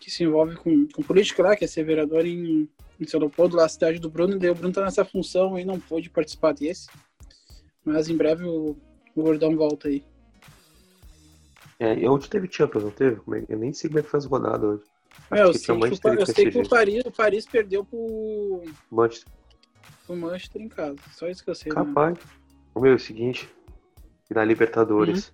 que 0.00 0.10
se 0.10 0.24
envolve 0.24 0.56
com, 0.56 0.86
com 0.88 1.02
política 1.02 1.42
lá, 1.42 1.54
que 1.56 1.64
é 1.64 1.68
ser 1.68 1.84
vereador 1.84 2.24
em, 2.24 2.68
em 2.98 3.06
São 3.06 3.20
Leopoldo, 3.20 3.56
lá 3.56 3.66
a 3.66 3.68
cidade 3.68 3.98
do 3.98 4.08
Bruno, 4.08 4.38
daí 4.38 4.50
o 4.50 4.54
Bruno 4.54 4.72
tá 4.72 4.82
nessa 4.82 5.04
função 5.04 5.58
e 5.58 5.64
não 5.64 5.78
pôde 5.78 6.08
participar 6.08 6.52
desse. 6.54 6.88
Mas 7.84 8.08
em 8.08 8.16
breve 8.16 8.44
o, 8.44 8.76
o 9.14 9.22
Gordão 9.22 9.54
volta 9.56 9.88
aí. 9.88 10.02
É, 11.80 11.96
e 11.98 12.08
hoje 12.08 12.28
teve 12.28 12.48
Champions, 12.50 12.84
não 12.84 12.90
teve? 12.90 13.16
É- 13.16 13.44
Eu 13.48 13.58
nem 13.58 13.72
sei 13.72 13.88
como 13.88 14.00
é 14.00 14.02
que 14.02 14.10
faz 14.10 14.24
rodada 14.24 14.66
hoje. 14.66 14.82
É, 15.30 15.42
eu 15.42 15.52
sei, 15.52 15.76
que, 15.78 16.08
o, 16.08 16.14
eu 16.14 16.26
sei 16.26 16.50
que 16.50 16.58
o 16.58 16.68
Paris, 16.68 17.02
o 17.04 17.10
Paris 17.10 17.46
perdeu 17.46 17.84
pro, 17.84 18.62
Manchester, 18.90 19.32
pro 20.08 20.16
Manchester 20.16 20.62
em 20.62 20.68
casa. 20.68 20.96
Só 21.12 21.28
isso 21.28 21.44
que 21.44 21.50
eu 21.50 21.54
sei. 21.54 21.70
né? 21.70 21.76
capaz. 21.76 22.18
O 22.74 22.80
meu 22.80 22.92
é 22.92 22.96
o 22.96 22.98
seguinte, 22.98 23.48
e 24.30 24.34
na 24.34 24.44
Libertadores, 24.44 25.32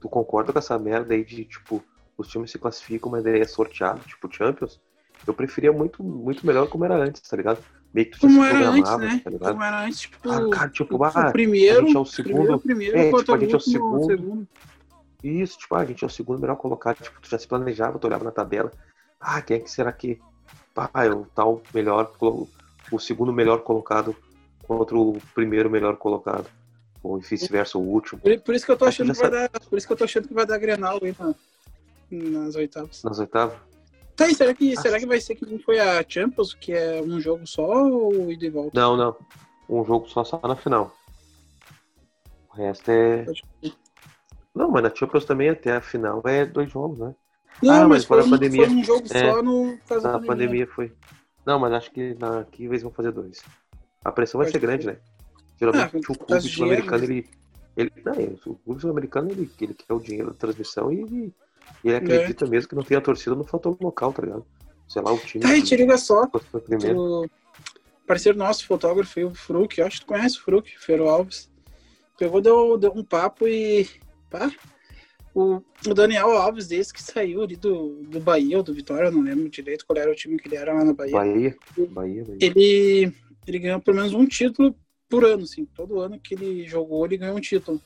tu 0.00 0.08
concorda 0.08 0.52
com 0.52 0.58
essa 0.58 0.78
merda 0.78 1.14
aí 1.14 1.24
de, 1.24 1.44
tipo, 1.44 1.82
os 2.16 2.28
times 2.28 2.50
se 2.50 2.58
classificam, 2.58 3.10
mas 3.10 3.24
daí 3.24 3.40
é 3.40 3.44
sorteado, 3.44 4.00
tipo, 4.00 4.32
Champions? 4.32 4.80
Eu 5.26 5.34
preferia 5.34 5.72
muito, 5.72 6.02
muito 6.02 6.46
melhor 6.46 6.68
como 6.68 6.84
era 6.84 6.94
antes, 6.94 7.22
tá 7.22 7.36
ligado? 7.36 7.58
Meio 7.92 8.06
que 8.10 8.18
tu 8.18 8.20
Como 8.20 8.42
se 8.42 8.48
era 8.48 8.68
antes, 8.68 8.98
né? 8.98 9.20
tá 9.24 9.30
ligado? 9.30 9.50
Como 9.52 9.62
era 9.62 9.84
antes, 9.84 10.00
tipo, 10.00 10.30
Ah, 10.30 10.50
cara, 10.50 10.70
tipo, 10.70 10.96
o, 10.96 11.04
ah, 11.04 11.28
o 11.28 11.32
primeiro, 11.32 11.78
a 11.78 11.86
gente 11.86 11.96
é 11.96 11.98
o 11.98 12.04
primeiro, 12.04 12.42
segundo. 12.44 12.58
primeiro 12.60 12.98
é, 12.98 13.10
contra 13.10 13.20
tipo, 13.20 13.34
a 13.34 13.38
gente 13.38 13.76
é 13.76 13.78
o 13.80 13.82
último, 13.84 14.06
segundo. 14.06 14.48
Isso, 15.24 15.58
tipo, 15.58 15.74
ah, 15.74 15.80
a 15.80 15.84
gente 15.86 16.04
é 16.04 16.06
o 16.06 16.10
segundo 16.10 16.40
melhor 16.40 16.56
colocado. 16.56 16.98
Tipo, 17.02 17.20
tu 17.20 17.28
já 17.30 17.38
se 17.38 17.48
planejava, 17.48 17.98
tu 17.98 18.06
olhava 18.06 18.24
na 18.24 18.30
tabela. 18.30 18.70
Ah, 19.18 19.40
quem 19.40 19.56
é 19.56 19.60
que 19.60 19.70
será 19.70 19.90
que. 19.90 20.20
Ah, 20.76 21.06
é 21.06 21.10
o 21.10 21.24
tal 21.34 21.62
melhor. 21.72 22.12
O 22.92 22.98
segundo 22.98 23.32
melhor 23.32 23.60
colocado 23.62 24.14
contra 24.66 24.96
o 24.96 25.18
primeiro 25.34 25.68
melhor 25.70 25.96
colocado. 25.96 26.46
Ou 27.02 27.18
vice-versa, 27.18 27.78
o 27.78 27.82
último. 27.82 28.20
Por, 28.20 28.40
por 28.40 28.54
isso 28.54 28.66
que 28.66 28.72
eu 28.72 28.76
tô 28.76 28.84
Acho 28.84 29.02
achando 29.02 29.14
que 29.14 29.20
vai 29.22 29.30
dar. 29.30 29.48
Por 29.60 29.76
isso 29.78 29.86
que 29.86 29.92
eu 29.92 29.96
tô 29.96 30.04
achando 30.04 30.26
que 30.28 30.34
vai 30.34 30.46
dar 30.46 30.58
Grenal 30.58 30.98
aí 31.02 31.14
na, 31.18 32.40
nas 32.40 32.54
oitavas. 32.56 33.02
Nas 33.04 33.18
oitavas. 33.18 33.56
Tá, 34.16 34.26
e 34.28 34.34
será 34.34 34.54
que, 34.54 34.72
Ah. 34.76 34.80
será 34.80 34.98
que 34.98 35.06
vai 35.06 35.20
ser 35.20 35.34
que 35.34 35.44
nem 35.46 35.58
foi 35.58 35.78
a 35.78 36.04
Champions, 36.08 36.54
que 36.54 36.72
é 36.72 37.00
um 37.02 37.20
jogo 37.20 37.46
só 37.46 37.64
ou 37.86 38.32
ida 38.32 38.46
e 38.46 38.50
volta? 38.50 38.70
Não, 38.80 38.96
não. 38.96 39.14
Um 39.68 39.84
jogo 39.84 40.08
só, 40.08 40.24
só 40.24 40.40
na 40.42 40.56
final. 40.56 40.96
O 42.52 42.56
resto 42.56 42.90
é. 42.90 43.26
Não, 44.54 44.70
mas 44.70 44.82
na 44.82 44.94
Champions 44.94 45.24
também 45.26 45.50
até 45.50 45.72
a 45.76 45.80
final 45.80 46.22
é 46.24 46.46
dois 46.46 46.70
jogos, 46.70 46.98
né? 46.98 47.14
Não, 47.62 47.72
Ah, 47.74 47.80
mas 47.80 47.88
mas 47.88 48.04
foi, 48.04 48.20
a 48.20 48.24
pandemia. 48.24 48.66
foi 48.66 48.76
um 48.76 48.84
jogo 48.84 49.06
É. 49.10 49.30
só 49.32 49.42
no 49.42 49.78
caso 49.86 50.02
da 50.02 50.12
Na 50.12 50.18
pandemia. 50.18 50.26
pandemia 50.26 50.66
foi. 50.68 50.92
Não, 51.46 51.58
mas 51.60 51.72
acho 51.72 51.90
que 51.92 52.14
na, 52.14 52.40
aqui 52.40 52.64
eles 52.64 52.82
vão 52.82 52.90
fazer 52.90 53.12
dois. 53.12 53.42
A 54.04 54.10
pressão 54.10 54.38
vai 54.38 54.46
Pode 54.46 54.52
ser 54.52 54.60
ser. 54.60 54.66
grande, 54.66 54.86
né? 54.86 54.96
Geralmente 55.58 55.94
Ah, 55.94 55.98
o 55.98 56.02
por 56.02 56.18
clube 56.26 56.42
de 56.42 56.48
sul-americano, 56.48 57.04
ele. 57.04 57.30
ele 57.76 57.92
não, 58.04 58.12
é, 58.14 58.34
o 58.46 58.54
clube 58.56 58.80
sul-americano 58.80 59.30
ele, 59.30 59.50
ele 59.60 59.74
quer 59.74 59.94
o 59.94 60.00
dinheiro 60.00 60.30
da 60.32 60.36
transmissão 60.36 60.92
e 60.92 61.00
ele, 61.00 61.34
ele 61.84 61.96
acredita 61.96 62.46
mesmo 62.46 62.68
que 62.68 62.74
não 62.74 62.82
tem 62.82 62.96
a 62.96 63.00
torcida 63.00 63.36
no 63.36 63.44
fator 63.44 63.76
local, 63.80 64.12
tá 64.12 64.22
ligado? 64.22 64.44
Sei 64.88 65.00
lá, 65.00 65.12
o 65.12 65.18
time. 65.18 65.42
Tá, 65.42 65.56
e 65.56 65.60
que 65.60 65.68
te 65.68 65.76
liga 65.76 65.96
só. 65.96 66.24
O 66.24 67.28
parceiro 68.06 68.38
nosso, 68.38 68.66
fotógrafo, 68.66 69.18
aí, 69.18 69.24
o 69.24 69.34
Fruc, 69.34 69.78
eu 69.78 69.86
acho 69.86 70.00
que 70.00 70.06
tu 70.06 70.08
conhece 70.08 70.38
o 70.38 70.42
Fruc, 70.42 70.68
Fero 70.78 71.08
Alves. 71.08 71.50
Pegou, 72.18 72.40
deu, 72.40 72.76
deu 72.78 72.92
um 72.92 73.04
papo 73.04 73.46
e. 73.48 73.88
Pá, 74.30 74.50
o, 75.36 75.62
o 75.86 75.92
Daniel 75.92 76.30
Alves, 76.30 76.66
desse 76.66 76.94
que 76.94 77.02
saiu 77.02 77.42
ali 77.42 77.56
do, 77.56 78.02
do 78.04 78.18
Bahia 78.18 78.56
ou 78.56 78.62
do 78.62 78.72
Vitória, 78.72 79.08
eu 79.08 79.12
não 79.12 79.20
lembro 79.20 79.50
direito 79.50 79.84
qual 79.84 79.98
era 79.98 80.10
o 80.10 80.14
time 80.14 80.38
que 80.38 80.48
ele 80.48 80.56
era 80.56 80.72
lá 80.72 80.82
na 80.82 80.94
Bahia. 80.94 81.12
Bahia, 81.12 81.56
Bahia, 81.90 82.24
Bahia. 82.24 82.38
Ele, 82.40 83.12
ele 83.46 83.58
ganhou 83.58 83.78
pelo 83.78 83.98
menos 83.98 84.14
um 84.14 84.26
título 84.26 84.74
por 85.10 85.26
ano, 85.26 85.42
assim. 85.42 85.66
Todo 85.66 86.00
ano 86.00 86.18
que 86.18 86.34
ele 86.34 86.66
jogou, 86.66 87.04
ele 87.04 87.18
ganhou 87.18 87.36
um 87.36 87.40
título. 87.40 87.78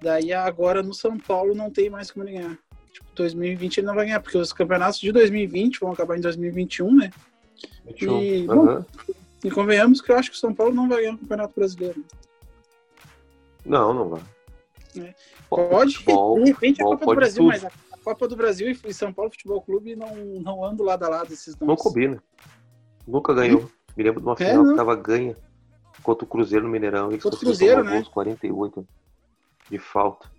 Daí 0.00 0.32
agora 0.32 0.80
no 0.80 0.94
São 0.94 1.18
Paulo 1.18 1.56
não 1.56 1.70
tem 1.72 1.90
mais 1.90 2.12
como 2.12 2.24
ele 2.24 2.38
ganhar. 2.38 2.56
Tipo, 2.92 3.08
2020 3.16 3.78
ele 3.78 3.86
não 3.88 3.94
vai 3.96 4.04
ganhar, 4.04 4.20
porque 4.20 4.38
os 4.38 4.52
campeonatos 4.52 5.00
de 5.00 5.10
2020 5.10 5.80
vão 5.80 5.90
acabar 5.90 6.16
em 6.16 6.20
2021, 6.20 6.94
né? 6.94 7.10
E, 8.00 8.46
bom, 8.46 8.68
Aham. 8.68 8.86
E 9.42 9.50
convenhamos 9.50 10.00
que 10.00 10.12
eu 10.12 10.16
acho 10.16 10.30
que 10.30 10.36
o 10.36 10.40
São 10.40 10.54
Paulo 10.54 10.72
não 10.72 10.88
vai 10.88 11.00
ganhar 11.00 11.14
o 11.14 11.18
Campeonato 11.18 11.54
Brasileiro. 11.56 12.04
Não, 13.66 13.92
não 13.92 14.08
vai. 14.08 14.22
É. 14.98 15.14
Pô, 15.48 15.68
Pode, 15.68 15.96
futebol- 15.96 16.42
de 16.42 16.50
repente, 16.52 16.82
a 16.82 16.84
futebol 16.86 16.98
Copa 16.98 17.06
do 17.06 17.14
Brasil, 17.16 17.42
tudo. 17.42 17.48
mas 17.48 17.64
a, 17.64 17.68
a 17.68 17.98
Copa 18.04 18.28
do 18.28 18.36
Brasil 18.36 18.76
e 18.86 18.94
São 18.94 19.12
Paulo 19.12 19.30
Futebol 19.30 19.60
Clube 19.62 19.94
não, 19.96 20.14
não 20.16 20.64
andam 20.64 20.86
lado 20.86 21.04
a 21.04 21.08
lado 21.08 21.32
esses 21.32 21.56
Não 21.58 21.76
combina. 21.76 22.22
Nunca 23.06 23.32
ganhou. 23.34 23.70
Me 23.96 24.04
lembro 24.04 24.20
de 24.20 24.26
uma 24.26 24.34
É, 24.34 24.36
final 24.36 24.62
não. 24.64 24.70
que 24.72 24.76
tava 24.76 24.94
ganha 24.96 25.36
contra 26.02 26.24
o 26.24 26.28
Cruzeiro 26.28 26.64
no 26.64 26.70
Mineirão. 26.70 27.12
E 27.12 27.18
Contra 27.18 27.36
o 27.36 27.40
Cruzeiro, 27.40 27.84
né? 27.84 27.92
gols 27.96 28.08
48 28.08 28.86
de 29.70 29.78
falta. 29.78 30.30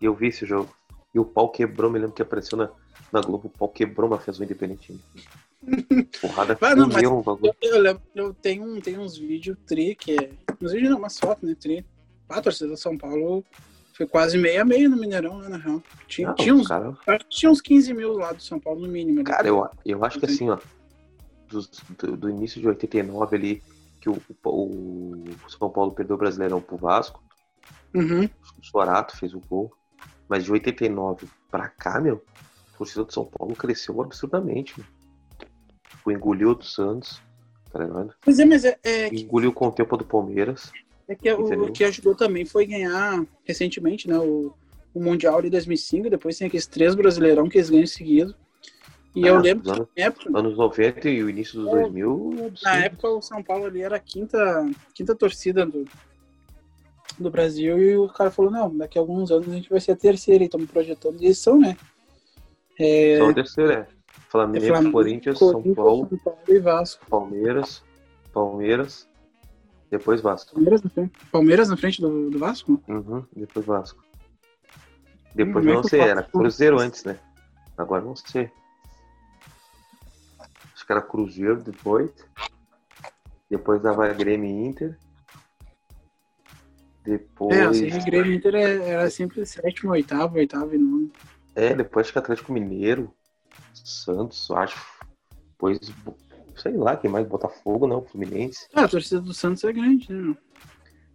E 0.00 0.04
eu 0.04 0.14
vi 0.14 0.28
esse 0.28 0.44
jogo. 0.44 0.74
E 1.14 1.18
o 1.18 1.24
pau 1.24 1.48
quebrou, 1.48 1.90
me 1.90 1.98
lembro 1.98 2.14
que 2.14 2.22
apareceu 2.22 2.56
na, 2.58 2.70
na 3.12 3.20
Globo, 3.20 3.48
o 3.48 3.58
pau 3.58 3.68
quebrou, 3.68 4.08
mas 4.10 4.24
fez 4.24 4.38
um 4.40 4.44
independente. 4.44 4.98
Porrada 6.20 6.56
Ah, 6.60 6.74
não, 6.74 6.86
o 7.18 7.22
bagulho. 7.22 7.54
Eu, 7.60 7.84
eu 7.84 8.00
eu 8.14 8.34
tenho, 8.34 8.64
um- 8.64 8.80
tenho 8.80 9.00
uns 9.00 9.16
vídeos 9.18 9.56
tri, 9.66 9.94
que 9.94 10.12
é. 10.16 10.30
Uns 10.60 10.72
vídeos 10.72 10.90
não, 10.90 10.98
umas 10.98 11.18
fotos, 11.18 11.48
né? 11.48 11.54
Tri. 11.58 11.84
Ah, 12.30 12.38
A 12.38 12.42
torcida 12.42 12.70
do 12.70 12.76
São 12.76 12.96
Paulo 12.96 13.44
Foi 13.96 14.06
quase 14.06 14.38
meia 14.38 14.64
meia 14.64 14.88
no 14.88 14.96
Mineirão, 14.96 15.38
né, 15.38 15.48
na 15.48 15.56
real. 15.58 15.82
Tinha, 16.08 16.28
Não, 16.28 16.34
tinha, 16.34 16.54
uns, 16.54 16.66
cara, 16.68 16.96
tinha 17.28 17.50
uns 17.50 17.60
15 17.60 17.92
mil 17.94 18.14
lá 18.14 18.32
do 18.32 18.42
São 18.42 18.58
Paulo, 18.58 18.80
no 18.80 18.88
mínimo. 18.88 19.22
cara 19.24 19.46
eu, 19.46 19.68
eu 19.84 20.04
acho 20.04 20.18
que 20.18 20.26
assim, 20.26 20.48
ó, 20.50 20.58
dos- 21.48 21.68
do, 21.98 22.16
do 22.16 22.30
início 22.30 22.60
de 22.60 22.66
89 22.68 23.36
ali, 23.36 23.62
que 24.00 24.08
o, 24.08 24.16
o, 24.44 25.22
o 25.44 25.50
São 25.50 25.70
Paulo 25.70 25.92
perdeu 25.92 26.16
o 26.16 26.18
Brasileirão 26.18 26.60
pro 26.60 26.76
Vasco, 26.76 27.22
Uhum. 27.94 28.24
o 28.24 28.64
Sorato 28.64 29.16
fez 29.16 29.34
o 29.34 29.40
gol, 29.40 29.72
mas 30.28 30.44
de 30.44 30.52
89 30.52 31.28
pra 31.50 31.68
cá, 31.68 32.00
meu, 32.00 32.22
a 32.74 32.78
torcida 32.78 33.04
do 33.04 33.12
São 33.12 33.24
Paulo 33.24 33.54
cresceu 33.54 34.00
absurdamente, 34.00 34.74
meu. 34.78 34.86
Tipo, 35.88 36.10
engoliu 36.12 36.50
o 36.50 36.54
do 36.54 36.64
Santos, 36.64 37.20
tá 37.72 37.80
ligado? 37.80 38.14
Pois 38.20 38.38
é, 38.38 38.44
mas 38.44 38.64
é, 38.64 38.78
é, 38.84 39.08
Engoliu 39.14 39.52
com 39.52 39.66
o 39.68 39.72
tempo 39.72 39.96
do 39.96 40.04
Palmeiras. 40.04 40.72
É 41.10 41.14
que 41.16 41.32
o, 41.32 41.40
Entendeu? 41.40 41.64
o 41.66 41.72
que 41.72 41.82
ajudou 41.84 42.14
também 42.14 42.44
foi 42.44 42.66
ganhar 42.66 43.24
recentemente, 43.44 44.08
né, 44.08 44.16
o, 44.18 44.52
o 44.94 45.02
Mundial 45.02 45.42
de 45.42 45.50
2005, 45.50 46.08
depois 46.08 46.38
tem 46.38 46.46
aqueles 46.46 46.66
três 46.68 46.94
brasileirão 46.94 47.48
que 47.48 47.58
eles 47.58 47.68
ganham 47.68 47.86
seguido. 47.86 48.34
E 49.14 49.26
eu 49.26 49.36
Ah, 49.36 49.40
lembro 49.40 49.64
os 49.68 49.72
que 49.72 49.76
anos, 49.80 49.88
na 49.96 50.04
época, 50.04 50.38
anos 50.38 50.56
90 50.56 51.08
e 51.10 51.22
o 51.24 51.28
início 51.28 51.60
dos 51.60 51.68
2000, 51.70 52.10
é 52.10 52.46
absurdo. 52.46 52.58
na 52.62 52.76
época 52.84 53.08
o 53.08 53.20
São 53.20 53.42
Paulo 53.42 53.64
ali 53.66 53.82
era 53.82 53.96
a 53.96 53.98
quinta, 54.00 54.70
quinta 54.94 55.14
torcida 55.16 55.66
do, 55.66 55.84
do 57.18 57.28
Brasil 57.28 57.76
e 57.82 57.96
o 57.96 58.08
cara 58.08 58.30
falou, 58.30 58.52
não, 58.52 58.76
daqui 58.76 58.96
a 58.96 59.00
alguns 59.02 59.32
anos 59.32 59.48
a 59.48 59.52
gente 59.52 59.68
vai 59.68 59.80
ser 59.80 59.92
a 59.92 59.96
terceira 59.96 60.44
e 60.44 60.46
estamos 60.46 60.70
projetando. 60.70 61.20
E 61.20 61.24
eles 61.24 61.38
são, 61.38 61.58
né? 61.58 61.76
É, 62.78 63.18
Só 63.18 63.26
o 63.26 63.34
terceiro 63.34 63.72
é 63.72 63.86
Flamengo, 64.28 64.64
é 64.64 64.68
Flamengo, 64.68 64.92
Corinthians, 64.92 65.38
São 65.40 65.74
Paulo, 65.74 66.08
São 66.08 66.18
Paulo 66.18 66.38
e 66.48 66.58
Vasco. 66.60 67.04
Palmeiras, 67.10 67.82
Palmeiras, 68.32 69.08
depois 69.90 70.20
Vasco. 70.20 70.52
Palmeiras 70.54 70.82
na 70.82 70.90
frente, 70.90 71.12
Palmeiras 71.32 71.68
na 71.68 71.76
frente 71.76 72.00
do, 72.00 72.30
do 72.30 72.38
Vasco? 72.38 72.82
Uhum, 72.88 73.24
depois 73.34 73.66
Vasco. 73.66 74.02
Depois 75.34 75.64
Hum, 75.64 75.74
não 75.74 75.82
sei, 75.84 76.00
era. 76.00 76.22
Cruzeiro 76.22 76.78
antes, 76.78 77.04
né? 77.04 77.18
Agora 77.76 78.02
não 78.02 78.16
sei. 78.16 78.50
Acho 80.74 80.86
que 80.86 80.92
era 80.92 81.02
Cruzeiro 81.02 81.62
depois. 81.62 82.10
Depois 83.50 83.82
dava 83.82 84.12
Grêmio 84.12 84.48
e 84.48 84.66
Inter. 84.68 84.98
Depois. 87.04 87.58
É, 87.58 87.64
assim, 87.64 88.04
Grêmio 88.04 88.34
Inter 88.34 88.54
é- 88.54 88.88
era 88.90 89.10
sempre 89.10 89.44
sétimo, 89.44 89.92
oitavo, 89.92 90.36
oitavo 90.36 90.74
e 90.74 90.78
nono. 90.78 91.10
É, 91.54 91.74
depois 91.74 92.06
acho 92.06 92.12
que 92.12 92.18
Atlético 92.18 92.52
Mineiro, 92.52 93.12
Santos, 93.74 94.50
acho. 94.52 94.78
Depois, 95.52 95.78
sei 96.60 96.76
lá, 96.76 96.96
quem 96.96 97.10
mais? 97.10 97.26
Botafogo, 97.26 97.86
não, 97.86 98.02
Fluminense. 98.02 98.66
Ah, 98.74 98.84
a 98.84 98.88
torcida 98.88 99.20
do 99.20 99.32
Santos 99.32 99.64
é 99.64 99.72
grande, 99.72 100.12
né? 100.12 100.36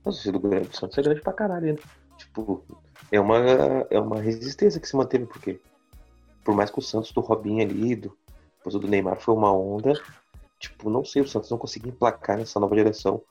Nossa, 0.04 0.30
o 0.30 0.40
do 0.40 0.76
Santos 0.76 0.98
é 0.98 1.02
grande 1.02 1.22
pra 1.22 1.34
caralho, 1.34 1.74
né? 1.74 1.80
Tipo, 2.18 2.64
é 3.12 3.20
uma, 3.20 3.38
é 3.90 4.00
uma 4.00 4.22
resistência 4.22 4.80
que 4.80 4.88
se 4.88 4.96
manteve, 4.96 5.26
porque 5.26 5.60
por 6.44 6.56
mais 6.56 6.70
que 6.70 6.80
o 6.80 6.82
Santos 6.82 7.12
do 7.12 7.22
Robinho 7.22 7.64
ali, 7.64 7.96
do, 7.96 8.16
depois 8.58 8.76
o 8.76 8.80
do 8.80 8.88
Neymar 8.88 9.20
foi 9.20 9.34
uma 9.34 9.52
onda, 9.52 9.94
tipo, 10.60 10.90
não 10.90 11.04
sei, 11.04 11.22
o 11.22 11.28
Santos 11.28 11.50
não 11.50 11.58
conseguiu 11.58 11.92
emplacar 11.92 12.38
nessa 12.38 12.60
nova 12.60 12.76
direção 12.76 13.22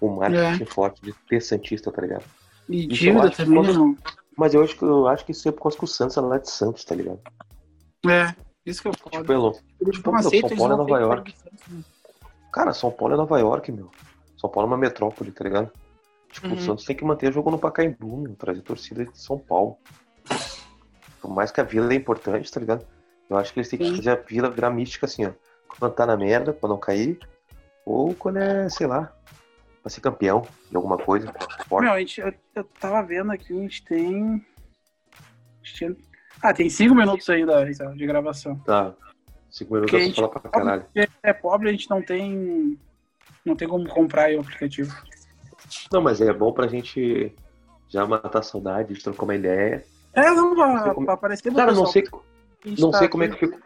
o 0.00 0.08
marketing 0.08 0.64
forte 0.64 1.02
de 1.02 1.12
ter 1.28 1.40
Santista, 1.40 1.90
tá 1.92 2.02
ligado? 2.02 2.24
E 2.68 2.84
eu 2.84 2.88
dívida 2.88 3.30
também, 3.30 3.62
né, 3.62 3.72
não? 3.72 3.96
Mas 4.36 4.54
eu 4.54 4.62
acho 4.62 4.76
que 4.76 4.84
eu 4.84 5.06
acho 5.06 5.24
que 5.24 5.32
isso 5.32 5.48
é 5.48 5.52
por 5.52 5.62
causa 5.62 5.78
que 5.78 5.84
o 5.84 5.88
Santos 5.88 6.16
é 6.16 6.20
lá 6.20 6.38
de 6.38 6.50
Santos, 6.50 6.84
tá 6.84 6.94
ligado? 6.94 7.20
É, 8.06 8.34
isso 8.66 8.82
que 8.82 8.88
eu 8.88 8.92
Tipo, 8.92 9.10
falo. 9.10 9.24
pelo, 9.24 9.56
Eles 9.80 9.96
tipo, 9.96 10.10
não 10.10 10.18
meu, 10.18 10.26
aceitam, 10.28 10.48
São 10.50 10.56
Paulo 10.58 10.72
é 10.72 10.76
Nova 10.76 11.00
York. 11.00 11.34
né? 11.70 11.82
Cara, 12.52 12.72
São 12.72 12.90
Paulo 12.90 13.14
é 13.14 13.16
Nova 13.16 13.38
York, 13.40 13.72
meu. 13.72 13.90
São 14.38 14.50
Paulo 14.50 14.68
é 14.68 14.72
uma 14.72 14.78
metrópole, 14.78 15.32
tá 15.32 15.44
ligado? 15.44 15.70
Tipo, 16.30 16.48
Uhum. 16.48 16.54
o 16.54 16.60
Santos 16.60 16.84
tem 16.84 16.96
que 16.96 17.04
manter 17.04 17.32
jogo 17.32 17.50
no 17.50 17.58
Pacaembu, 17.58 18.16
meu, 18.16 18.34
trazer 18.34 18.60
torcida 18.62 19.04
de 19.04 19.18
São 19.18 19.38
Paulo. 19.38 19.76
Por 21.20 21.30
mais 21.32 21.50
que 21.50 21.60
a 21.60 21.64
vila 21.64 21.92
é 21.92 21.96
importante, 21.96 22.50
tá 22.50 22.60
ligado? 22.60 22.86
Eu 23.30 23.36
acho 23.38 23.52
que 23.52 23.60
eles 23.60 23.68
têm 23.68 23.78
que 23.78 23.86
Sim. 23.88 23.96
fazer 23.96 24.10
a 24.10 24.16
vila 24.16 24.50
virar 24.50 24.70
mística 24.70 25.06
assim, 25.06 25.24
ó. 25.26 25.32
Quando 25.78 25.94
tá 25.94 26.04
na 26.06 26.16
merda, 26.16 26.52
pra 26.52 26.68
não 26.68 26.78
cair. 26.78 27.18
Ou 27.86 28.14
quando 28.14 28.36
é, 28.38 28.68
sei 28.68 28.86
lá, 28.86 29.12
pra 29.82 29.90
ser 29.90 30.00
campeão 30.00 30.46
de 30.70 30.76
alguma 30.76 30.98
coisa. 30.98 31.32
Meu, 31.70 31.92
a 31.92 31.98
gente, 31.98 32.20
eu, 32.20 32.32
eu 32.54 32.64
tava 32.64 33.02
vendo 33.02 33.30
aqui, 33.32 33.52
a 33.56 33.60
gente 33.62 33.84
tem. 33.84 34.44
a 35.12 35.66
gente 35.66 35.74
tinha- 35.74 35.96
Ah, 36.42 36.52
tem 36.52 36.68
cinco 36.68 36.94
minutos 36.94 37.28
ainda 37.28 37.64
de 37.64 38.06
gravação. 38.06 38.56
Tá. 38.60 38.94
Cinco 39.50 39.74
minutos 39.74 39.90
Porque 39.92 40.04
a 40.04 40.08
eu 40.08 40.14
vou 40.14 40.30
falar 40.30 40.40
pra 40.40 40.50
caralho. 40.50 40.82
Porque 40.84 41.08
é 41.22 41.32
pobre, 41.32 41.68
a 41.68 41.72
gente 41.72 41.88
não 41.88 42.02
tem. 42.02 42.78
Não 43.44 43.54
tem 43.54 43.68
como 43.68 43.88
comprar 43.88 44.24
aí 44.24 44.36
o 44.36 44.40
aplicativo. 44.40 44.94
Não, 45.92 46.02
mas 46.02 46.20
é 46.20 46.32
bom 46.32 46.52
pra 46.52 46.66
gente 46.66 47.32
já 47.88 48.06
matar 48.06 48.40
a 48.40 48.42
saudade, 48.42 49.00
trocar 49.02 49.24
uma 49.24 49.34
ideia. 49.34 49.84
É, 50.12 50.30
não, 50.30 50.54
pra, 50.54 50.94
como- 50.94 51.06
pra 51.06 51.14
aparecer 51.14 51.52
Cara, 51.52 51.72
não 51.72 51.86
sei, 51.86 52.04
A 52.06 52.80
não 52.80 52.90
tá 52.90 52.98
sei 52.98 53.08
como 53.08 53.24
é 53.24 53.28
que 53.28 53.36
ficou. 53.36 53.58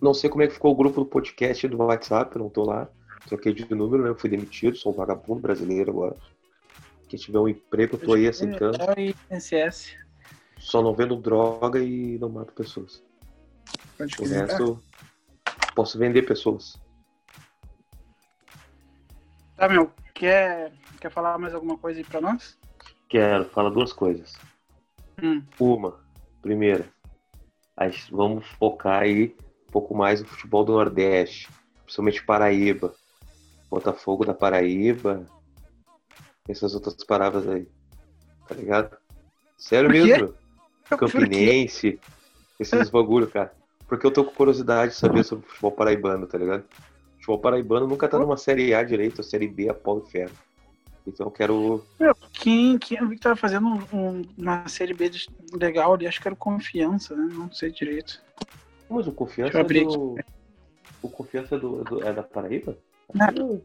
Não 0.00 0.14
sei 0.14 0.30
como 0.30 0.42
é 0.42 0.46
que 0.46 0.54
ficou 0.54 0.72
o 0.72 0.76
grupo 0.76 1.00
do 1.00 1.06
podcast 1.06 1.66
do 1.66 1.76
WhatsApp, 1.78 2.34
eu 2.36 2.42
não 2.42 2.48
tô 2.48 2.64
lá. 2.64 2.88
Troquei 3.26 3.52
de 3.52 3.68
número, 3.74 4.04
né? 4.04 4.14
Fui 4.16 4.30
demitido, 4.30 4.76
sou 4.76 4.92
um 4.92 4.94
vagabundo 4.94 5.40
brasileiro 5.40 5.90
agora. 5.90 6.16
Quem 7.08 7.18
tiver 7.18 7.38
um 7.38 7.48
emprego, 7.48 7.96
eu 7.96 8.00
tô 8.00 8.12
aí 8.14 8.28
aceitando. 8.28 8.76
É, 8.96 9.14
INSS. 9.34 9.96
Só 10.58 10.82
não 10.82 10.94
vendo 10.94 11.16
droga 11.16 11.78
e 11.80 12.18
não 12.18 12.28
mato 12.28 12.52
pessoas. 12.52 13.02
Pode 13.96 14.14
O 14.14 14.18
quiser. 14.18 14.46
resto, 14.46 14.82
posso 15.74 15.98
vender 15.98 16.22
pessoas. 16.22 16.80
Tá, 19.56 19.68
meu, 19.68 19.90
quer, 20.14 20.72
quer 21.00 21.10
falar 21.10 21.38
mais 21.38 21.54
alguma 21.54 21.76
coisa 21.76 21.98
aí 22.00 22.04
pra 22.04 22.20
nós? 22.20 22.56
Quero, 23.08 23.44
fala 23.50 23.70
duas 23.70 23.92
coisas. 23.92 24.36
Hum. 25.22 25.42
Uma, 25.58 25.98
primeira, 26.42 26.88
a 27.76 27.88
gente- 27.88 28.12
vamos 28.12 28.46
focar 28.58 29.02
aí 29.02 29.34
um 29.68 29.72
pouco 29.72 29.94
mais 29.96 30.20
no 30.20 30.28
futebol 30.28 30.64
do 30.64 30.72
Nordeste, 30.72 31.48
principalmente 31.84 32.24
Paraíba. 32.24 32.94
Botafogo 33.70 34.24
da 34.24 34.32
Paraíba, 34.32 35.26
essas 36.48 36.74
outras 36.74 36.94
palavras 37.04 37.46
aí. 37.48 37.68
Tá 38.46 38.54
ligado? 38.54 38.96
Sério 39.58 39.90
mesmo? 39.90 40.34
Campinense, 40.96 42.00
esses 42.58 42.88
bagulho, 42.90 43.28
cara. 43.28 43.52
Porque 43.86 44.06
eu 44.06 44.10
tô 44.10 44.24
com 44.24 44.32
curiosidade 44.34 44.92
de 44.92 44.98
saber 44.98 45.24
sobre 45.24 45.46
o 45.46 45.48
futebol 45.48 45.72
paraibano, 45.72 46.26
tá 46.26 46.36
ligado? 46.38 46.60
O 46.62 47.14
futebol 47.16 47.38
paraibano 47.38 47.86
nunca 47.86 48.08
tá 48.08 48.18
numa 48.18 48.36
série 48.36 48.74
A 48.74 48.82
direito, 48.82 49.22
série 49.22 49.48
B 49.48 49.68
a 49.68 49.74
pau 49.74 50.02
e 50.06 50.10
ferro. 50.10 50.32
Então 51.06 51.26
eu 51.26 51.30
quero. 51.30 51.84
Meu, 51.98 52.14
quem, 52.34 52.76
quem 52.78 52.98
eu 52.98 53.08
vi 53.08 53.16
que 53.16 53.22
tava 53.22 53.34
fazendo 53.36 53.66
um- 53.66 53.86
um- 53.98 54.22
uma 54.36 54.68
série 54.68 54.92
B 54.92 55.10
legal 55.54 55.94
ali, 55.94 56.06
acho 56.06 56.20
que 56.20 56.28
era 56.28 56.34
o 56.34 56.36
Confiança, 56.38 57.16
né? 57.16 57.28
Não 57.32 57.50
sei 57.50 57.70
direito. 57.70 58.20
Mas 58.90 59.06
o 59.06 59.12
confiança 59.12 59.58
é 59.58 59.64
do. 59.64 60.16
O 61.02 61.08
confiança 61.08 61.54
é, 61.54 61.58
do, 61.58 61.84
do- 61.84 62.06
é 62.06 62.12
da 62.12 62.22
Paraíba? 62.22 62.76
Não. 63.14 63.62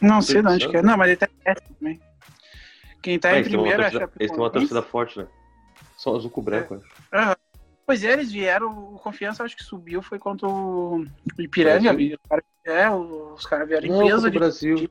Não 0.00 0.22
sei 0.22 0.42
de 0.42 0.48
onde 0.48 0.68
que 0.68 0.76
é. 0.76 0.82
Não, 0.82 0.96
mas 0.96 1.08
ele 1.08 1.16
tá 1.16 1.28
também. 1.78 2.00
Quem 3.02 3.18
tá 3.18 3.30
Ah, 3.30 3.32
em 3.32 3.36
eles 3.36 3.48
têm 3.48 3.56
uma 3.58 3.64
primeiro, 3.64 3.82
acho 3.82 3.90
que 3.98 3.98
torcida- 3.98 4.04
é 4.04 4.22
Eles 4.22 4.30
têm 4.32 4.40
uma 4.40 4.50
torcida 4.50 4.82
forte, 4.82 5.18
né? 5.18 5.26
Só 5.98 6.14
azul 6.16 6.30
com 6.30 6.40
branco, 6.40 6.76
acho. 6.76 6.86
Aham. 7.12 7.36
Pois 7.84 8.04
é, 8.04 8.12
eles 8.12 8.30
vieram, 8.30 8.94
o 8.94 8.98
Confiança 8.98 9.42
acho 9.42 9.56
que 9.56 9.62
subiu, 9.64 10.00
foi 10.02 10.18
contra 10.18 10.46
o 10.46 11.04
Ipiranga. 11.38 11.92
Brasil? 11.94 12.16
Os 12.22 12.28
caras- 12.28 12.44
É, 12.64 12.90
os 12.90 13.46
caras 13.46 13.68
vieram 13.68 13.86
em 13.86 13.90
Não, 13.90 13.98
peso 14.06 14.30
de 14.30 14.38
Brasil. 14.38 14.90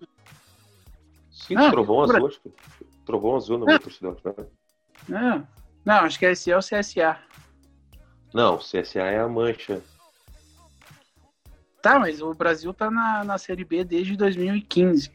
Sim, 1.32 1.56
Ah, 1.56 1.70
Trovão 1.70 2.02
Azul, 2.02 2.28
acho 2.28 2.41
que. 2.41 2.52
Trovão 3.06 3.36
Azul 3.36 3.60
na 3.60 3.65
minha 3.67 3.80
torcida, 3.80 4.10
acho, 4.12 4.28
né? 4.28 4.46
Não, 5.08 5.48
não, 5.86 5.96
acho 6.06 6.17
que 6.17 6.26
esse 6.26 6.50
é 6.52 6.58
o 6.58 6.62
CSA. 6.62 7.20
Não, 8.34 8.56
o 8.56 8.60
CSA 8.60 9.04
é 9.04 9.20
a 9.20 9.28
mancha. 9.28 9.82
Tá, 11.84 12.00
mas 12.00 12.20
o 12.22 12.34
Brasil 12.34 12.74
tá 12.74 12.89
na, 12.89 13.24
na 13.24 13.38
Série 13.38 13.64
B 13.64 13.84
desde 13.86 14.18
2015. 14.18 15.12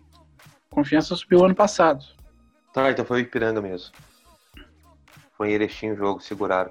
Confiança 0.70 1.16
subiu 1.16 1.44
ano 1.44 1.54
passado. 1.54 2.04
Tá, 2.72 2.90
então 2.92 3.04
foi 3.04 3.18
o 3.18 3.22
Ipiranga 3.24 3.60
mesmo. 3.60 3.92
Foi 5.42 5.50
em 5.50 5.54
Erechim 5.54 5.90
o 5.90 5.96
jogo, 5.96 6.20
seguraram. 6.20 6.70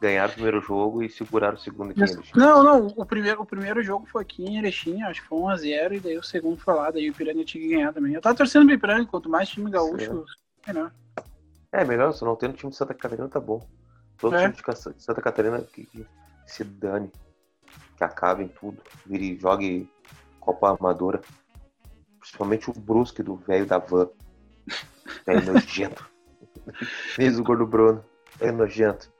Ganharam 0.00 0.32
o 0.32 0.34
primeiro 0.34 0.60
jogo 0.60 1.04
e 1.04 1.08
seguraram 1.08 1.54
o 1.54 1.60
segundo 1.60 1.92
aqui 1.92 2.00
em 2.00 2.02
Erechim. 2.02 2.32
Não, 2.34 2.64
não, 2.64 2.86
o 2.96 3.06
primeiro, 3.06 3.40
o 3.40 3.46
primeiro 3.46 3.80
jogo 3.80 4.06
foi 4.06 4.22
aqui 4.22 4.44
em 4.44 4.58
Erechim, 4.58 5.00
acho 5.02 5.22
que 5.22 5.28
foi 5.28 5.38
1x0, 5.38 5.92
e 5.92 6.00
daí 6.00 6.18
o 6.18 6.22
segundo 6.24 6.58
foi 6.58 6.74
lá, 6.74 6.90
daí 6.90 7.08
o 7.08 7.12
Ipiranga 7.12 7.44
tinha 7.44 7.62
que 7.62 7.76
ganhar 7.76 7.92
também. 7.92 8.12
Eu 8.12 8.20
tava 8.20 8.34
torcendo 8.34 8.66
pro 8.66 8.74
Ipiranga, 8.74 9.06
quanto 9.06 9.30
mais 9.30 9.48
time 9.48 9.70
gaúcho, 9.70 10.24
melhor. 10.66 10.92
É, 11.70 11.84
melhor, 11.84 12.12
se 12.12 12.24
não 12.24 12.34
tendo 12.34 12.54
time 12.54 12.72
de 12.72 12.76
Santa 12.76 12.92
Catarina, 12.92 13.28
tá 13.28 13.38
bom. 13.38 13.64
Todo 14.18 14.34
É. 14.34 14.50
time 14.50 14.74
de 14.96 15.00
Santa 15.00 15.22
Catarina 15.22 15.60
que, 15.60 15.86
que 15.86 16.04
se 16.44 16.64
dane. 16.64 17.08
Que 17.96 18.02
acabe 18.02 18.42
em 18.42 18.48
tudo. 18.48 18.82
Vire, 19.06 19.38
jogue 19.38 19.88
Copa 20.40 20.76
Amadora. 20.76 21.20
Principalmente 22.18 22.68
o 22.68 22.72
Brusque 22.72 23.22
do 23.22 23.36
velho 23.36 23.64
da 23.64 23.78
van. 23.78 24.08
Velho 25.24 25.52
nojento. 25.52 26.11
Mesmo 27.18 27.40
o 27.40 27.44
gordo 27.44 27.66
Bruno. 27.66 28.04
É 28.40 28.50
nojento. 28.50 29.10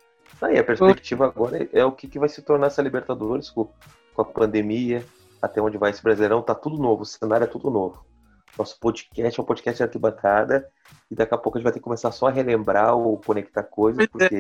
Aí 0.40 0.58
a 0.58 0.64
perspectiva 0.64 1.26
agora 1.26 1.62
é, 1.62 1.68
é 1.72 1.84
o 1.84 1.92
que, 1.92 2.08
que 2.08 2.18
vai 2.18 2.28
se 2.28 2.42
tornar 2.42 2.68
essa 2.68 2.82
Libertadores 2.82 3.50
com, 3.50 3.68
com 4.14 4.22
a 4.22 4.24
pandemia, 4.24 5.04
até 5.40 5.60
onde 5.60 5.78
vai 5.78 5.90
esse 5.90 6.02
Brasileirão, 6.02 6.42
tá 6.42 6.54
tudo 6.54 6.76
novo, 6.78 7.02
o 7.02 7.06
cenário 7.06 7.44
é 7.44 7.48
tudo 7.48 7.70
novo. 7.70 8.04
Nosso 8.58 8.78
podcast 8.78 9.38
é 9.38 9.42
um 9.42 9.46
podcast 9.46 9.78
de 9.78 9.82
arquibancada. 9.82 10.68
E 11.10 11.14
daqui 11.14 11.34
a 11.34 11.38
pouco 11.38 11.56
a 11.56 11.60
gente 11.60 11.64
vai 11.64 11.72
ter 11.72 11.78
que 11.78 11.84
começar 11.84 12.12
só 12.12 12.26
a 12.26 12.30
relembrar 12.30 12.94
ou 12.94 13.18
conectar 13.18 13.62
coisas, 13.62 14.06
porque. 14.06 14.38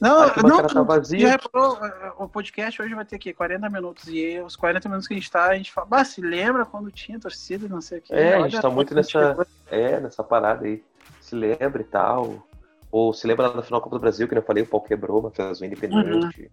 Não, 0.00 0.22
a 0.22 0.34
não, 0.42 0.66
tá 0.66 0.82
vazia. 0.82 1.28
reparou, 1.28 1.78
o 2.18 2.26
podcast 2.26 2.80
hoje 2.80 2.94
vai 2.94 3.04
ter 3.04 3.16
aqui 3.16 3.34
40 3.34 3.68
minutos. 3.68 4.08
E 4.08 4.40
os 4.40 4.56
40 4.56 4.88
minutos 4.88 5.06
que 5.06 5.12
a 5.12 5.16
gente 5.18 5.30
tá, 5.30 5.44
a 5.44 5.56
gente 5.56 5.70
fala, 5.70 5.86
bah, 5.86 6.04
se 6.06 6.22
lembra 6.22 6.64
quando 6.64 6.90
tinha 6.90 7.20
torcida 7.20 7.68
não 7.68 7.82
sei 7.82 7.98
o 7.98 8.02
que. 8.02 8.14
É, 8.14 8.36
a 8.36 8.48
gente 8.48 8.62
tá 8.62 8.70
muito 8.70 8.94
nessa. 8.94 9.36
É, 9.70 10.00
nessa 10.00 10.24
parada 10.24 10.64
aí. 10.64 10.82
Se 11.30 11.36
lembra 11.36 11.80
e 11.80 11.84
tal. 11.84 12.44
Ou 12.90 13.12
se 13.12 13.24
lembra 13.24 13.46
lá 13.46 13.54
na 13.54 13.62
final 13.62 13.78
da 13.78 13.84
Copa 13.84 13.96
do 13.96 14.00
Brasil, 14.00 14.26
que 14.26 14.36
eu 14.36 14.42
falei, 14.42 14.64
o 14.64 14.66
pau 14.66 14.80
quebrou, 14.80 15.22
mas 15.22 15.36
fez 15.36 15.60
o 15.60 15.64
Independente. 15.64 16.42
Uhum. 16.42 16.48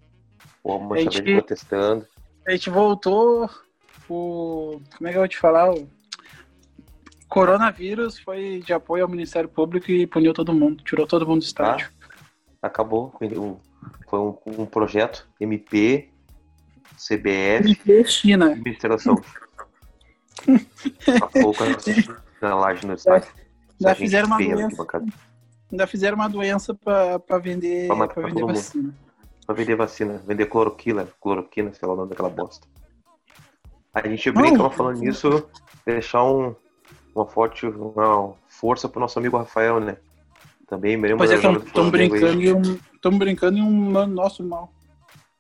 Ou 0.63 0.77
uma 0.77 0.97
gente, 0.99 1.19
protestando. 1.23 2.05
A 2.47 2.51
gente 2.51 2.69
voltou. 2.69 3.49
O. 4.07 4.79
Como 4.95 5.07
é 5.07 5.11
que 5.11 5.17
eu 5.17 5.21
vou 5.21 5.27
te 5.27 5.39
falar? 5.39 5.73
O 5.73 5.89
coronavírus 7.27 8.19
foi 8.19 8.61
de 8.63 8.71
apoio 8.71 9.03
ao 9.03 9.09
Ministério 9.09 9.49
Público 9.49 9.89
e 9.89 10.05
puniu 10.05 10.31
todo 10.31 10.53
mundo, 10.53 10.83
tirou 10.83 11.07
todo 11.07 11.25
mundo 11.25 11.39
do 11.39 11.45
estádio. 11.45 11.89
Ah, 12.61 12.67
acabou. 12.67 13.11
Foi 14.07 14.19
um, 14.19 14.37
um, 14.45 14.65
projeto 14.67 15.27
MP, 15.41 16.11
CBF. 16.95 17.65
MP 17.65 18.05
China. 18.05 18.55
Ministério 18.55 18.95
da 18.95 19.01
Saúde. 19.01 19.27
a 22.41 22.55
laje 22.55 22.85
no 22.85 22.93
estádio. 22.93 23.46
Já 23.79 23.95
fizeram 23.95 24.27
uma 24.27 24.37
doença. 24.37 24.87
Ainda 25.71 25.87
fizeram 25.87 26.15
uma 26.15 26.29
doença 26.29 26.73
para 26.73 27.37
vender, 27.39 27.87
pra, 27.87 28.07
pra 28.07 28.27
vender 28.27 28.45
vacina. 28.45 28.93
Pra 29.45 29.55
vender 29.55 29.75
vacina, 29.75 30.21
vender 30.25 30.45
cloroquina, 30.45 31.07
cloroquina, 31.21 31.73
sei 31.73 31.87
lá 31.87 31.93
o 31.93 31.97
nome 31.97 32.09
daquela 32.09 32.29
bosta. 32.29 32.67
A 33.93 34.07
gente 34.07 34.31
brinca 34.31 34.57
não, 34.57 34.69
falando 34.69 34.99
nisso, 34.99 35.47
deixar 35.85 36.23
um, 36.23 36.55
uma 37.15 37.25
forte 37.25 37.65
uma 37.65 38.33
força 38.47 38.87
pro 38.87 38.99
nosso 38.99 39.17
amigo 39.19 39.37
Rafael, 39.37 39.79
né? 39.79 39.97
Também 40.67 40.97
mesmo. 40.97 41.17
Pois 41.17 41.31
é, 41.31 41.35
estamos 41.35 41.91
brincando, 41.91 42.41
em 42.41 42.53
um, 42.53 43.17
brincando 43.17 43.57
em 43.57 43.61
um 43.61 44.05
nosso 44.07 44.43
mal. 44.43 44.71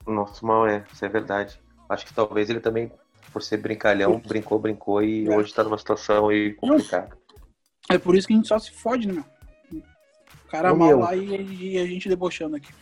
O 0.05 0.11
nosso 0.11 0.45
mal 0.45 0.65
é, 0.65 0.83
isso 0.91 1.03
é 1.05 1.09
verdade. 1.09 1.59
Acho 1.89 2.05
que 2.05 2.13
talvez 2.13 2.49
ele 2.49 2.59
também, 2.59 2.91
por 3.31 3.41
ser 3.41 3.57
brincalhão, 3.57 4.19
brincou, 4.25 4.57
brincou 4.57 5.03
e 5.03 5.27
é. 5.27 5.37
hoje 5.37 5.53
tá 5.53 5.63
numa 5.63 5.77
situação 5.77 6.29
aí 6.29 6.53
complicada. 6.53 7.09
É 7.89 7.97
por 7.97 8.15
isso 8.15 8.27
que 8.27 8.33
a 8.33 8.35
gente 8.35 8.47
só 8.47 8.59
se 8.59 8.71
fode, 8.71 9.07
né, 9.07 9.13
meu? 9.13 9.37
O 10.45 10.49
cara 10.49 10.73
mal 10.73 10.87
meu. 10.87 10.99
lá 10.99 11.15
e, 11.15 11.73
e, 11.73 11.77
a 11.77 11.85
gente 11.85 12.07
debochando 12.07 12.55
aqui. 12.55 12.73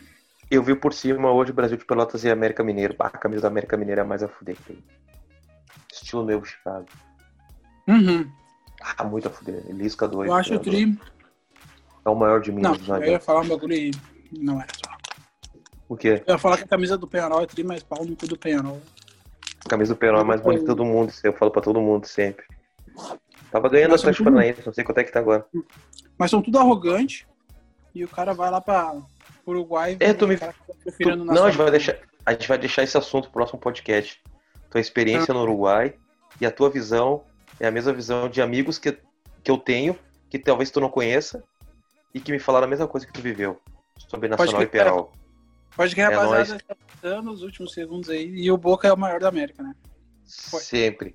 Eu 0.50 0.62
vi 0.62 0.74
por 0.74 0.92
cima 0.92 1.32
hoje 1.32 1.52
Brasil 1.52 1.76
de 1.76 1.84
Pelotas 1.84 2.22
e 2.22 2.30
América 2.30 2.62
Mineiro. 2.62 2.94
a 2.98 3.10
camisa 3.10 3.42
da 3.42 3.48
América 3.48 3.76
Mineira 3.76 4.02
é 4.02 4.04
mais 4.04 4.22
a 4.22 4.28
fuder. 4.28 4.56
Estilo 5.92 6.24
meu 6.24 6.44
Chicago. 6.44 6.86
Uhum. 7.88 8.30
Ah, 8.80 9.04
muito 9.04 9.26
a 9.26 9.30
fuder. 9.30 9.64
Lisca 9.68 10.06
dois. 10.06 10.28
Eu 10.28 10.34
acho 10.34 10.54
o 10.54 10.58
Tri. 10.60 10.96
É 12.04 12.08
o 12.08 12.14
maior 12.14 12.40
de 12.40 12.52
Minas. 12.52 12.86
Não, 12.86 13.02
eu 13.02 13.12
ia 13.12 13.20
falar 13.20 13.40
um 13.40 13.48
bagulho 13.48 13.74
aí. 13.74 13.90
Não 14.30 14.60
é 14.60 14.66
só. 14.72 14.96
O 15.88 15.96
quê? 15.96 16.22
Eu 16.24 16.34
ia 16.34 16.38
falar 16.38 16.56
que 16.58 16.64
a 16.64 16.68
camisa 16.68 16.96
do 16.96 17.06
Penharol 17.06 17.42
é 17.42 17.46
tri, 17.46 17.64
mas 17.64 17.82
pau 17.82 18.04
no 18.04 18.16
cu 18.16 18.28
do 18.28 18.38
Penharol. 18.38 18.80
A 19.64 19.68
camisa 19.68 19.94
do 19.94 19.98
Penharol 19.98 20.20
é 20.20 20.24
mais 20.24 20.40
bonita 20.40 20.72
do 20.72 20.84
mundo. 20.84 21.12
Eu 21.24 21.32
falo 21.32 21.50
pra 21.50 21.62
todo 21.62 21.80
mundo 21.80 22.06
sempre. 22.06 22.44
Tava 23.50 23.68
ganhando 23.68 23.92
a 23.92 23.94
Atlético 23.96 24.24
Paranaense, 24.24 24.62
não 24.64 24.72
sei 24.72 24.84
quanto 24.84 24.98
é 24.98 25.04
que 25.04 25.12
tá 25.12 25.20
agora. 25.20 25.46
Mas 26.18 26.30
são 26.30 26.42
tudo 26.42 26.58
arrogante. 26.58 27.26
E 27.94 28.04
o 28.04 28.08
cara 28.08 28.34
vai 28.34 28.50
lá 28.50 28.60
pra 28.60 28.94
Uruguai. 29.46 29.96
É, 30.00 30.12
tu 30.12 30.28
me. 30.28 30.36
Tá 30.36 30.52
tu... 31.00 31.16
Não, 31.16 31.44
a 31.44 31.50
gente, 31.50 31.58
vai 31.58 31.70
deixar, 31.70 31.96
a 32.26 32.32
gente 32.32 32.48
vai 32.48 32.58
deixar 32.58 32.82
esse 32.82 32.98
assunto 32.98 33.24
pro 33.24 33.34
próximo 33.34 33.58
podcast. 33.58 34.20
Tua 34.70 34.80
experiência 34.80 35.32
ah. 35.32 35.34
no 35.34 35.42
Uruguai 35.42 35.94
e 36.40 36.44
a 36.44 36.50
tua 36.50 36.68
visão 36.68 37.22
é 37.58 37.66
a 37.66 37.70
mesma 37.70 37.92
visão 37.92 38.28
de 38.28 38.42
amigos 38.42 38.78
que, 38.78 38.98
que 39.42 39.50
eu 39.50 39.56
tenho, 39.56 39.98
que 40.28 40.38
talvez 40.38 40.70
tu 40.70 40.80
não 40.80 40.90
conheça, 40.90 41.42
e 42.12 42.20
que 42.20 42.32
me 42.32 42.38
falaram 42.38 42.66
a 42.66 42.70
mesma 42.70 42.88
coisa 42.88 43.06
que 43.06 43.12
tu 43.12 43.20
viveu 43.20 43.60
sobre 44.08 44.28
Nacional 44.28 44.62
e 44.62 44.66
Peral. 44.66 45.12
Pode 45.76 45.94
que, 45.94 46.00
rapaziada, 46.00 46.62
é 46.68 46.74
tá 47.02 47.22
nos 47.22 47.42
últimos 47.42 47.74
segundos 47.74 48.08
aí. 48.08 48.26
E 48.26 48.50
o 48.50 48.56
Boca 48.56 48.88
é 48.88 48.92
o 48.92 48.96
maior 48.96 49.20
da 49.20 49.28
América, 49.28 49.62
né? 49.62 49.74
Foi. 50.50 50.60
Sempre. 50.60 51.14